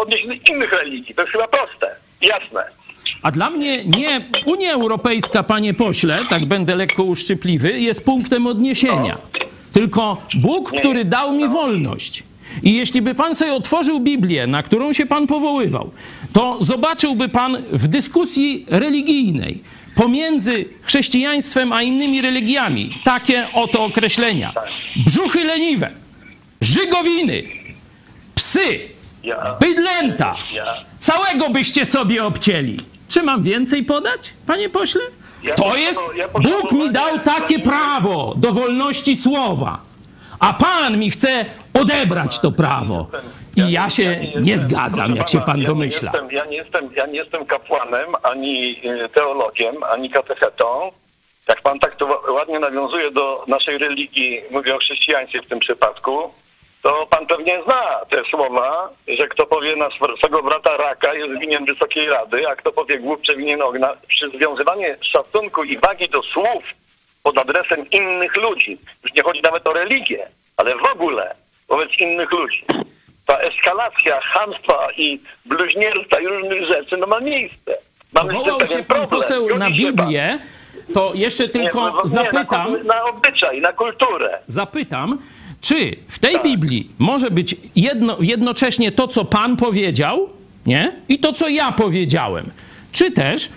odniesienie 0.00 0.36
innych 0.50 0.72
religii. 0.72 1.14
To 1.14 1.22
jest 1.22 1.32
chyba 1.32 1.48
proste, 1.48 1.96
jasne. 2.20 2.64
A 3.22 3.30
dla 3.30 3.50
mnie 3.50 3.84
nie 3.84 4.20
Unia 4.44 4.72
Europejska, 4.72 5.42
panie 5.42 5.74
pośle, 5.74 6.18
tak 6.30 6.44
będę 6.44 6.74
lekko 6.76 7.02
uszczypliwy, 7.02 7.80
jest 7.80 8.04
punktem 8.04 8.46
odniesienia. 8.46 9.18
Tylko 9.72 10.16
Bóg, 10.34 10.72
który 10.72 11.04
dał 11.04 11.32
mi 11.32 11.48
wolność. 11.48 12.22
I 12.62 12.74
jeśli 12.74 13.02
by 13.02 13.14
pan 13.14 13.34
sobie 13.34 13.54
otworzył 13.54 14.00
Biblię, 14.00 14.46
na 14.46 14.62
którą 14.62 14.92
się 14.92 15.06
pan 15.06 15.26
powoływał, 15.26 15.90
to 16.32 16.56
zobaczyłby 16.60 17.28
pan 17.28 17.62
w 17.72 17.88
dyskusji 17.88 18.66
religijnej 18.68 19.62
pomiędzy 19.94 20.64
chrześcijaństwem 20.82 21.72
a 21.72 21.82
innymi 21.82 22.22
religiami 22.22 23.00
takie 23.04 23.48
oto 23.52 23.84
określenia: 23.84 24.52
brzuchy 24.96 25.44
leniwe, 25.44 25.90
żygowiny, 26.60 27.42
psy, 28.34 28.80
bydlęta. 29.60 30.36
Całego 31.00 31.50
byście 31.50 31.86
sobie 31.86 32.24
obcięli. 32.24 32.80
Czy 33.08 33.22
mam 33.22 33.42
więcej 33.42 33.84
podać, 33.84 34.30
panie 34.46 34.68
pośle? 34.68 35.00
To 35.56 35.76
jest, 35.76 36.00
Bóg 36.32 36.72
mi 36.72 36.90
dał 36.90 37.18
takie 37.18 37.58
prawo 37.58 38.34
do 38.36 38.52
wolności 38.52 39.16
słowa, 39.16 39.80
a 40.40 40.52
pan 40.52 40.98
mi 40.98 41.10
chce 41.10 41.44
odebrać 41.74 42.38
to 42.40 42.52
prawo. 42.52 43.06
I 43.56 43.70
ja 43.72 43.90
się 43.90 44.20
nie 44.40 44.58
zgadzam, 44.58 45.16
jak 45.16 45.28
się 45.28 45.40
pan 45.40 45.62
domyśla. 45.62 46.12
Ja, 46.30 46.44
nie 46.44 46.56
jestem, 46.56 46.90
ja 46.96 47.06
nie 47.06 47.18
jestem 47.18 47.46
kapłanem, 47.46 48.14
ani 48.22 48.76
y, 49.04 49.08
teologiem, 49.08 49.74
ani 49.82 50.10
katechetą. 50.10 50.92
Jak 51.48 51.62
pan 51.62 51.78
tak 51.78 51.96
to 51.96 52.06
ła- 52.06 52.32
ładnie 52.32 52.58
nawiązuje 52.58 53.10
do 53.10 53.44
naszej 53.46 53.78
religii, 53.78 54.40
mówię 54.50 54.74
o 54.74 54.78
chrześcijaństwie 54.78 55.42
w 55.42 55.46
tym 55.46 55.58
przypadku, 55.58 56.30
to 56.82 57.06
pan 57.10 57.26
pewnie 57.26 57.62
zna 57.64 57.82
te 58.10 58.24
słowa, 58.30 58.88
że 59.18 59.28
kto 59.28 59.46
powie 59.46 59.76
na 59.76 59.86
sw- 59.86 60.16
swego 60.18 60.42
brata 60.42 60.76
raka 60.76 61.14
jest 61.14 61.40
winien 61.40 61.64
Wysokiej 61.64 62.08
Rady, 62.08 62.48
a 62.48 62.56
kto 62.56 62.72
powie 62.72 62.98
głupcze 62.98 63.36
winien 63.36 63.62
ogna. 63.62 63.92
Przywiązywanie 64.08 64.96
szacunku 65.00 65.64
i 65.64 65.78
wagi 65.78 66.08
do 66.08 66.22
słów 66.22 66.64
pod 67.24 67.38
adresem 67.38 67.90
innych 67.90 68.36
ludzi, 68.36 68.78
już 69.02 69.12
nie 69.16 69.22
chodzi 69.22 69.40
nawet 69.42 69.66
o 69.66 69.72
religię, 69.72 70.26
ale 70.56 70.74
w 70.76 70.92
ogóle 70.94 71.34
wobec 71.68 71.88
innych 72.00 72.32
ludzi. 72.32 72.64
Ta 73.26 73.38
eskalacja 73.38 74.20
chamstwa 74.20 74.88
i 74.96 75.20
bluźnierstwa 75.46 76.20
i 76.20 76.26
różnych 76.26 76.66
rzeczy 76.66 76.96
no 76.96 77.06
ma 77.06 77.20
miejsce. 77.20 77.78
Mamy 78.12 78.32
Powołał 78.34 78.60
się 78.66 78.84
pan 78.84 79.06
poseł 79.06 79.44
Zgodzi 79.46 79.58
na? 79.58 79.70
Biblię, 79.70 80.38
to 80.94 81.12
jeszcze 81.14 81.42
Nie, 81.44 81.48
tylko 81.50 81.80
no, 81.80 82.02
nie, 82.02 82.10
zapytam, 82.10 82.72
Na, 82.72 82.94
na 82.94 83.04
obyczaj, 83.04 83.60
na 83.60 83.72
kulturę. 83.72 84.38
zapytam, 84.46 85.18
czy 85.60 85.96
w 86.08 86.18
tej 86.18 86.32
Tak. 86.34 86.42
Biblii 86.42 86.90
może 86.98 87.30
być 87.30 87.56
jedno, 87.76 88.16
jednocześnie 88.20 88.92
to, 88.92 89.08
co 89.08 89.24
Pan 89.24 89.56
powiedział, 89.56 90.28
nie? 90.66 90.92
I 91.08 91.18
to, 91.18 91.32
co 91.32 91.48
ja 91.48 91.72
powiedziałem. 91.72 92.50
Czy 92.92 93.10
też, 93.10 93.48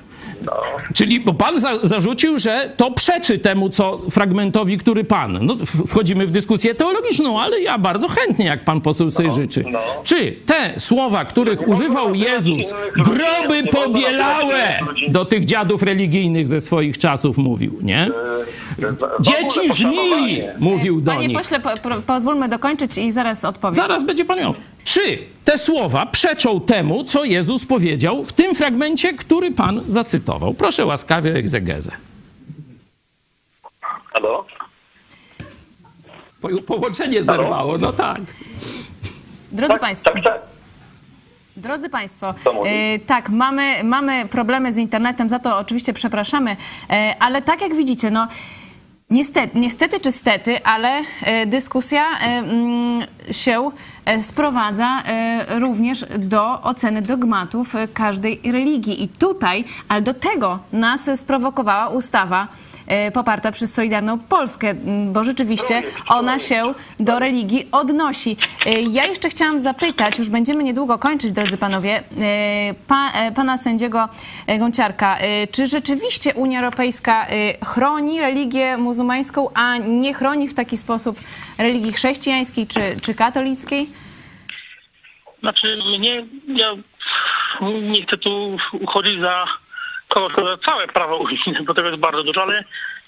No. 0.46 0.52
czyli, 0.94 1.20
bo 1.20 1.34
Pan 1.34 1.60
za, 1.60 1.80
zarzucił, 1.84 2.40
że 2.40 2.74
to 2.78 2.92
przeczy 2.92 3.40
temu, 3.40 3.70
co 3.70 4.02
fragmentowi, 4.12 4.78
który 4.78 5.04
Pan. 5.04 5.40
No, 5.42 5.56
wchodzimy 5.88 6.28
w 6.28 6.32
dyskusję 6.32 6.76
teologiczną, 6.76 7.42
ale 7.42 7.62
ja 7.62 7.78
bardzo 7.78 8.08
chętnie, 8.08 8.46
jak 8.46 8.64
Pan 8.64 8.82
poseł 8.82 9.12
sobie 9.12 9.32
życzy. 9.32 9.64
no. 9.72 9.80
Czy 10.04 10.36
te 10.46 10.74
słowa, 10.80 11.26
których 11.26 11.60
Nie 11.62 11.68
używał 11.68 12.16
Jezus, 12.16 12.74
groby 12.96 13.64
pobielałe 13.72 14.80
do 15.08 15.26
tych 15.26 15.46
dziadów 15.46 15.84
religijnych 15.84 16.48
ze 16.48 16.62
swoich 16.62 16.98
czasów 16.98 17.38
mówił, 17.38 17.80
nie? 17.82 18.10
Ogóle 18.78 18.98
Dzieci 19.22 19.60
żmi, 19.60 19.96
poszanowanie. 19.96 20.54
mówił 20.60 21.02
do 21.02 21.12
Panie 21.12 21.28
nich. 21.28 21.38
pośle, 21.38 21.60
po, 21.60 21.70
po, 21.70 21.90
pozwólmy 22.08 22.50
dokończyć 22.50 22.98
i 22.98 23.12
zaraz 23.12 23.46
odpowiedź. 23.46 23.76
Zaraz 23.76 24.04
będzie 24.04 24.26
pan 24.26 24.40
miał. 24.40 24.54
Czy 24.88 25.18
te 25.46 25.58
słowa 25.58 26.06
przeczą 26.06 26.62
temu, 26.62 27.04
co 27.04 27.24
Jezus 27.24 27.66
powiedział 27.66 28.24
w 28.24 28.34
tym 28.34 28.56
fragmencie, 28.56 29.14
który 29.14 29.52
pan 29.52 29.84
zacytował? 29.88 30.54
Proszę 30.54 30.86
łaskawie 30.86 31.32
o 31.34 31.36
egzegezę. 31.36 31.92
Halo? 34.14 34.46
Po, 36.42 36.50
połączenie 36.62 37.24
zerwało, 37.24 37.78
no 37.78 37.94
tak. 37.94 38.22
Drodzy 39.52 39.74
Tak, 39.74 39.82
Państwo, 39.82 40.12
tak, 40.12 40.24
tak. 40.24 40.42
Drodzy 41.58 41.90
Państwo, 41.90 42.34
e, 42.66 43.00
tak, 43.00 43.30
mamy, 43.30 43.84
mamy 43.84 44.28
problemy 44.28 44.74
z 44.74 44.78
internetem, 44.78 45.30
za 45.30 45.40
to 45.40 45.58
oczywiście 45.58 45.94
przepraszamy, 45.94 46.56
e, 46.90 47.16
ale 47.20 47.42
tak 47.42 47.62
jak 47.62 47.76
widzicie, 47.76 48.12
no 48.12 48.28
niestety, 49.10 49.60
niestety 49.60 50.00
czy 50.00 50.12
stety, 50.12 50.64
ale 50.64 51.02
e, 51.24 51.46
dyskusja 51.46 52.04
e, 52.04 52.24
mm, 52.24 53.08
się 53.32 53.72
e, 54.06 54.24
sprowadza 54.24 55.04
również 55.50 56.06
do 56.20 56.62
oceny 56.62 57.02
dogmatów 57.02 57.74
każdej 57.94 58.42
religii. 58.44 59.04
I 59.04 59.10
tutaj, 59.10 59.66
ale 59.88 60.02
do 60.02 60.14
tego 60.14 60.60
nas 60.74 61.10
sprowokowała 61.16 61.88
ustawa 61.88 62.48
poparta 63.14 63.52
przez 63.52 63.74
Solidarną 63.74 64.20
Polskę, 64.20 64.74
bo 65.06 65.24
rzeczywiście 65.24 65.84
ona 66.10 66.40
się 66.40 66.74
do 67.00 67.20
religii 67.20 67.68
odnosi. 67.72 68.38
E, 68.66 68.82
Ja 68.82 69.06
jeszcze 69.06 69.30
chciałam 69.30 69.60
zapytać, 69.60 70.20
już 70.20 70.30
będziemy 70.30 70.64
niedługo 70.64 71.00
kończyć, 71.00 71.32
drodzy 71.32 71.58
panowie, 71.58 72.04
e, 72.22 72.74
pa, 72.88 73.12
pana 73.36 73.58
sędziego 73.58 74.10
Gąciarka, 74.60 75.18
czy 75.52 75.68
rzeczywiście 75.68 76.34
Unia 76.34 76.60
Europejska 76.60 77.28
chroni 77.66 78.22
religię 78.22 78.78
muzułmańską, 78.78 79.50
a 79.54 79.78
nie 79.78 80.14
chroni 80.14 80.48
w 80.48 80.54
taki 80.54 80.78
sposób 80.78 81.20
religii 81.58 81.94
chrześcijańskiej 81.94 82.68
czy, 82.68 82.80
czy 83.02 83.14
katolickiej? 83.14 83.90
Znaczy 85.40 85.78
mnie, 86.00 86.26
ja 86.48 86.72
nie 87.82 88.02
chcę 88.04 88.18
tu 88.18 88.58
uchodzić 88.72 89.20
za 89.22 89.46
za 90.16 90.58
całe 90.58 90.88
prawo 90.88 91.18
unijne, 91.18 91.62
bo 91.64 91.74
tego 91.74 91.88
jest 91.88 92.00
bardzo 92.00 92.24
dużo, 92.24 92.44
ale 92.44 92.64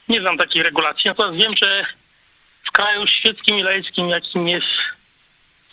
nie 0.09 0.21
znam 0.21 0.37
takiej 0.37 0.63
regulacji. 0.63 1.07
Natomiast 1.07 1.37
wiem, 1.37 1.57
że 1.57 1.85
w 2.63 2.71
kraju 2.71 3.07
świeckim 3.07 3.59
i 3.59 3.63
laickim, 3.63 4.09
jakim 4.09 4.47
jest 4.47 4.67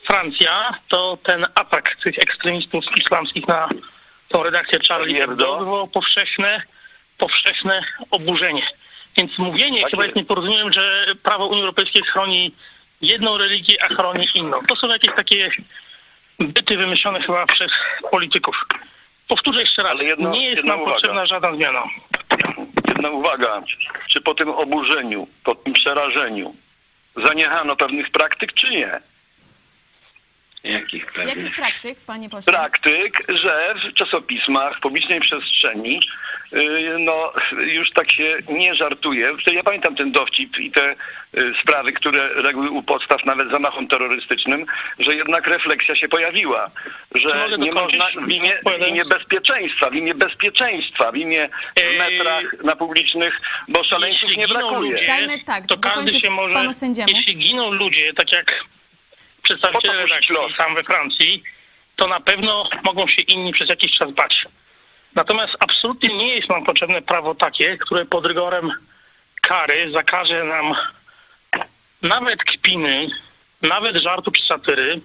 Francja, 0.07 0.75
to 0.89 1.19
ten 1.23 1.47
atak 1.55 1.97
tych 1.97 2.19
ekstremistów 2.19 2.85
islamskich 2.97 3.49
na 3.49 3.69
tą 4.29 4.43
redakcję 4.43 4.79
Charlie 4.89 5.21
Hebdo 5.21 5.59
wywołał 5.59 5.89
powszechne, 5.89 6.61
powszechne 7.19 7.83
oburzenie. 8.11 8.63
Więc 9.17 9.39
mówienie 9.39 9.81
Tak 9.83 9.91
chyba 9.91 10.03
jest. 10.03 10.17
jest 10.17 10.17
nieporozumieniem, 10.17 10.73
że 10.73 11.07
prawo 11.23 11.47
Unii 11.47 11.61
Europejskiej 11.61 12.03
chroni 12.03 12.55
jedną 13.03 13.39
religię, 13.39 13.83
a 13.85 13.89
chroni 13.89 14.29
inną. 14.35 14.61
To 14.69 14.77
są 14.77 14.89
jakieś 14.89 15.15
takie 15.15 15.51
byty 16.39 16.77
wymyślone 16.77 17.21
chyba 17.21 17.47
przez 17.47 17.73
polityków. 18.11 18.67
Powtórzę 19.29 19.61
jeszcze 19.61 19.83
raz, 19.83 20.01
jedno- 20.01 20.31
nie 20.31 20.51
jest 20.51 20.65
nam 20.65 20.81
uwaga. 20.81 20.93
potrzebna 20.95 21.27
żadna 21.27 21.55
zmiana. 21.55 21.83
Jedna 22.89 23.11
uwaga. 23.11 23.63
Czy 24.09 24.21
po 24.21 24.35
tym 24.35 24.49
oburzeniu, 24.49 25.29
po 25.45 25.55
tym 25.55 25.73
przerażeniu 25.73 26.55
zaniechano 27.17 27.77
pewnych 27.77 28.11
praktyk, 28.11 28.53
czy 28.53 28.71
nie? 28.71 29.01
Jakich 30.73 31.07
Jakich 31.27 31.57
praktyk, 31.57 31.99
panie 32.07 32.29
pośle? 32.29 32.53
Praktyk, 32.53 33.25
że 33.29 33.75
w 33.91 33.95
czasopismach, 33.95 34.77
w 34.77 34.81
publicznej 34.81 35.21
przestrzeni 35.21 36.01
y, 36.53 36.97
no 36.99 37.33
już 37.59 37.91
tak 37.91 38.13
się 38.13 38.39
nie 38.49 38.75
żartuje. 38.75 39.33
Ja 39.53 39.63
pamiętam 39.63 39.95
ten 39.95 40.13
dowcip 40.13 40.59
i 40.59 40.71
te 40.71 40.93
y, 40.93 41.55
sprawy, 41.63 41.93
które 41.93 42.35
legły 42.35 42.71
u 42.71 42.83
podstaw 42.83 43.25
nawet 43.25 43.51
zamachom 43.51 43.89
terrorystycznym, 43.89 44.67
że 44.99 45.15
jednak 45.15 45.47
refleksja 45.47 45.95
się 45.95 46.09
pojawiła, 46.09 46.71
że 47.15 47.49
nie 47.59 47.73
można 47.73 48.07
w 48.27 48.31
imię, 48.31 48.59
w 48.85 48.89
imię 48.89 49.05
bezpieczeństwa, 49.05 49.91
w 49.91 49.95
imię 49.95 50.15
bezpieczeństwa, 50.15 51.13
w 51.13 51.17
imię 51.17 51.49
w 51.77 51.99
metrach 51.99 52.45
na 52.65 52.77
publicznych, 52.77 53.41
bo 53.69 53.85
szaleńców 53.85 54.37
nie 54.37 54.49
brakuje. 54.49 54.93
ludzie, 54.93 55.07
Dajmy 55.07 55.45
tak, 55.45 55.67
to 55.67 55.79
każdy 55.79 56.13
się 56.13 56.31
może, 56.31 56.71
jeśli 57.09 57.37
giną 57.37 57.71
ludzie, 57.71 58.15
tak 58.15 58.33
jak 58.33 58.65
przedstawiciele 59.47 60.03
redakcji 60.03 60.37
tam 60.57 60.75
we 60.75 60.83
Francji, 60.85 61.43
to 61.97 62.07
na 62.07 62.21
pewno 62.21 62.69
mogą 62.83 63.07
się 63.07 63.23
inni 63.23 63.53
przez 63.53 63.69
jakiś 63.69 63.93
czas 63.93 64.11
bać. 64.11 64.47
Natomiast 65.15 65.57
absolutnie 65.61 66.09
nie 66.09 66.37
jest 66.37 66.49
nam 66.49 66.65
potrzebne 66.65 67.03
prawo 67.03 67.35
takie, 67.35 67.79
które 67.79 68.05
pod 68.05 68.27
rygorem 68.27 68.73
kary 69.43 69.91
zakaże 69.93 70.45
nam 70.45 70.75
nawet 72.03 72.45
kpiny, 72.45 73.09
nawet 73.63 73.97
żartu 73.97 74.31
czy 74.31 74.43
satyry 74.45 75.01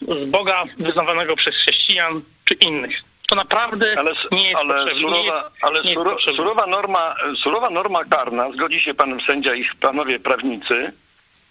z 0.00 0.30
Boga 0.30 0.64
wyznawanego 0.78 1.36
przez 1.36 1.56
chrześcijan 1.56 2.22
czy 2.44 2.54
innych. 2.54 3.00
To 3.28 3.36
naprawdę 3.36 3.94
Ale, 3.98 4.12
nie 4.32 4.44
jest 4.50 4.56
ale, 4.56 4.74
potrzebne. 4.74 4.94
nie 4.94 5.00
surowa, 5.00 5.42
jest, 5.42 5.64
ale 5.64 5.80
nie 5.82 5.88
jest 5.88 5.94
suro, 5.94 6.10
potrzebne. 6.10 6.36
surowa, 6.36 6.66
norma, 6.66 7.14
surowa 7.36 7.70
norma 7.70 8.04
karna, 8.04 8.52
zgodzi 8.52 8.80
się 8.80 8.94
pan 8.94 9.20
sędzia 9.20 9.54
i 9.54 9.64
panowie 9.80 10.20
prawnicy, 10.20 10.92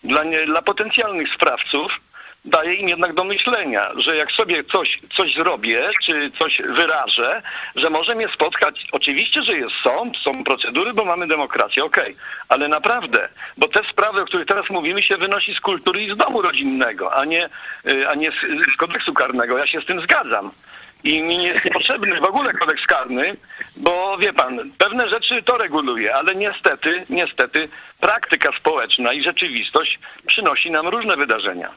dla, 0.03 0.23
nie, 0.23 0.45
dla 0.45 0.61
potencjalnych 0.61 1.33
sprawców 1.33 1.99
daje 2.45 2.73
im 2.73 2.89
jednak 2.89 3.13
do 3.13 3.23
myślenia, 3.23 3.91
że 3.95 4.15
jak 4.15 4.31
sobie 4.31 4.63
coś, 4.63 4.99
coś 5.15 5.33
zrobię, 5.33 5.89
czy 6.03 6.31
coś 6.39 6.61
wyrażę, 6.69 7.41
że 7.75 7.89
może 7.89 8.15
mnie 8.15 8.27
spotkać, 8.27 8.87
oczywiście, 8.91 9.43
że 9.43 9.57
jest 9.57 9.75
sąd, 9.83 10.17
są 10.17 10.43
procedury, 10.43 10.93
bo 10.93 11.05
mamy 11.05 11.27
demokrację, 11.27 11.83
okej, 11.83 12.15
ale 12.49 12.67
naprawdę, 12.67 13.29
bo 13.57 13.67
te 13.67 13.83
sprawy, 13.83 14.21
o 14.21 14.25
których 14.25 14.47
teraz 14.47 14.69
mówimy, 14.69 15.03
się 15.03 15.17
wynosi 15.17 15.53
z 15.55 15.59
kultury 15.59 16.03
i 16.03 16.11
z 16.11 16.17
domu 16.17 16.41
rodzinnego, 16.41 17.13
a 17.13 17.25
nie, 17.25 17.49
y, 17.87 18.09
a 18.09 18.15
nie 18.15 18.31
z, 18.31 18.35
z 18.73 18.77
kodeksu 18.77 19.13
karnego. 19.13 19.57
Ja 19.57 19.67
się 19.67 19.81
z 19.81 19.85
tym 19.85 20.01
zgadzam. 20.01 20.51
I 21.03 21.23
mi 21.23 21.37
nie 21.37 21.47
jest 21.47 21.65
niepotrzebny 21.65 22.19
w 22.19 22.23
ogóle 22.23 22.53
kodeks 22.53 22.85
karny, 22.85 23.37
bo 23.77 24.17
wie 24.17 24.33
pan, 24.33 24.71
pewne 24.77 25.09
rzeczy 25.09 25.43
to 25.43 25.57
reguluje, 25.57 26.15
ale 26.15 26.35
niestety, 26.35 27.05
niestety 27.09 27.69
praktyka 27.99 28.51
społeczna 28.59 29.13
i 29.13 29.23
rzeczywistość 29.23 29.99
przynosi 30.27 30.71
nam 30.71 30.87
różne 30.87 31.17
wydarzenia. 31.17 31.69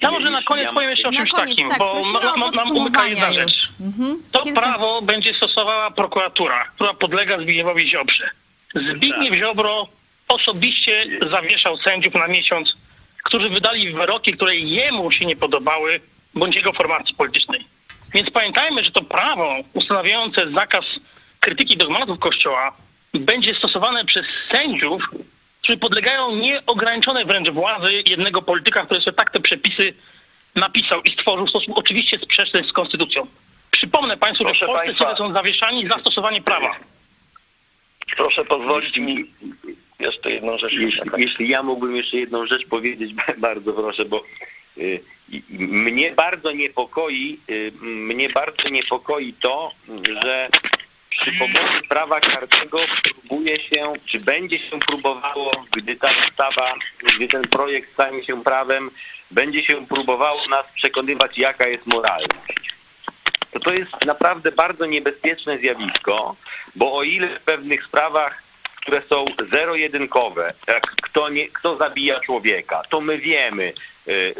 Ja 0.00 0.10
może 0.10 0.30
na 0.30 0.42
koniec 0.42 0.64
ja- 0.64 0.72
powiem 0.72 0.90
jeszcze 0.90 1.08
o 1.08 1.12
czymś 1.12 1.30
koniec, 1.30 1.50
takim, 1.50 1.68
tak, 1.70 1.78
bo 1.78 1.92
prosimy 1.92 2.20
ma, 2.20 2.32
o 2.32 2.36
ma, 2.36 2.50
nam 2.50 2.70
umyka 2.76 3.06
jedna 3.06 3.26
już. 3.28 3.36
rzecz. 3.36 3.72
Mhm. 3.80 4.22
To 4.32 4.42
Kilka- 4.42 4.60
prawo 4.60 5.02
będzie 5.02 5.34
stosowała 5.34 5.90
prokuratura, 5.90 6.64
która 6.74 6.94
podlega 6.94 7.36
Zbigniewowi 7.40 7.88
Ziobrze. 7.88 8.30
Zbigniew 8.74 9.34
Ziobro 9.34 9.88
osobiście 10.28 11.04
zawieszał 11.30 11.76
sędziów 11.76 12.14
na 12.14 12.26
miesiąc, 12.26 12.76
którzy 13.22 13.48
wydali 13.48 13.92
wyroki, 13.92 14.32
które 14.32 14.56
jemu 14.56 15.12
się 15.12 15.26
nie 15.26 15.36
podobały, 15.36 16.00
bądź 16.34 16.56
jego 16.56 16.72
formacji 16.72 17.14
politycznej. 17.14 17.64
Więc 18.14 18.30
pamiętajmy, 18.30 18.84
że 18.84 18.90
to 18.90 19.02
prawo 19.02 19.56
ustanawiające 19.72 20.50
zakaz 20.50 20.84
krytyki 21.40 21.76
dogmatów 21.76 22.18
Kościoła 22.18 22.76
będzie 23.14 23.54
stosowane 23.54 24.04
przez 24.04 24.26
sędziów, 24.50 25.02
którzy 25.62 25.78
podlegają 25.78 26.36
nieograniczonej 26.36 27.24
wręcz 27.24 27.48
władzy 27.50 27.92
jednego 28.06 28.42
polityka, 28.42 28.84
który 28.86 29.00
sobie 29.00 29.16
tak 29.16 29.30
te 29.30 29.40
przepisy 29.40 29.94
napisał 30.54 31.00
i 31.00 31.10
stworzył 31.10 31.46
w 31.46 31.50
sposób 31.50 31.72
oczywiście 31.78 32.18
sprzeczny 32.18 32.64
z 32.64 32.72
konstytucją. 32.72 33.26
Przypomnę 33.70 34.16
Państwu, 34.16 34.44
Proszę 34.44 34.66
że 34.66 34.72
państwa. 34.72 35.04
sędziowie 35.04 35.16
są 35.28 35.32
zawieszani 35.32 35.88
za 35.88 35.98
stosowanie 35.98 36.42
prawa. 36.42 36.76
Proszę 38.16 38.44
pozwolić 38.44 38.96
mi 38.96 39.24
jeszcze 40.00 40.30
jedną 40.30 40.58
rzecz. 40.58 40.72
Jeśli, 40.72 41.02
jeśli 41.16 41.48
ja 41.48 41.62
mógłbym 41.62 41.96
jeszcze 41.96 42.16
jedną 42.16 42.46
rzecz 42.46 42.66
powiedzieć, 42.66 43.14
bardzo 43.38 43.72
proszę, 43.72 44.04
bo 44.04 44.22
mnie 45.50 46.12
bardzo 46.12 46.52
niepokoi, 46.52 47.38
y, 47.50 47.72
mnie 47.82 48.28
bardzo 48.28 48.68
niepokoi 48.68 49.32
to, 49.32 49.72
że 50.22 50.48
przy 51.10 51.32
pomocy 51.32 51.88
prawa 51.88 52.20
karnego 52.20 52.78
próbuje 53.02 53.60
się, 53.60 53.92
czy 54.04 54.20
będzie 54.20 54.58
się 54.58 54.80
próbowało, 54.80 55.52
gdy 55.76 55.96
ta 55.96 56.10
ustawa, 56.28 56.74
gdy 57.16 57.28
ten 57.28 57.42
projekt 57.42 57.92
stanie 57.92 58.24
się 58.24 58.42
prawem, 58.42 58.90
będzie 59.30 59.62
się 59.62 59.86
próbowało 59.86 60.48
nas 60.48 60.66
przekonywać, 60.74 61.38
jaka 61.38 61.66
jest 61.66 61.86
moralność. 61.86 62.74
To 63.50 63.60
to 63.60 63.72
jest 63.72 64.04
naprawdę 64.06 64.52
bardzo 64.52 64.86
niebezpieczne 64.86 65.58
zjawisko, 65.58 66.36
bo 66.76 66.96
o 66.96 67.02
ile 67.02 67.28
w 67.28 67.42
pewnych 67.42 67.84
sprawach, 67.84 68.42
które 68.76 69.02
są 69.02 69.24
zero-jedynkowe, 69.50 70.54
jak 70.66 70.82
kto, 71.02 71.28
nie, 71.28 71.48
kto 71.48 71.76
zabija 71.76 72.20
człowieka, 72.20 72.82
to 72.88 73.00
my 73.00 73.18
wiemy, 73.18 73.62
y, 73.62 73.72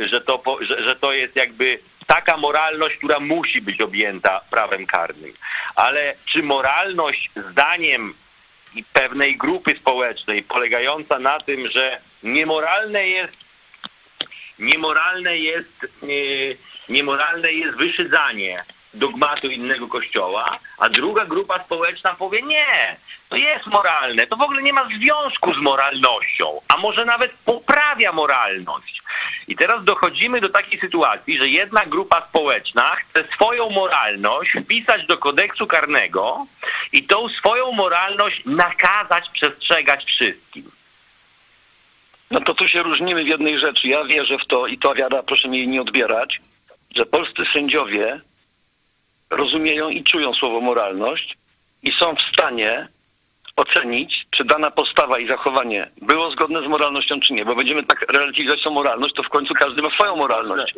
że 0.07 0.21
to, 0.21 0.43
że, 0.61 0.97
to 0.97 1.12
jest 1.12 1.37
jakby 1.37 1.79
taka 2.07 2.37
moralność, 2.37 2.97
która 2.97 3.21
musi 3.21 3.61
być 3.61 3.81
objęta 3.81 4.41
prawem 4.51 4.87
karnym. 4.87 5.33
Ale 5.75 6.14
czy 6.25 6.43
moralność 6.43 7.31
zdaniem 7.51 8.14
pewnej 8.93 9.37
grupy 9.37 9.77
społecznej 9.77 10.43
polegająca 10.43 11.18
na 11.18 11.41
tym, 11.41 11.68
że 11.68 12.01
niemoralne 12.23 13.09
jest 13.09 13.37
niemoralne 14.59 15.39
jest 15.39 15.87
yy, 16.03 16.57
niemoralne 16.89 17.53
jest 17.53 17.79
wyszydzanie 17.79 18.64
dogmatu 18.95 19.47
innego 19.47 19.88
kościoła, 19.88 20.59
a 20.78 20.88
druga 20.88 21.24
grupa 21.24 21.64
społeczna 21.64 22.14
powie 22.14 22.43
nie, 22.43 22.97
to 23.28 23.36
jest 23.36 23.66
moralne, 23.66 24.26
to 24.26 24.36
w 24.36 24.43
ogóle 24.43 24.62
nie 24.62 24.72
ma 24.72 24.88
związku 24.88 25.55
z 25.55 25.59
moralnością, 25.59 26.61
a 26.68 26.76
może 26.76 27.05
nawet 27.05 27.32
poprawia 27.45 28.12
moralność. 28.12 29.03
I 29.49 29.57
teraz 29.57 29.84
dochodzimy 29.84 30.41
do 30.41 30.49
takiej 30.49 30.80
sytuacji, 30.80 31.38
że 31.38 31.49
jedna 31.49 31.86
grupa 31.86 32.26
społeczna 32.28 32.97
chce 32.97 33.24
swoją 33.24 33.70
moralność 33.70 34.53
wpisać 34.64 35.07
do 35.07 35.18
kodeksu 35.18 35.66
karnego 35.66 36.47
i 36.93 37.05
tą 37.05 37.28
swoją 37.28 37.72
moralność 37.72 38.43
nakazać 38.47 39.28
przestrzegać 39.28 40.05
wszystkim. 40.05 40.70
No 42.30 42.41
to 42.41 42.55
tu 42.55 42.68
się 42.68 42.82
różnimy 42.82 43.24
w 43.24 43.28
jednej 43.28 43.59
rzeczy. 43.59 43.88
Ja 43.88 44.05
wierzę 44.05 44.38
w 44.38 44.47
to 44.47 44.66
i 44.66 44.78
to 44.78 44.95
wiara, 44.95 45.22
proszę 45.22 45.49
mi 45.49 45.59
jej 45.59 45.68
nie 45.68 45.80
odbierać, 45.80 46.41
że 46.97 47.07
polscy 47.07 47.43
sędziowie 47.53 48.20
rozumieją 49.31 49.89
i 49.89 50.05
czują 50.05 50.35
słowo 50.35 50.61
moralność 50.61 51.37
i 51.83 51.93
są 51.93 52.14
w 52.14 52.22
stanie 52.22 52.89
ocenić, 53.57 54.26
czy 54.31 54.45
dana 54.45 54.70
postawa 54.70 55.18
i 55.18 55.28
zachowanie 55.28 55.89
było 56.03 56.31
zgodne 56.31 56.62
z 56.62 56.66
moralnością, 56.66 57.20
czy 57.20 57.33
nie. 57.35 57.45
Bo 57.45 57.55
będziemy 57.57 57.83
tak 57.85 58.12
relatywizować 58.12 58.62
tą 58.62 58.70
moralność, 58.70 59.14
to 59.14 59.22
w 59.22 59.28
końcu 59.28 59.55
każdy 59.55 59.83
ma 59.83 59.91
swoją 59.91 60.16
moralność. 60.16 60.74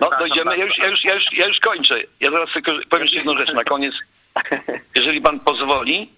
No 0.00 0.10
dojdziemy, 0.18 0.58
ja 0.58 0.64
już, 0.64 0.78
ja 0.78 0.88
już, 0.88 1.04
ja 1.04 1.14
już, 1.14 1.32
ja 1.32 1.46
już 1.46 1.60
kończę. 1.60 2.00
Ja 2.20 2.30
zaraz 2.30 2.52
tylko 2.52 2.72
powiem 2.90 3.02
jeszcze 3.04 3.16
jedną 3.16 3.36
rzecz 3.38 3.52
na 3.52 3.64
koniec. 3.64 3.94
Jeżeli 4.96 5.20
pan 5.20 5.40
pozwoli, 5.40 6.08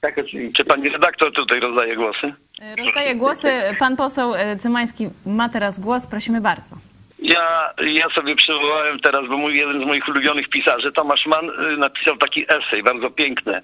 Tak, 0.00 0.18
oczywiście. 0.18 0.52
czy 0.52 0.64
pani 0.64 0.88
redaktor 0.88 1.32
tutaj 1.32 1.60
rozdaje 1.60 1.96
głosy? 1.96 2.34
Rozdaję 2.78 3.14
głosy. 3.14 3.52
Pan 3.78 3.96
poseł 3.96 4.34
e, 4.34 4.56
Cymański 4.56 5.08
ma 5.26 5.48
teraz 5.48 5.80
głos. 5.80 6.06
Prosimy 6.06 6.40
bardzo. 6.40 6.76
Ja, 7.22 7.74
ja 7.86 8.10
sobie 8.10 8.36
przywołałem 8.36 9.00
teraz, 9.00 9.26
bo 9.28 9.36
mój 9.36 9.56
jeden 9.56 9.82
z 9.82 9.86
moich 9.86 10.08
ulubionych 10.08 10.48
pisarzy, 10.48 10.92
Tomasz 10.92 11.26
Mann, 11.26 11.50
y, 11.50 11.76
napisał 11.76 12.16
taki 12.16 12.44
esej, 12.48 12.82
bardzo 12.82 13.10
piękny. 13.10 13.62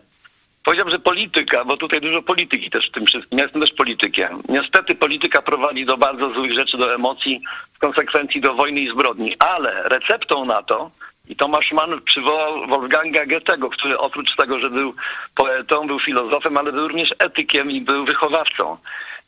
Powiedział, 0.65 0.91
że 0.91 0.99
polityka, 0.99 1.65
bo 1.65 1.77
tutaj 1.77 2.01
dużo 2.01 2.23
polityki 2.23 2.71
też 2.71 2.89
w 2.89 2.93
tym 2.93 3.07
wszystkim, 3.07 3.39
ja 3.39 3.45
jestem 3.45 3.61
też 3.61 3.73
politykiem. 3.73 4.43
Niestety 4.49 4.95
polityka 4.95 5.43
prowadzi 5.43 5.85
do 5.85 5.97
bardzo 5.97 6.31
złych 6.31 6.53
rzeczy, 6.53 6.79
do 6.79 6.95
emocji, 6.95 7.41
w 7.75 7.79
konsekwencji 7.79 8.41
do 8.41 8.55
wojny 8.55 8.81
i 8.81 8.89
zbrodni, 8.89 9.35
ale 9.39 9.83
receptą 9.89 10.45
na 10.45 10.63
to, 10.63 10.91
i 11.29 11.37
Tomasz 11.37 11.73
Mann 11.73 12.01
przywołał 12.03 12.67
Wolfganga 12.67 13.27
Goethego, 13.27 13.71
który 13.71 13.99
oprócz 13.99 14.37
tego, 14.37 14.61
że 14.61 14.71
był 14.71 14.95
poetą, 15.35 15.87
był 15.87 16.01
filozofem, 16.01 16.57
ale 16.57 16.73
był 16.73 16.89
również 16.89 17.15
etykiem 17.19 17.71
i 17.71 17.81
był 17.81 18.05
wychowawcą, 18.05 18.77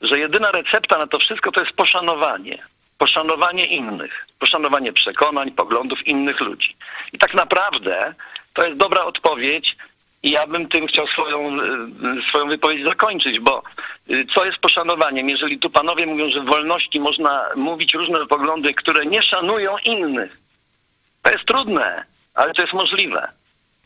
że 0.01 0.19
jedyna 0.19 0.51
recepta 0.51 0.99
na 0.99 1.07
to 1.07 1.19
wszystko 1.19 1.53
to 1.53 1.61
jest 1.61 1.73
poszanowanie 1.73 2.59
poszanowanie 2.99 3.67
innych, 3.67 4.27
poszanowanie 4.39 4.93
przekonań, 4.93 5.51
poglądów 5.51 6.07
innych 6.07 6.41
ludzi. 6.41 6.77
I 7.13 7.19
tak 7.19 7.35
naprawdę 7.35 8.15
to 8.55 8.65
jest 8.65 8.79
dobra 8.79 9.05
odpowiedź 9.05 9.77
i 10.23 10.31
ja 10.31 10.47
bym 10.47 10.69
tym 10.69 10.87
chciał 10.87 11.07
swoją, 11.07 11.61
y, 12.19 12.23
swoją 12.29 12.49
wypowiedź 12.49 12.85
zakończyć, 12.85 13.41
bo 13.41 13.63
y, 14.11 14.27
co 14.35 14.45
jest 14.45 14.59
poszanowaniem? 14.59 15.29
Jeżeli 15.29 15.59
tu 15.59 15.71
panowie 15.71 16.07
mówią, 16.07 16.31
że 16.31 16.41
w 16.41 16.47
wolności 16.47 17.01
można 17.01 17.45
mówić 17.57 17.95
różne 17.95 18.27
poglądy, 18.27 18.75
które 18.75 19.07
nie 19.07 19.23
szanują 19.23 19.77
innych, 19.85 20.39
to 21.23 21.33
jest 21.33 21.45
trudne, 21.45 22.05
ale 22.35 22.53
to 22.53 22.63
jest 22.63 22.75
możliwe. 22.75 23.29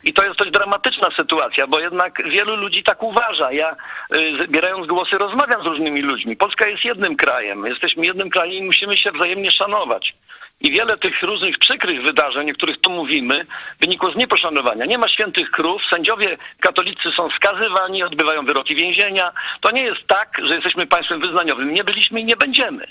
I 0.05 0.13
to 0.13 0.25
jest 0.25 0.39
dość 0.39 0.51
dramatyczna 0.51 1.11
sytuacja, 1.17 1.67
bo 1.67 1.81
jednak 1.81 2.29
wielu 2.29 2.57
ludzi 2.57 2.83
tak 2.83 3.03
uważa. 3.03 3.53
Ja 3.53 3.77
y, 4.15 4.45
zbierając 4.45 4.87
głosy 4.87 5.19
rozmawiam 5.19 5.63
z 5.63 5.67
różnymi 5.67 6.03
ludźmi. 6.03 6.37
Polska 6.37 6.67
jest 6.67 6.85
jednym 6.85 7.17
krajem, 7.17 7.67
jesteśmy 7.67 8.07
jednym 8.07 8.31
krajem 8.31 8.53
i 8.53 8.67
musimy 8.67 8.97
się 8.97 9.13
wzajemnie 9.13 9.51
szanować. 9.51 10.15
I 10.61 10.71
wiele 10.71 10.97
tych 10.99 11.23
różnych 11.23 11.59
przykrych 11.59 12.03
wydarzeń, 12.03 12.51
o 12.51 12.55
których 12.55 12.81
tu 12.81 12.91
mówimy, 12.91 13.47
wynikło 13.81 14.13
z 14.13 14.17
nieposzanowania. 14.17 14.85
Nie 14.85 14.99
ma 14.99 15.09
świętych 15.09 15.51
krów, 15.51 15.85
sędziowie 15.85 16.39
katolicy 16.61 17.13
są 17.13 17.31
skazywani, 17.31 18.03
odbywają 18.03 18.45
wyroki 18.45 18.75
więzienia. 18.75 19.33
To 19.61 19.71
nie 19.71 19.83
jest 19.83 20.07
tak, 20.07 20.41
że 20.43 20.55
jesteśmy 20.55 20.87
państwem 20.87 21.21
wyznaniowym. 21.21 21.75
Nie 21.75 21.85
byliśmy 21.85 22.21
i 22.21 22.25
nie 22.25 22.37
będziemy. 22.37 22.87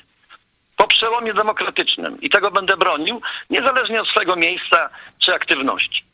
Po 0.78 0.88
przełomie 0.88 1.34
demokratycznym. 1.34 2.22
I 2.22 2.30
tego 2.30 2.52
będę 2.52 2.78
bronił, 2.78 3.22
niezależnie 3.50 4.02
od 4.02 4.08
swojego 4.08 4.36
miejsca 4.36 4.90
czy 5.20 5.34
aktywności. 5.34 6.11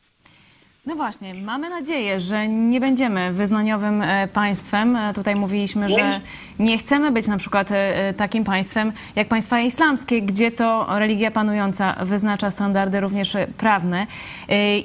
No 0.88 0.96
właśnie, 0.96 1.34
mamy 1.34 1.70
nadzieję, 1.70 2.20
że 2.20 2.48
nie 2.48 2.80
będziemy 2.80 3.34
wyznaniowym 3.34 4.02
e, 4.02 4.28
państwem. 4.28 4.96
E, 4.96 5.14
Tutaj 5.14 5.36
mówiliśmy, 5.36 5.90
że 5.90 6.22
nie 6.60 6.78
chcemy 6.78 7.12
być 7.12 7.28
na 7.28 7.38
przykład 7.38 7.72
e, 7.72 8.14
takim 8.14 8.44
państwem 8.44 8.92
jak 9.16 9.28
państwa 9.28 9.62
islamskie, 9.62 10.22
gdzie 10.22 10.52
to 10.52 10.88
religia 11.00 11.32
panująca 11.32 11.96
wyznacza 12.06 12.52
standardy 12.52 13.00
również 13.00 13.34
prawne. 13.58 14.08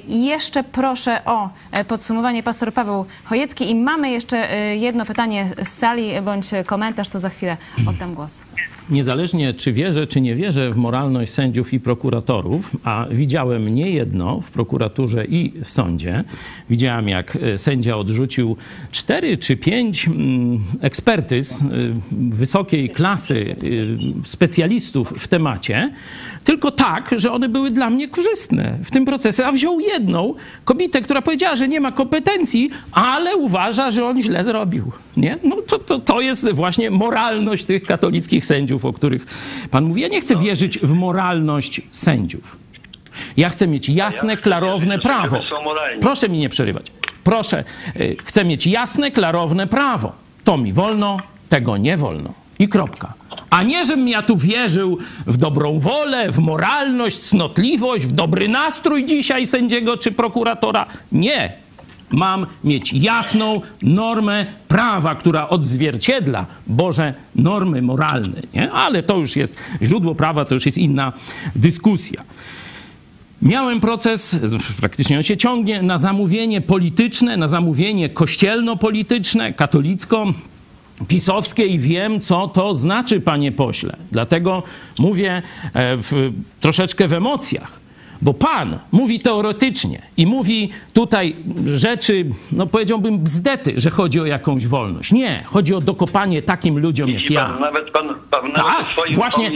I 0.07 0.25
jeszcze 0.25 0.63
proszę 0.63 1.25
o 1.25 1.49
podsumowanie 1.87 2.43
pastor 2.43 2.73
Paweł 2.73 3.05
Chojecki 3.23 3.69
i 3.69 3.75
mamy 3.75 4.11
jeszcze 4.11 4.47
jedno 4.75 5.05
pytanie 5.05 5.49
z 5.63 5.67
sali 5.67 6.11
bądź 6.21 6.45
komentarz, 6.65 7.09
to 7.09 7.19
za 7.19 7.29
chwilę 7.29 7.57
oddam 7.87 8.13
głos. 8.13 8.41
niezależnie 8.89 9.53
czy 9.53 9.73
wierzę, 9.73 10.07
czy 10.07 10.21
nie 10.21 10.35
wierzę 10.35 10.71
w 10.71 10.77
moralność 10.77 11.33
sędziów 11.33 11.73
i 11.73 11.79
prokuratorów, 11.79 12.71
a 12.83 13.05
widziałem 13.11 13.75
niejedno 13.75 14.39
w 14.41 14.51
prokuraturze 14.51 15.25
i 15.25 15.53
w 15.63 15.71
sądzie. 15.71 15.92
Widziałem, 16.69 17.07
jak 17.09 17.35
e, 17.35 17.57
sędzia 17.57 17.97
odrzucił 17.97 18.57
cztery 18.91 19.37
czy 19.37 19.57
pięć 19.57 20.07
mm, 20.07 20.63
ekspertyz 20.81 21.61
e, 21.61 21.65
wysokiej 22.11 22.89
klasy 22.89 23.55
e, 24.23 24.25
specjalistów 24.27 25.13
w 25.17 25.27
temacie, 25.27 25.93
tylko 26.43 26.71
tak, 26.71 27.15
że 27.17 27.31
one 27.31 27.49
były 27.49 27.71
dla 27.71 27.89
mnie 27.89 28.09
korzystne 28.09 28.77
w 28.83 28.91
tym 28.91 29.05
procesie, 29.05 29.45
a 29.45 29.51
wziął 29.51 29.79
jedną 29.79 30.33
kobietę, 30.65 31.01
która 31.01 31.21
powiedziała, 31.21 31.55
że 31.55 31.67
nie 31.67 31.79
ma 31.79 31.91
kompetencji, 31.91 32.69
ale 32.91 33.35
uważa, 33.35 33.91
że 33.91 34.05
on 34.05 34.21
źle 34.21 34.43
zrobił. 34.43 34.91
Nie? 35.17 35.37
No 35.43 35.55
to, 35.67 35.79
to, 35.79 35.99
to 35.99 36.21
jest 36.21 36.51
właśnie 36.51 36.91
moralność 36.91 37.65
tych 37.65 37.83
katolickich 37.83 38.45
sędziów, 38.45 38.85
o 38.85 38.93
których 38.93 39.25
pan 39.71 39.83
mówi. 39.83 40.01
Ja 40.01 40.07
nie 40.07 40.21
chcę 40.21 40.35
wierzyć 40.35 40.79
w 40.79 40.93
moralność 40.93 41.81
sędziów. 41.91 42.62
Ja 43.37 43.49
chcę 43.49 43.67
mieć 43.67 43.89
jasne, 43.89 44.37
klarowne 44.37 44.99
prawo. 44.99 45.39
Proszę 46.01 46.29
mi 46.29 46.37
nie 46.37 46.49
przerywać. 46.49 46.85
Proszę, 47.23 47.63
y, 47.95 48.17
chcę 48.23 48.45
mieć 48.45 48.67
jasne, 48.67 49.11
klarowne 49.11 49.67
prawo. 49.67 50.11
To 50.43 50.57
mi 50.57 50.73
wolno, 50.73 51.17
tego 51.49 51.77
nie 51.77 51.97
wolno. 51.97 52.33
I 52.59 52.67
kropka. 52.67 53.13
A 53.49 53.63
nie, 53.63 53.85
żebym 53.85 54.07
ja 54.07 54.21
tu 54.21 54.37
wierzył 54.37 54.97
w 55.27 55.37
dobrą 55.37 55.79
wolę, 55.79 56.31
w 56.31 56.39
moralność, 56.39 57.17
cnotliwość, 57.19 58.05
w 58.05 58.11
dobry 58.11 58.47
nastrój 58.47 59.05
dzisiaj 59.05 59.47
sędziego 59.47 59.97
czy 59.97 60.11
prokuratora. 60.11 60.85
Nie. 61.11 61.53
Mam 62.09 62.47
mieć 62.63 62.93
jasną 62.93 63.61
normę 63.81 64.45
prawa, 64.67 65.15
która 65.15 65.49
odzwierciedla 65.49 66.45
Boże 66.67 67.13
normy 67.35 67.81
moralne. 67.81 68.41
Nie? 68.53 68.71
Ale 68.71 69.03
to 69.03 69.17
już 69.17 69.35
jest 69.35 69.57
źródło 69.81 70.15
prawa, 70.15 70.45
to 70.45 70.53
już 70.53 70.65
jest 70.65 70.77
inna 70.77 71.13
dyskusja. 71.55 72.23
Miałem 73.43 73.79
proces, 73.79 74.37
praktycznie 74.79 75.17
on 75.17 75.23
się 75.23 75.37
ciągnie, 75.37 75.81
na 75.81 75.97
zamówienie 75.97 76.61
polityczne, 76.61 77.37
na 77.37 77.47
zamówienie 77.47 78.09
kościelno-polityczne, 78.09 79.53
katolicko, 79.53 80.25
pisowskie 81.07 81.65
i 81.65 81.79
wiem, 81.79 82.19
co 82.19 82.47
to 82.47 82.75
znaczy, 82.75 83.21
panie 83.21 83.51
pośle. 83.51 83.97
Dlatego 84.11 84.63
mówię 84.99 85.41
e, 85.73 85.97
w, 85.97 86.33
troszeczkę 86.59 87.07
w 87.07 87.13
emocjach. 87.13 87.82
Bo 88.23 88.33
pan 88.33 88.79
mówi 88.91 89.19
teoretycznie 89.19 90.01
i 90.17 90.25
mówi 90.25 90.69
tutaj 90.93 91.35
rzeczy, 91.65 92.25
no 92.51 92.67
powiedziałbym 92.67 93.19
bzdety, 93.19 93.73
że 93.77 93.89
chodzi 93.89 94.19
o 94.19 94.25
jakąś 94.25 94.67
wolność. 94.67 95.11
Nie, 95.11 95.43
chodzi 95.45 95.73
o 95.75 95.81
dokopanie 95.81 96.41
takim 96.41 96.79
ludziom 96.79 97.09
jak 97.09 97.21
Widzi 97.21 97.33
ja. 97.33 97.45
pan, 97.45 97.59
nawet 97.61 97.91
pan, 97.91 98.07
pan 98.31 98.51
nawet 98.51 98.63
Tak, 98.63 98.85
właśnie, 99.15 99.51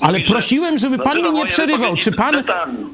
ale 0.00 0.20
prosiłem, 0.20 0.78
żeby 0.78 0.98
pan 0.98 1.06
nazywa 1.16 1.30
mnie 1.32 1.40
nie 1.42 1.46
przerywał. 1.46 1.96
Czy 1.96 2.12
pan 2.12 2.42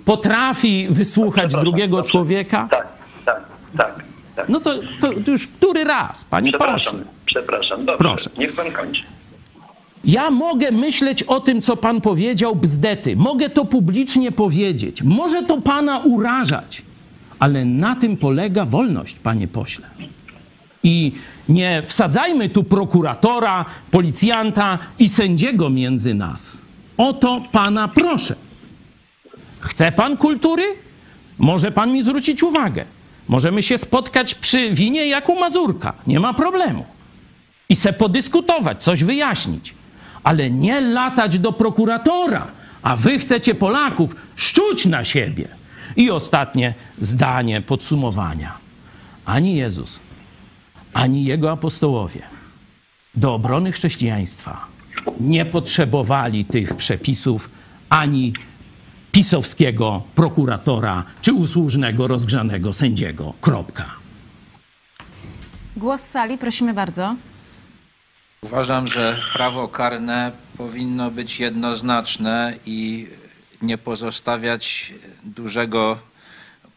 potrafi 0.05 0.87
wysłuchać 0.91 1.53
drugiego 1.53 2.03
człowieka? 2.03 2.69
Tak, 2.71 2.89
tak, 3.25 3.41
tak. 3.77 4.05
tak. 4.37 4.49
No 4.49 4.61
to, 4.61 4.75
to, 5.01 5.09
to 5.25 5.31
już 5.31 5.47
który 5.47 5.85
raz, 5.85 6.25
panie 6.25 6.51
Przepraszam, 6.51 6.93
pośle? 6.93 7.09
przepraszam. 7.27 7.85
Dobrze, 7.85 7.99
Proszę. 7.99 8.31
niech 8.39 8.57
pan 8.57 8.73
kończy. 8.73 9.03
Ja 10.05 10.31
mogę 10.31 10.73
myśleć 10.73 11.23
o 11.23 11.41
tym, 11.41 11.63
co 11.63 11.77
pan 11.77 12.01
powiedział, 12.01 12.57
bzdety. 12.57 13.17
Mogę 13.17 13.51
to 13.51 13.65
publicznie 13.65 14.33
powiedzieć. 14.33 15.03
Może 15.03 15.43
to 15.43 15.61
pana 15.61 15.99
urażać, 15.99 16.83
ale 17.39 17.65
na 17.65 17.97
tym 17.97 18.17
polega 18.17 18.65
wolność, 18.65 19.17
panie 19.17 19.49
pośle. 19.49 19.87
I 20.83 21.13
nie 21.49 21.83
wsadzajmy 21.87 22.49
tu 22.49 22.65
prokuratora, 22.65 23.65
policjanta 23.91 24.79
i 24.99 25.09
sędziego 25.09 25.71
między 25.71 26.15
nas. 26.15 26.63
O 26.97 27.13
to 27.13 27.43
pana 27.53 27.89
proszę. 27.89 28.35
Chce 29.61 29.93
pan 29.93 30.17
kultury? 30.17 30.65
Może 31.39 31.73
pan 31.73 31.93
mi 31.93 32.03
zwrócić 32.03 32.43
uwagę. 32.43 32.85
Możemy 33.29 33.63
się 33.63 33.79
spotkać 33.79 34.35
przy 34.35 34.71
winie 34.71 35.07
jak 35.07 35.29
u 35.29 35.41
Mazurka. 35.41 35.93
Nie 36.07 36.21
ma 36.21 36.35
problemu. 36.35 36.85
I 37.69 37.77
se 37.77 37.93
podyskutować, 37.93 38.83
coś 38.83 39.05
wyjaśnić. 39.05 39.75
Ale 40.25 40.51
nie 40.51 40.81
latać 40.81 41.39
do 41.39 41.53
prokuratora, 41.53 42.47
a 42.83 42.97
wy 42.97 43.19
chcecie 43.19 43.55
Polaków 43.55 44.17
szczuć 44.37 44.87
na 44.87 45.05
siebie. 45.05 45.49
I 45.97 46.11
ostatnie 46.11 46.75
zdanie 47.01 47.61
podsumowania. 47.61 48.53
Ani 49.25 49.57
Jezus, 49.57 50.01
ani 50.93 51.25
jego 51.25 51.53
apostołowie 51.53 52.23
do 53.15 53.35
obrony 53.35 53.73
chrześcijaństwa 53.73 54.67
nie 55.21 55.45
potrzebowali 55.45 56.45
tych 56.45 56.75
przepisów 56.75 57.51
ani 57.89 58.33
pisowskiego 59.13 60.03
prokuratora 60.15 61.05
czy 61.23 61.33
usłużnego, 61.33 62.09
rozgrzanego 62.09 62.73
sędziego. 62.73 63.33
Kropka. 63.41 63.85
Głos 65.77 66.01
sali, 66.01 66.39
prosimy 66.39 66.75
bardzo. 66.75 67.15
Uważam, 68.45 68.89
że 68.89 69.23
prawo 69.33 69.69
karne 69.69 70.33
powinno 70.57 71.11
być 71.11 71.41
jednoznaczne 71.41 72.55
i 72.67 73.09
nie 73.63 73.79
pozostawiać 73.79 74.93
dużego 75.23 75.99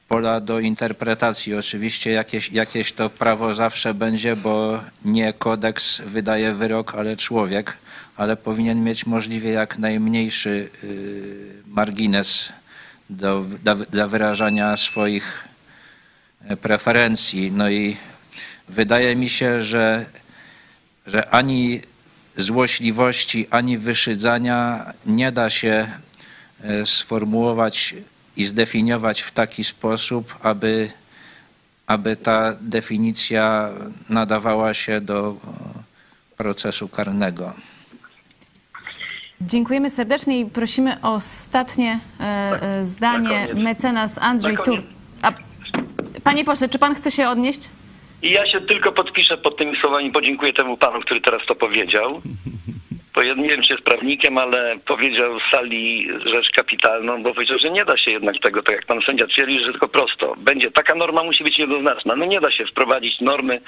pola 0.07 0.39
do 0.39 0.59
interpretacji. 0.59 1.55
Oczywiście 1.55 2.11
jakieś, 2.11 2.51
jakieś 2.51 2.91
to 2.91 3.09
prawo 3.09 3.53
zawsze 3.53 3.93
będzie, 3.93 4.35
bo 4.35 4.83
nie 5.05 5.33
kodeks 5.33 6.01
wydaje 6.01 6.53
wyrok, 6.53 6.95
ale 6.95 7.17
człowiek, 7.17 7.77
ale 8.17 8.37
powinien 8.37 8.83
mieć 8.83 9.05
możliwie 9.05 9.51
jak 9.51 9.77
najmniejszy 9.77 10.69
y, 10.83 11.63
margines 11.65 12.53
do, 13.09 13.45
dla 13.91 14.07
wyrażania 14.07 14.77
swoich 14.77 15.47
e, 16.45 16.57
preferencji. 16.57 17.51
No 17.51 17.69
i 17.69 17.97
wydaje 18.69 19.15
mi 19.15 19.29
się, 19.29 19.63
że 19.63 20.05
że 21.07 21.29
ani 21.29 21.81
złośliwości, 22.37 23.47
ani 23.49 23.77
wyszydzania 23.77 24.85
nie 25.05 25.31
da 25.31 25.49
się 25.49 25.91
e, 26.61 26.85
sformułować 26.85 27.95
i 28.37 28.45
zdefiniować 28.45 29.21
w 29.21 29.31
taki 29.31 29.63
sposób, 29.63 30.35
aby, 30.43 30.89
aby 31.87 32.15
ta 32.15 32.53
definicja 32.61 33.69
nadawała 34.09 34.73
się 34.73 35.01
do 35.01 35.29
e, 35.29 35.37
procesu 36.37 36.87
karnego. 36.87 37.53
Dziękujemy 39.41 39.89
serdecznie 39.89 40.39
i 40.39 40.45
prosimy 40.45 41.01
o 41.01 41.13
ostatnie 41.13 41.99
e, 42.19 42.23
e, 42.23 42.85
zdanie 42.85 43.47
mecenas 43.53 44.17
Andrzej 44.17 44.57
Tur. 44.65 44.83
A, 45.21 45.31
panie 46.23 46.45
pośle, 46.45 46.69
czy 46.69 46.79
pan 46.79 46.95
chce 46.95 47.11
się 47.11 47.29
odnieść? 47.29 47.69
I 48.21 48.31
ja 48.31 48.45
się 48.45 48.61
tylko 48.61 48.91
podpiszę 48.91 49.37
pod 49.37 49.57
tymi 49.57 49.77
słowami, 49.77 50.11
podziękuję 50.11 50.53
temu 50.53 50.77
panu, 50.77 50.99
który 50.99 51.21
teraz 51.21 51.45
to 51.45 51.55
powiedział. 51.55 52.21
Wiem, 53.23 53.61
czy 53.61 53.73
jest 53.73 53.85
prawnikiem, 53.85 54.37
ale 54.37 54.77
powiedział 54.85 55.39
z 55.39 55.43
sali 55.51 56.07
rzecz 56.25 56.51
kapitalną, 56.51 57.23
bo 57.23 57.33
powiedział, 57.33 57.59
że 57.59 57.69
nie 57.69 57.85
da 57.85 57.97
się 57.97 58.11
jednak 58.11 58.37
tego, 58.37 58.63
tak 58.63 58.75
jak 58.75 58.85
pan 58.85 59.01
sędzia 59.01 59.27
twierdzi, 59.27 59.59
że 59.59 59.71
tylko 59.71 59.87
prosto. 59.87 60.33
Będzie, 60.37 60.71
taka 60.71 60.95
norma 60.95 61.23
musi 61.23 61.43
być 61.43 61.59
jednoznaczna. 61.59 62.15
No 62.15 62.25
nie 62.25 62.41
da 62.41 62.51
się 62.51 62.65
wprowadzić 62.65 63.21
normy, 63.21 63.61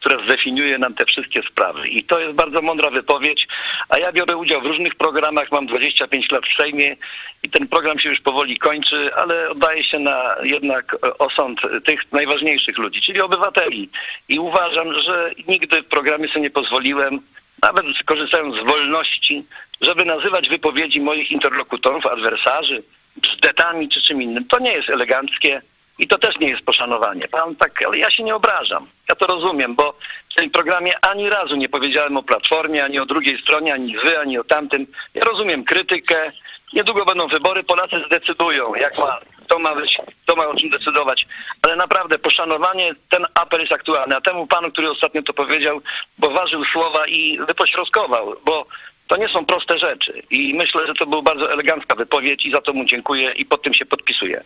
która 0.00 0.24
zdefiniuje 0.24 0.78
nam 0.78 0.94
te 0.94 1.04
wszystkie 1.04 1.42
sprawy. 1.42 1.88
I 1.88 2.04
to 2.04 2.20
jest 2.20 2.32
bardzo 2.32 2.62
mądra 2.62 2.90
wypowiedź, 2.90 3.48
a 3.88 3.98
ja 3.98 4.12
biorę 4.12 4.36
udział 4.36 4.60
w 4.60 4.66
różnych 4.66 4.94
programach, 4.94 5.52
mam 5.52 5.66
25 5.66 6.30
lat 6.30 6.46
w 6.46 6.56
Sejmie 6.56 6.96
i 7.42 7.50
ten 7.50 7.68
program 7.68 7.98
się 7.98 8.08
już 8.08 8.20
powoli 8.20 8.58
kończy, 8.58 9.14
ale 9.14 9.50
oddaje 9.50 9.84
się 9.84 9.98
na 9.98 10.36
jednak 10.42 10.94
e, 10.94 11.18
osąd 11.18 11.60
tych 11.84 12.12
najważniejszych 12.12 12.78
ludzi, 12.78 13.00
czyli 13.00 13.20
obywateli. 13.20 13.88
I 14.28 14.38
uważam, 14.38 15.00
że 15.00 15.30
nigdy 15.48 15.82
w 15.82 15.86
programie 15.86 16.28
sobie 16.28 16.40
nie 16.40 16.50
pozwoliłem 16.50 17.20
nawet 17.62 17.86
korzystając 18.04 18.56
z 18.56 18.64
wolności, 18.64 19.44
żeby 19.80 20.04
nazywać 20.04 20.48
wypowiedzi 20.48 21.00
moich 21.00 21.30
interlokutorów, 21.30 22.06
adwersarzy, 22.06 22.82
bzdetami 23.16 23.88
czy 23.88 24.02
czym 24.02 24.22
innym. 24.22 24.44
To 24.44 24.58
nie 24.58 24.72
jest 24.72 24.90
eleganckie 24.90 25.62
i 25.98 26.08
to 26.08 26.18
też 26.18 26.38
nie 26.38 26.48
jest 26.48 26.64
poszanowanie. 26.64 27.28
Pan 27.28 27.56
tak, 27.56 27.82
ale 27.86 27.98
ja 27.98 28.10
się 28.10 28.22
nie 28.22 28.34
obrażam. 28.34 28.86
Ja 29.08 29.14
to 29.14 29.26
rozumiem, 29.26 29.74
bo 29.74 29.94
w 30.30 30.34
tym 30.34 30.50
programie 30.50 30.92
ani 31.04 31.30
razu 31.30 31.56
nie 31.56 31.68
powiedziałem 31.68 32.16
o 32.16 32.22
Platformie, 32.22 32.84
ani 32.84 32.98
o 32.98 33.06
drugiej 33.06 33.38
stronie, 33.38 33.74
ani 33.74 33.96
wy, 33.96 34.20
ani 34.20 34.38
o 34.38 34.44
tamtym. 34.44 34.86
Ja 35.14 35.24
rozumiem 35.24 35.64
krytykę. 35.64 36.32
Niedługo 36.72 37.04
będą 37.04 37.28
wybory, 37.28 37.64
Polacy 37.64 37.96
zdecydują, 38.06 38.74
jak 38.74 38.98
ma, 38.98 39.18
to 39.48 39.58
ma 39.58 39.74
być, 39.74 39.98
to 40.26 40.36
ma 40.36 40.46
o 40.46 40.54
czym 40.54 40.70
decydować. 40.70 41.26
Ale 41.62 41.76
naprawdę 41.76 42.18
poszanowanie, 42.18 42.94
ten 43.10 43.26
apel 43.34 43.60
jest 43.60 43.72
aktualny. 43.72 44.16
A 44.16 44.20
temu 44.20 44.46
panu, 44.46 44.70
który 44.70 44.90
ostatnio 44.90 45.22
to 45.22 45.32
powiedział, 45.32 45.80
bo 46.18 46.30
ważył 46.30 46.64
słowa 46.64 47.06
i 47.06 47.38
wypośrodkował, 47.38 48.36
bo 48.44 48.66
to 49.06 49.16
nie 49.16 49.28
są 49.28 49.46
proste 49.46 49.78
rzeczy. 49.78 50.22
I 50.30 50.54
myślę, 50.54 50.86
że 50.86 50.94
to 50.94 51.06
była 51.06 51.22
bardzo 51.22 51.52
elegancka 51.52 51.94
wypowiedź 51.94 52.46
i 52.46 52.50
za 52.50 52.60
to 52.60 52.72
mu 52.72 52.84
dziękuję 52.84 53.32
i 53.32 53.44
pod 53.44 53.62
tym 53.62 53.74
się 53.74 53.86
podpisuję. 53.86 54.44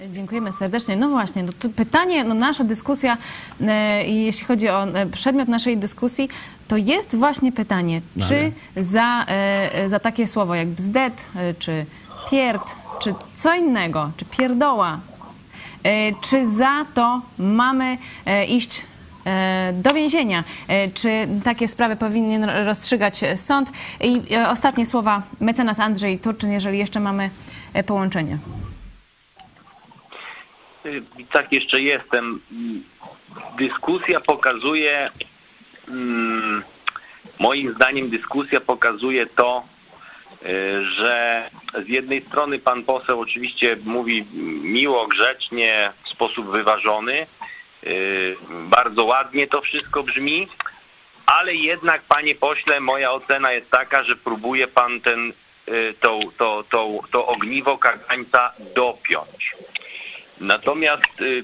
Dziękujemy 0.00 0.52
serdecznie. 0.52 0.96
No 0.96 1.08
właśnie, 1.08 1.42
no 1.42 1.52
to 1.60 1.68
pytanie, 1.76 2.24
no 2.24 2.34
nasza 2.34 2.64
dyskusja, 2.64 3.16
e, 3.60 4.04
jeśli 4.06 4.46
chodzi 4.46 4.68
o 4.68 4.84
e, 4.84 5.06
przedmiot 5.06 5.48
naszej 5.48 5.76
dyskusji, 5.76 6.28
to 6.68 6.76
jest 6.76 7.16
właśnie 7.16 7.52
pytanie, 7.52 8.00
No 8.16 8.26
czy 8.28 8.52
za, 8.76 9.24
e, 9.28 9.88
za 9.88 10.00
takie 10.00 10.26
słowo 10.26 10.54
jak 10.54 10.68
bzdet, 10.68 11.26
e, 11.36 11.54
czy 11.54 11.86
pierd, 12.30 12.76
czy 12.98 13.14
co 13.34 13.54
innego, 13.54 14.10
czy 14.16 14.24
pierdoła, 14.24 15.00
e, 15.82 16.14
czy 16.20 16.48
za 16.48 16.86
to 16.94 17.22
mamy 17.38 17.98
e, 18.26 18.44
iść 18.44 18.84
e, 19.26 19.72
do 19.72 19.94
więzienia? 19.94 20.44
Czy 20.94 21.28
takie 21.44 21.68
sprawy 21.68 21.96
powinien 21.96 22.44
rozstrzygać 22.44 23.20
sąd? 23.36 23.72
I 24.00 24.20
ostatnie 24.48 24.86
słowa 24.86 25.22
mecenas 25.40 25.80
Andrzej 25.80 26.18
Turczyn, 26.18 26.52
jeżeli 26.52 26.78
jeszcze 26.78 27.00
mamy 27.00 27.30
połączenie. 27.86 28.38
Tak 31.32 31.52
jeszcze 31.52 31.80
jestem. 31.80 32.40
Dyskusja 33.58 34.20
pokazuje, 34.20 35.10
mm, 35.88 36.62
moim 37.38 37.74
zdaniem 37.74 38.10
dyskusja 38.10 38.60
pokazuje 38.60 39.26
to, 39.26 39.62
że 40.82 41.50
z 41.84 41.88
jednej 41.88 42.22
strony 42.22 42.58
pan 42.58 42.82
poseł 42.84 43.20
oczywiście 43.20 43.76
mówi 43.84 44.24
miło, 44.62 45.06
grzecznie, 45.06 45.92
w 46.04 46.08
sposób 46.08 46.50
wyważony, 46.50 47.26
y, 47.86 48.36
bardzo 48.50 49.04
ładnie 49.04 49.46
to 49.46 49.60
wszystko 49.60 50.02
brzmi, 50.02 50.48
ale 51.26 51.54
jednak, 51.54 52.02
panie 52.02 52.34
pośle, 52.34 52.80
moja 52.80 53.12
ocena 53.12 53.52
jest 53.52 53.70
taka, 53.70 54.04
że 54.04 54.16
próbuje 54.16 54.68
pan 54.68 55.00
ten, 55.00 55.32
y, 55.68 55.94
to, 56.00 56.20
to, 56.38 56.64
to, 56.70 57.00
to 57.10 57.26
ogniwo 57.26 57.78
kagańca 57.78 58.52
dopiąć. 58.74 59.56
Natomiast 60.40 61.20
y, 61.20 61.42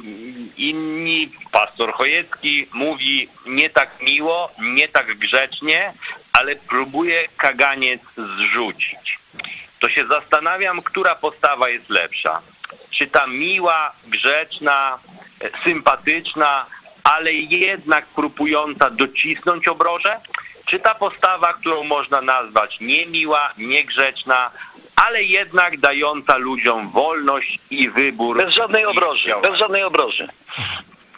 inni, 0.56 1.30
pastor 1.52 1.92
Chojecki 1.92 2.66
mówi 2.72 3.28
nie 3.46 3.70
tak 3.70 4.02
miło, 4.02 4.50
nie 4.60 4.88
tak 4.88 5.18
grzecznie, 5.18 5.92
ale 6.32 6.56
próbuje 6.56 7.28
kaganiec 7.36 8.00
zrzucić. 8.16 9.18
To 9.80 9.88
się 9.88 10.06
zastanawiam, 10.06 10.82
która 10.82 11.14
postawa 11.14 11.68
jest 11.68 11.90
lepsza. 11.90 12.40
Czy 12.90 13.06
ta 13.06 13.26
miła, 13.26 13.92
grzeczna, 14.06 14.98
e, 15.40 15.50
sympatyczna, 15.64 16.66
ale 17.04 17.32
jednak 17.32 18.06
próbująca 18.06 18.90
docisnąć 18.90 19.68
obroże? 19.68 20.20
Czy 20.66 20.78
ta 20.78 20.94
postawa, 20.94 21.54
którą 21.54 21.84
można 21.84 22.20
nazwać 22.20 22.80
niemiła, 22.80 23.52
niegrzeczna, 23.58 24.50
ale 25.06 25.22
jednak 25.22 25.80
dająca 25.80 26.36
ludziom 26.36 26.88
wolność 26.90 27.58
i 27.70 27.88
wybór. 27.88 28.36
Bez 28.36 28.54
żadnej 28.54 28.84
obroży, 28.86 29.34
bez 29.42 29.58
żadnej 29.58 29.82
obroży. 29.82 30.28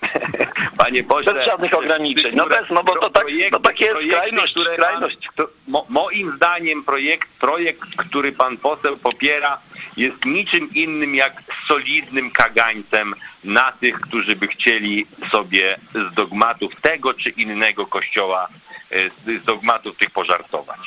Panie 0.79 1.05
pośle, 1.05 1.35
Bez 1.35 1.47
żadnych 1.47 1.75
ograniczeń. 1.75 2.37
No 2.37 2.47
bez, 2.47 2.71
no 2.71 2.85
bo 2.85 2.95
to 2.99 3.11
tak- 3.11 3.27
no 3.53 3.61
takie 3.61 3.85
jest 3.85 3.97
projekty, 3.97 4.17
skrajność, 4.17 4.55
skrajność. 4.75 5.19
Pan, 5.27 5.47
to, 5.47 5.53
mo, 5.69 5.87
moim 5.89 6.37
zdaniem 6.37 6.85
projekt, 6.85 7.29
projekt, 7.41 7.97
który 7.97 8.33
pan 8.33 8.57
poseł 8.57 8.97
popiera, 8.97 9.59
jest 9.97 10.25
niczym 10.25 10.69
innym 10.75 11.15
jak 11.15 11.43
solidnym 11.69 12.31
kagańcem 12.31 13.15
na 13.45 13.73
tych, 13.73 14.01
którzy 14.01 14.37
by 14.37 14.47
chcieli 14.47 15.07
sobie 15.31 15.77
z 15.95 16.15
dogmatów 16.15 16.81
tego 16.81 17.15
czy 17.15 17.31
innego 17.31 17.87
kościoła, 17.87 18.49
e, 18.91 19.41
z 19.41 19.45
dogmatów 19.45 19.97
tych 19.97 20.11
pożartować. 20.11 20.81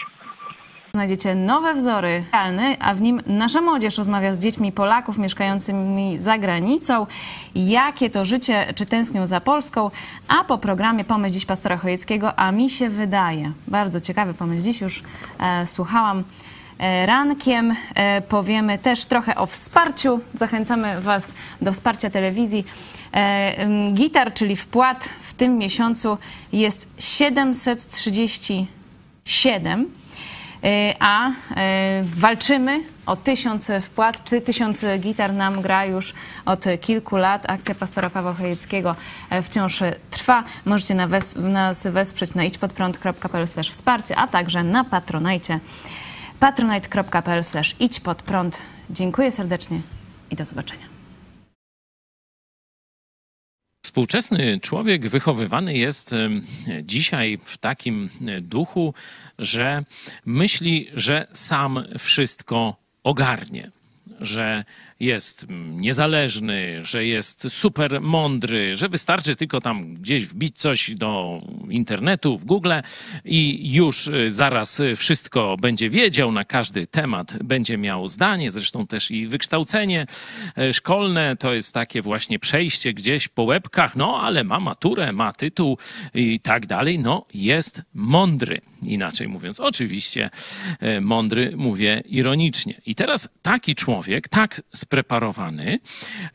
Znajdziecie 0.98 1.36
nowe 1.36 1.74
wzory 1.74 2.24
realne, 2.34 2.76
a 2.80 2.94
w 2.94 3.02
nim 3.02 3.22
nasza 3.28 3.62
młodzież 3.62 3.98
rozmawia 3.98 4.36
z 4.36 4.40
dziećmi 4.40 4.72
Polaków 4.72 5.18
mieszkającymi 5.18 6.20
za 6.20 6.38
granicą, 6.38 7.08
jakie 7.56 8.10
to 8.10 8.26
życie, 8.26 8.74
czy 8.76 8.86
tęsknią 8.86 9.28
za 9.28 9.42
Polską, 9.42 9.92
a 10.28 10.44
po 10.44 10.58
programie 10.58 11.06
Pomysł 11.06 11.34
dziś 11.34 11.46
pastora 11.46 11.78
Chojeckiego, 11.78 12.40
a 12.40 12.52
mi 12.52 12.70
się 12.70 12.90
wydaje, 12.90 13.52
bardzo 13.68 14.00
ciekawy 14.00 14.34
pomysł 14.34 14.64
dziś 14.64 14.82
już 14.82 15.04
e, 15.40 15.68
słuchałam 15.68 16.24
e, 16.80 17.06
rankiem, 17.06 17.76
e, 17.96 18.22
powiemy 18.22 18.78
też 18.78 19.06
trochę 19.06 19.36
o 19.36 19.46
wsparciu, 19.46 20.20
zachęcamy 20.34 21.02
Was 21.02 21.34
do 21.62 21.74
wsparcia 21.74 22.10
telewizji. 22.10 22.66
E, 23.14 23.92
gitar, 23.94 24.34
czyli 24.34 24.56
wpłat 24.56 25.10
w 25.24 25.34
tym 25.34 25.58
miesiącu 25.58 26.18
jest 26.52 26.88
737 27.00 28.68
Y, 29.28 30.07
a 31.00 31.30
y, 31.30 31.34
walczymy 32.16 32.84
o 33.06 33.16
tysiąc 33.16 33.72
wpłat, 33.82 34.24
czy 34.24 34.42
tysiąc 34.42 34.86
gitar 35.00 35.34
nam 35.34 35.62
gra 35.62 35.86
już 35.86 36.14
od 36.46 36.66
kilku 36.82 37.18
lat. 37.18 37.50
Akcja 37.50 37.76
pastora 37.76 38.10
Pawła 38.10 38.34
Chojeckiego 38.34 38.96
e, 39.30 39.42
wciąż 39.42 39.80
trwa. 40.12 40.44
Możecie 40.66 40.96
nas 41.36 41.88
wesprzeć 41.92 42.34
na 42.34 42.44
idźpodprąd.pl 42.44 43.48
wsparcie, 43.72 44.16
a 44.16 44.28
także 44.28 44.64
na 44.64 44.84
Patronite 44.84 45.60
patronite.pl 46.40 47.44
idź 47.80 48.00
pod 48.00 48.24
prąd. 48.24 48.58
Dziękuję 48.90 49.32
serdecznie 49.32 49.82
i 50.32 50.36
do 50.36 50.46
zobaczenia. 50.46 50.98
Współczesny 53.86 54.60
człowiek 54.60 55.08
wychowywany 55.08 55.78
jest 55.78 56.16
dzisiaj 56.84 57.38
w 57.44 57.58
takim 57.58 58.10
e, 58.28 58.42
duchu, 58.42 58.94
że 59.40 59.84
myśli, 60.26 60.90
że 60.94 61.28
sam 61.34 61.84
wszystko 61.98 62.76
ogarnie. 63.04 63.72
Że 64.20 64.64
jest 65.00 65.46
niezależny, 65.70 66.84
że 66.84 67.06
jest 67.06 67.52
super 67.52 68.02
mądry, 68.02 68.76
że 68.76 68.90
wystarczy 68.90 69.36
tylko 69.36 69.62
tam 69.62 69.94
gdzieś 69.94 70.26
wbić 70.26 70.58
coś 70.58 70.96
do 70.96 71.42
internetu, 71.70 72.38
w 72.38 72.46
Google 72.46 72.72
i 73.26 73.74
już 73.74 74.08
y, 74.08 74.32
zaraz 74.32 74.80
y, 74.80 74.96
wszystko 74.96 75.58
będzie 75.62 75.90
wiedział, 75.90 76.32
na 76.32 76.46
każdy 76.46 76.88
temat 76.88 77.44
będzie 77.44 77.78
miał 77.78 78.08
zdanie, 78.08 78.52
zresztą 78.52 78.88
też 78.88 79.12
i 79.12 79.28
wykształcenie 79.28 80.06
e, 80.58 80.74
szkolne 80.74 81.36
to 81.40 81.54
jest 81.54 81.74
takie 81.74 82.02
właśnie 82.02 82.40
przejście 82.40 82.94
gdzieś 82.94 83.28
po 83.28 83.44
łebkach, 83.44 83.96
no 83.96 84.22
ale 84.22 84.44
ma 84.44 84.60
maturę, 84.60 85.12
ma 85.12 85.34
tytuł 85.34 85.78
i 86.14 86.40
tak 86.40 86.66
dalej, 86.66 87.00
no 87.00 87.24
jest 87.34 87.82
mądry. 87.94 88.62
Inaczej 88.84 89.28
mówiąc, 89.28 89.60
oczywiście 89.60 90.30
e, 90.80 91.02
mądry 91.02 91.54
mówię 91.56 92.04
ironicznie. 92.06 92.82
I 92.86 92.96
teraz 92.96 93.30
taki 93.42 93.76
człowiek, 93.76 94.28
tak 94.28 94.62
spreparowany, 94.88 95.80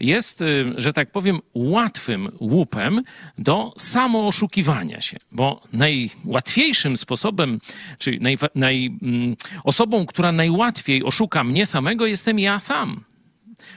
jest, 0.00 0.42
y, 0.42 0.74
że 0.76 0.92
tak 0.92 1.10
powiem, 1.10 1.40
łatwym 1.54 2.28
łupem 2.40 3.02
do 3.38 3.74
samooszukiwania 3.78 5.00
się, 5.00 5.16
bo 5.32 5.62
najłatwiejszym 5.72 6.96
sposobem, 6.96 7.58
czy 7.98 8.18
naj, 8.20 8.38
naj, 8.54 8.98
mm, 9.02 9.36
osobą, 9.64 10.06
która 10.06 10.32
najłatwiej 10.32 11.04
oszuka 11.04 11.44
mnie 11.44 11.66
samego, 11.66 12.06
jestem 12.06 12.38
ja 12.38 12.60
sam. 12.60 13.04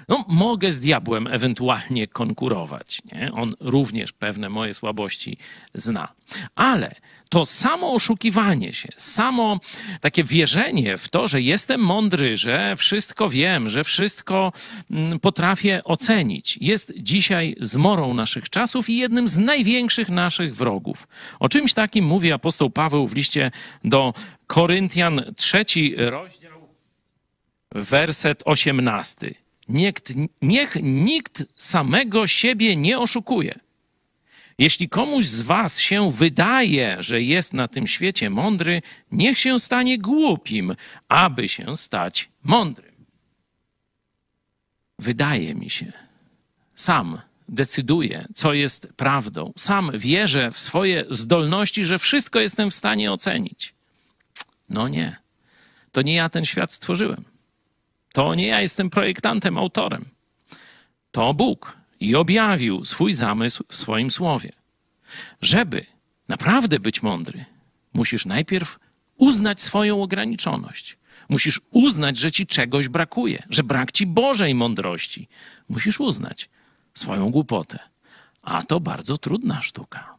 No, 0.07 0.25
mogę 0.27 0.71
z 0.71 0.79
diabłem 0.79 1.27
ewentualnie 1.27 2.07
konkurować. 2.07 3.01
Nie? 3.13 3.31
On 3.33 3.55
również 3.59 4.11
pewne 4.11 4.49
moje 4.49 4.73
słabości 4.73 5.37
zna. 5.73 6.07
Ale 6.55 6.95
to 7.29 7.45
samo 7.45 7.93
oszukiwanie 7.93 8.73
się, 8.73 8.89
samo 8.97 9.59
takie 10.01 10.23
wierzenie 10.23 10.97
w 10.97 11.09
to, 11.09 11.27
że 11.27 11.41
jestem 11.41 11.81
mądry, 11.81 12.37
że 12.37 12.75
wszystko 12.77 13.29
wiem, 13.29 13.69
że 13.69 13.83
wszystko 13.83 14.51
mm, 14.91 15.19
potrafię 15.19 15.83
ocenić, 15.83 16.57
jest 16.61 16.93
dzisiaj 16.97 17.55
zmorą 17.59 18.13
naszych 18.13 18.49
czasów 18.49 18.89
i 18.89 18.97
jednym 18.97 19.27
z 19.27 19.37
największych 19.37 20.09
naszych 20.09 20.55
wrogów. 20.55 21.07
O 21.39 21.49
czymś 21.49 21.73
takim 21.73 22.05
mówi 22.05 22.31
apostoł 22.31 22.69
Paweł 22.69 23.07
w 23.07 23.15
liście 23.15 23.51
do 23.83 24.13
Koryntian, 24.47 25.33
trzeci 25.37 25.93
rozdział, 25.97 26.69
werset 27.71 28.43
18. 28.45 29.44
Niech, 29.69 29.93
niech 30.41 30.75
nikt 30.81 31.43
samego 31.57 32.27
siebie 32.27 32.75
nie 32.75 32.99
oszukuje. 32.99 33.59
Jeśli 34.57 34.89
komuś 34.89 35.25
z 35.25 35.41
was 35.41 35.79
się 35.79 36.11
wydaje, 36.11 36.97
że 36.99 37.21
jest 37.21 37.53
na 37.53 37.67
tym 37.67 37.87
świecie 37.87 38.29
mądry, 38.29 38.81
niech 39.11 39.39
się 39.39 39.59
stanie 39.59 39.97
głupim, 39.97 40.75
aby 41.07 41.49
się 41.49 41.77
stać 41.77 42.29
mądrym. 42.43 42.95
Wydaje 44.99 45.55
mi 45.55 45.69
się. 45.69 45.93
Sam 46.75 47.21
decyduję, 47.49 48.25
co 48.35 48.53
jest 48.53 48.93
prawdą. 48.93 49.53
Sam 49.57 49.91
wierzę 49.93 50.51
w 50.51 50.59
swoje 50.59 51.05
zdolności, 51.09 51.85
że 51.85 51.99
wszystko 51.99 52.39
jestem 52.39 52.71
w 52.71 52.75
stanie 52.75 53.11
ocenić. 53.11 53.73
No 54.69 54.87
nie. 54.87 55.15
To 55.91 56.01
nie 56.01 56.13
ja 56.13 56.29
ten 56.29 56.45
świat 56.45 56.71
stworzyłem. 56.71 57.34
To 58.15 58.35
nie 58.35 58.47
ja 58.47 58.61
jestem 58.61 58.89
projektantem, 58.89 59.57
autorem. 59.57 60.05
To 61.11 61.33
Bóg 61.33 61.77
i 61.99 62.15
objawił 62.15 62.85
swój 62.85 63.13
zamysł 63.13 63.63
w 63.69 63.75
swoim 63.75 64.11
słowie. 64.11 64.51
Żeby 65.41 65.85
naprawdę 66.27 66.79
być 66.79 67.03
mądry, 67.03 67.45
musisz 67.93 68.25
najpierw 68.25 68.79
uznać 69.17 69.61
swoją 69.61 70.03
ograniczoność. 70.03 70.97
Musisz 71.29 71.61
uznać, 71.71 72.17
że 72.17 72.31
ci 72.31 72.47
czegoś 72.47 72.87
brakuje, 72.87 73.43
że 73.49 73.63
brak 73.63 73.91
ci 73.91 74.05
Bożej 74.05 74.55
mądrości. 74.55 75.27
Musisz 75.69 75.99
uznać 75.99 76.49
swoją 76.93 77.31
głupotę. 77.31 77.79
A 78.41 78.63
to 78.63 78.79
bardzo 78.79 79.17
trudna 79.17 79.61
sztuka. 79.61 80.14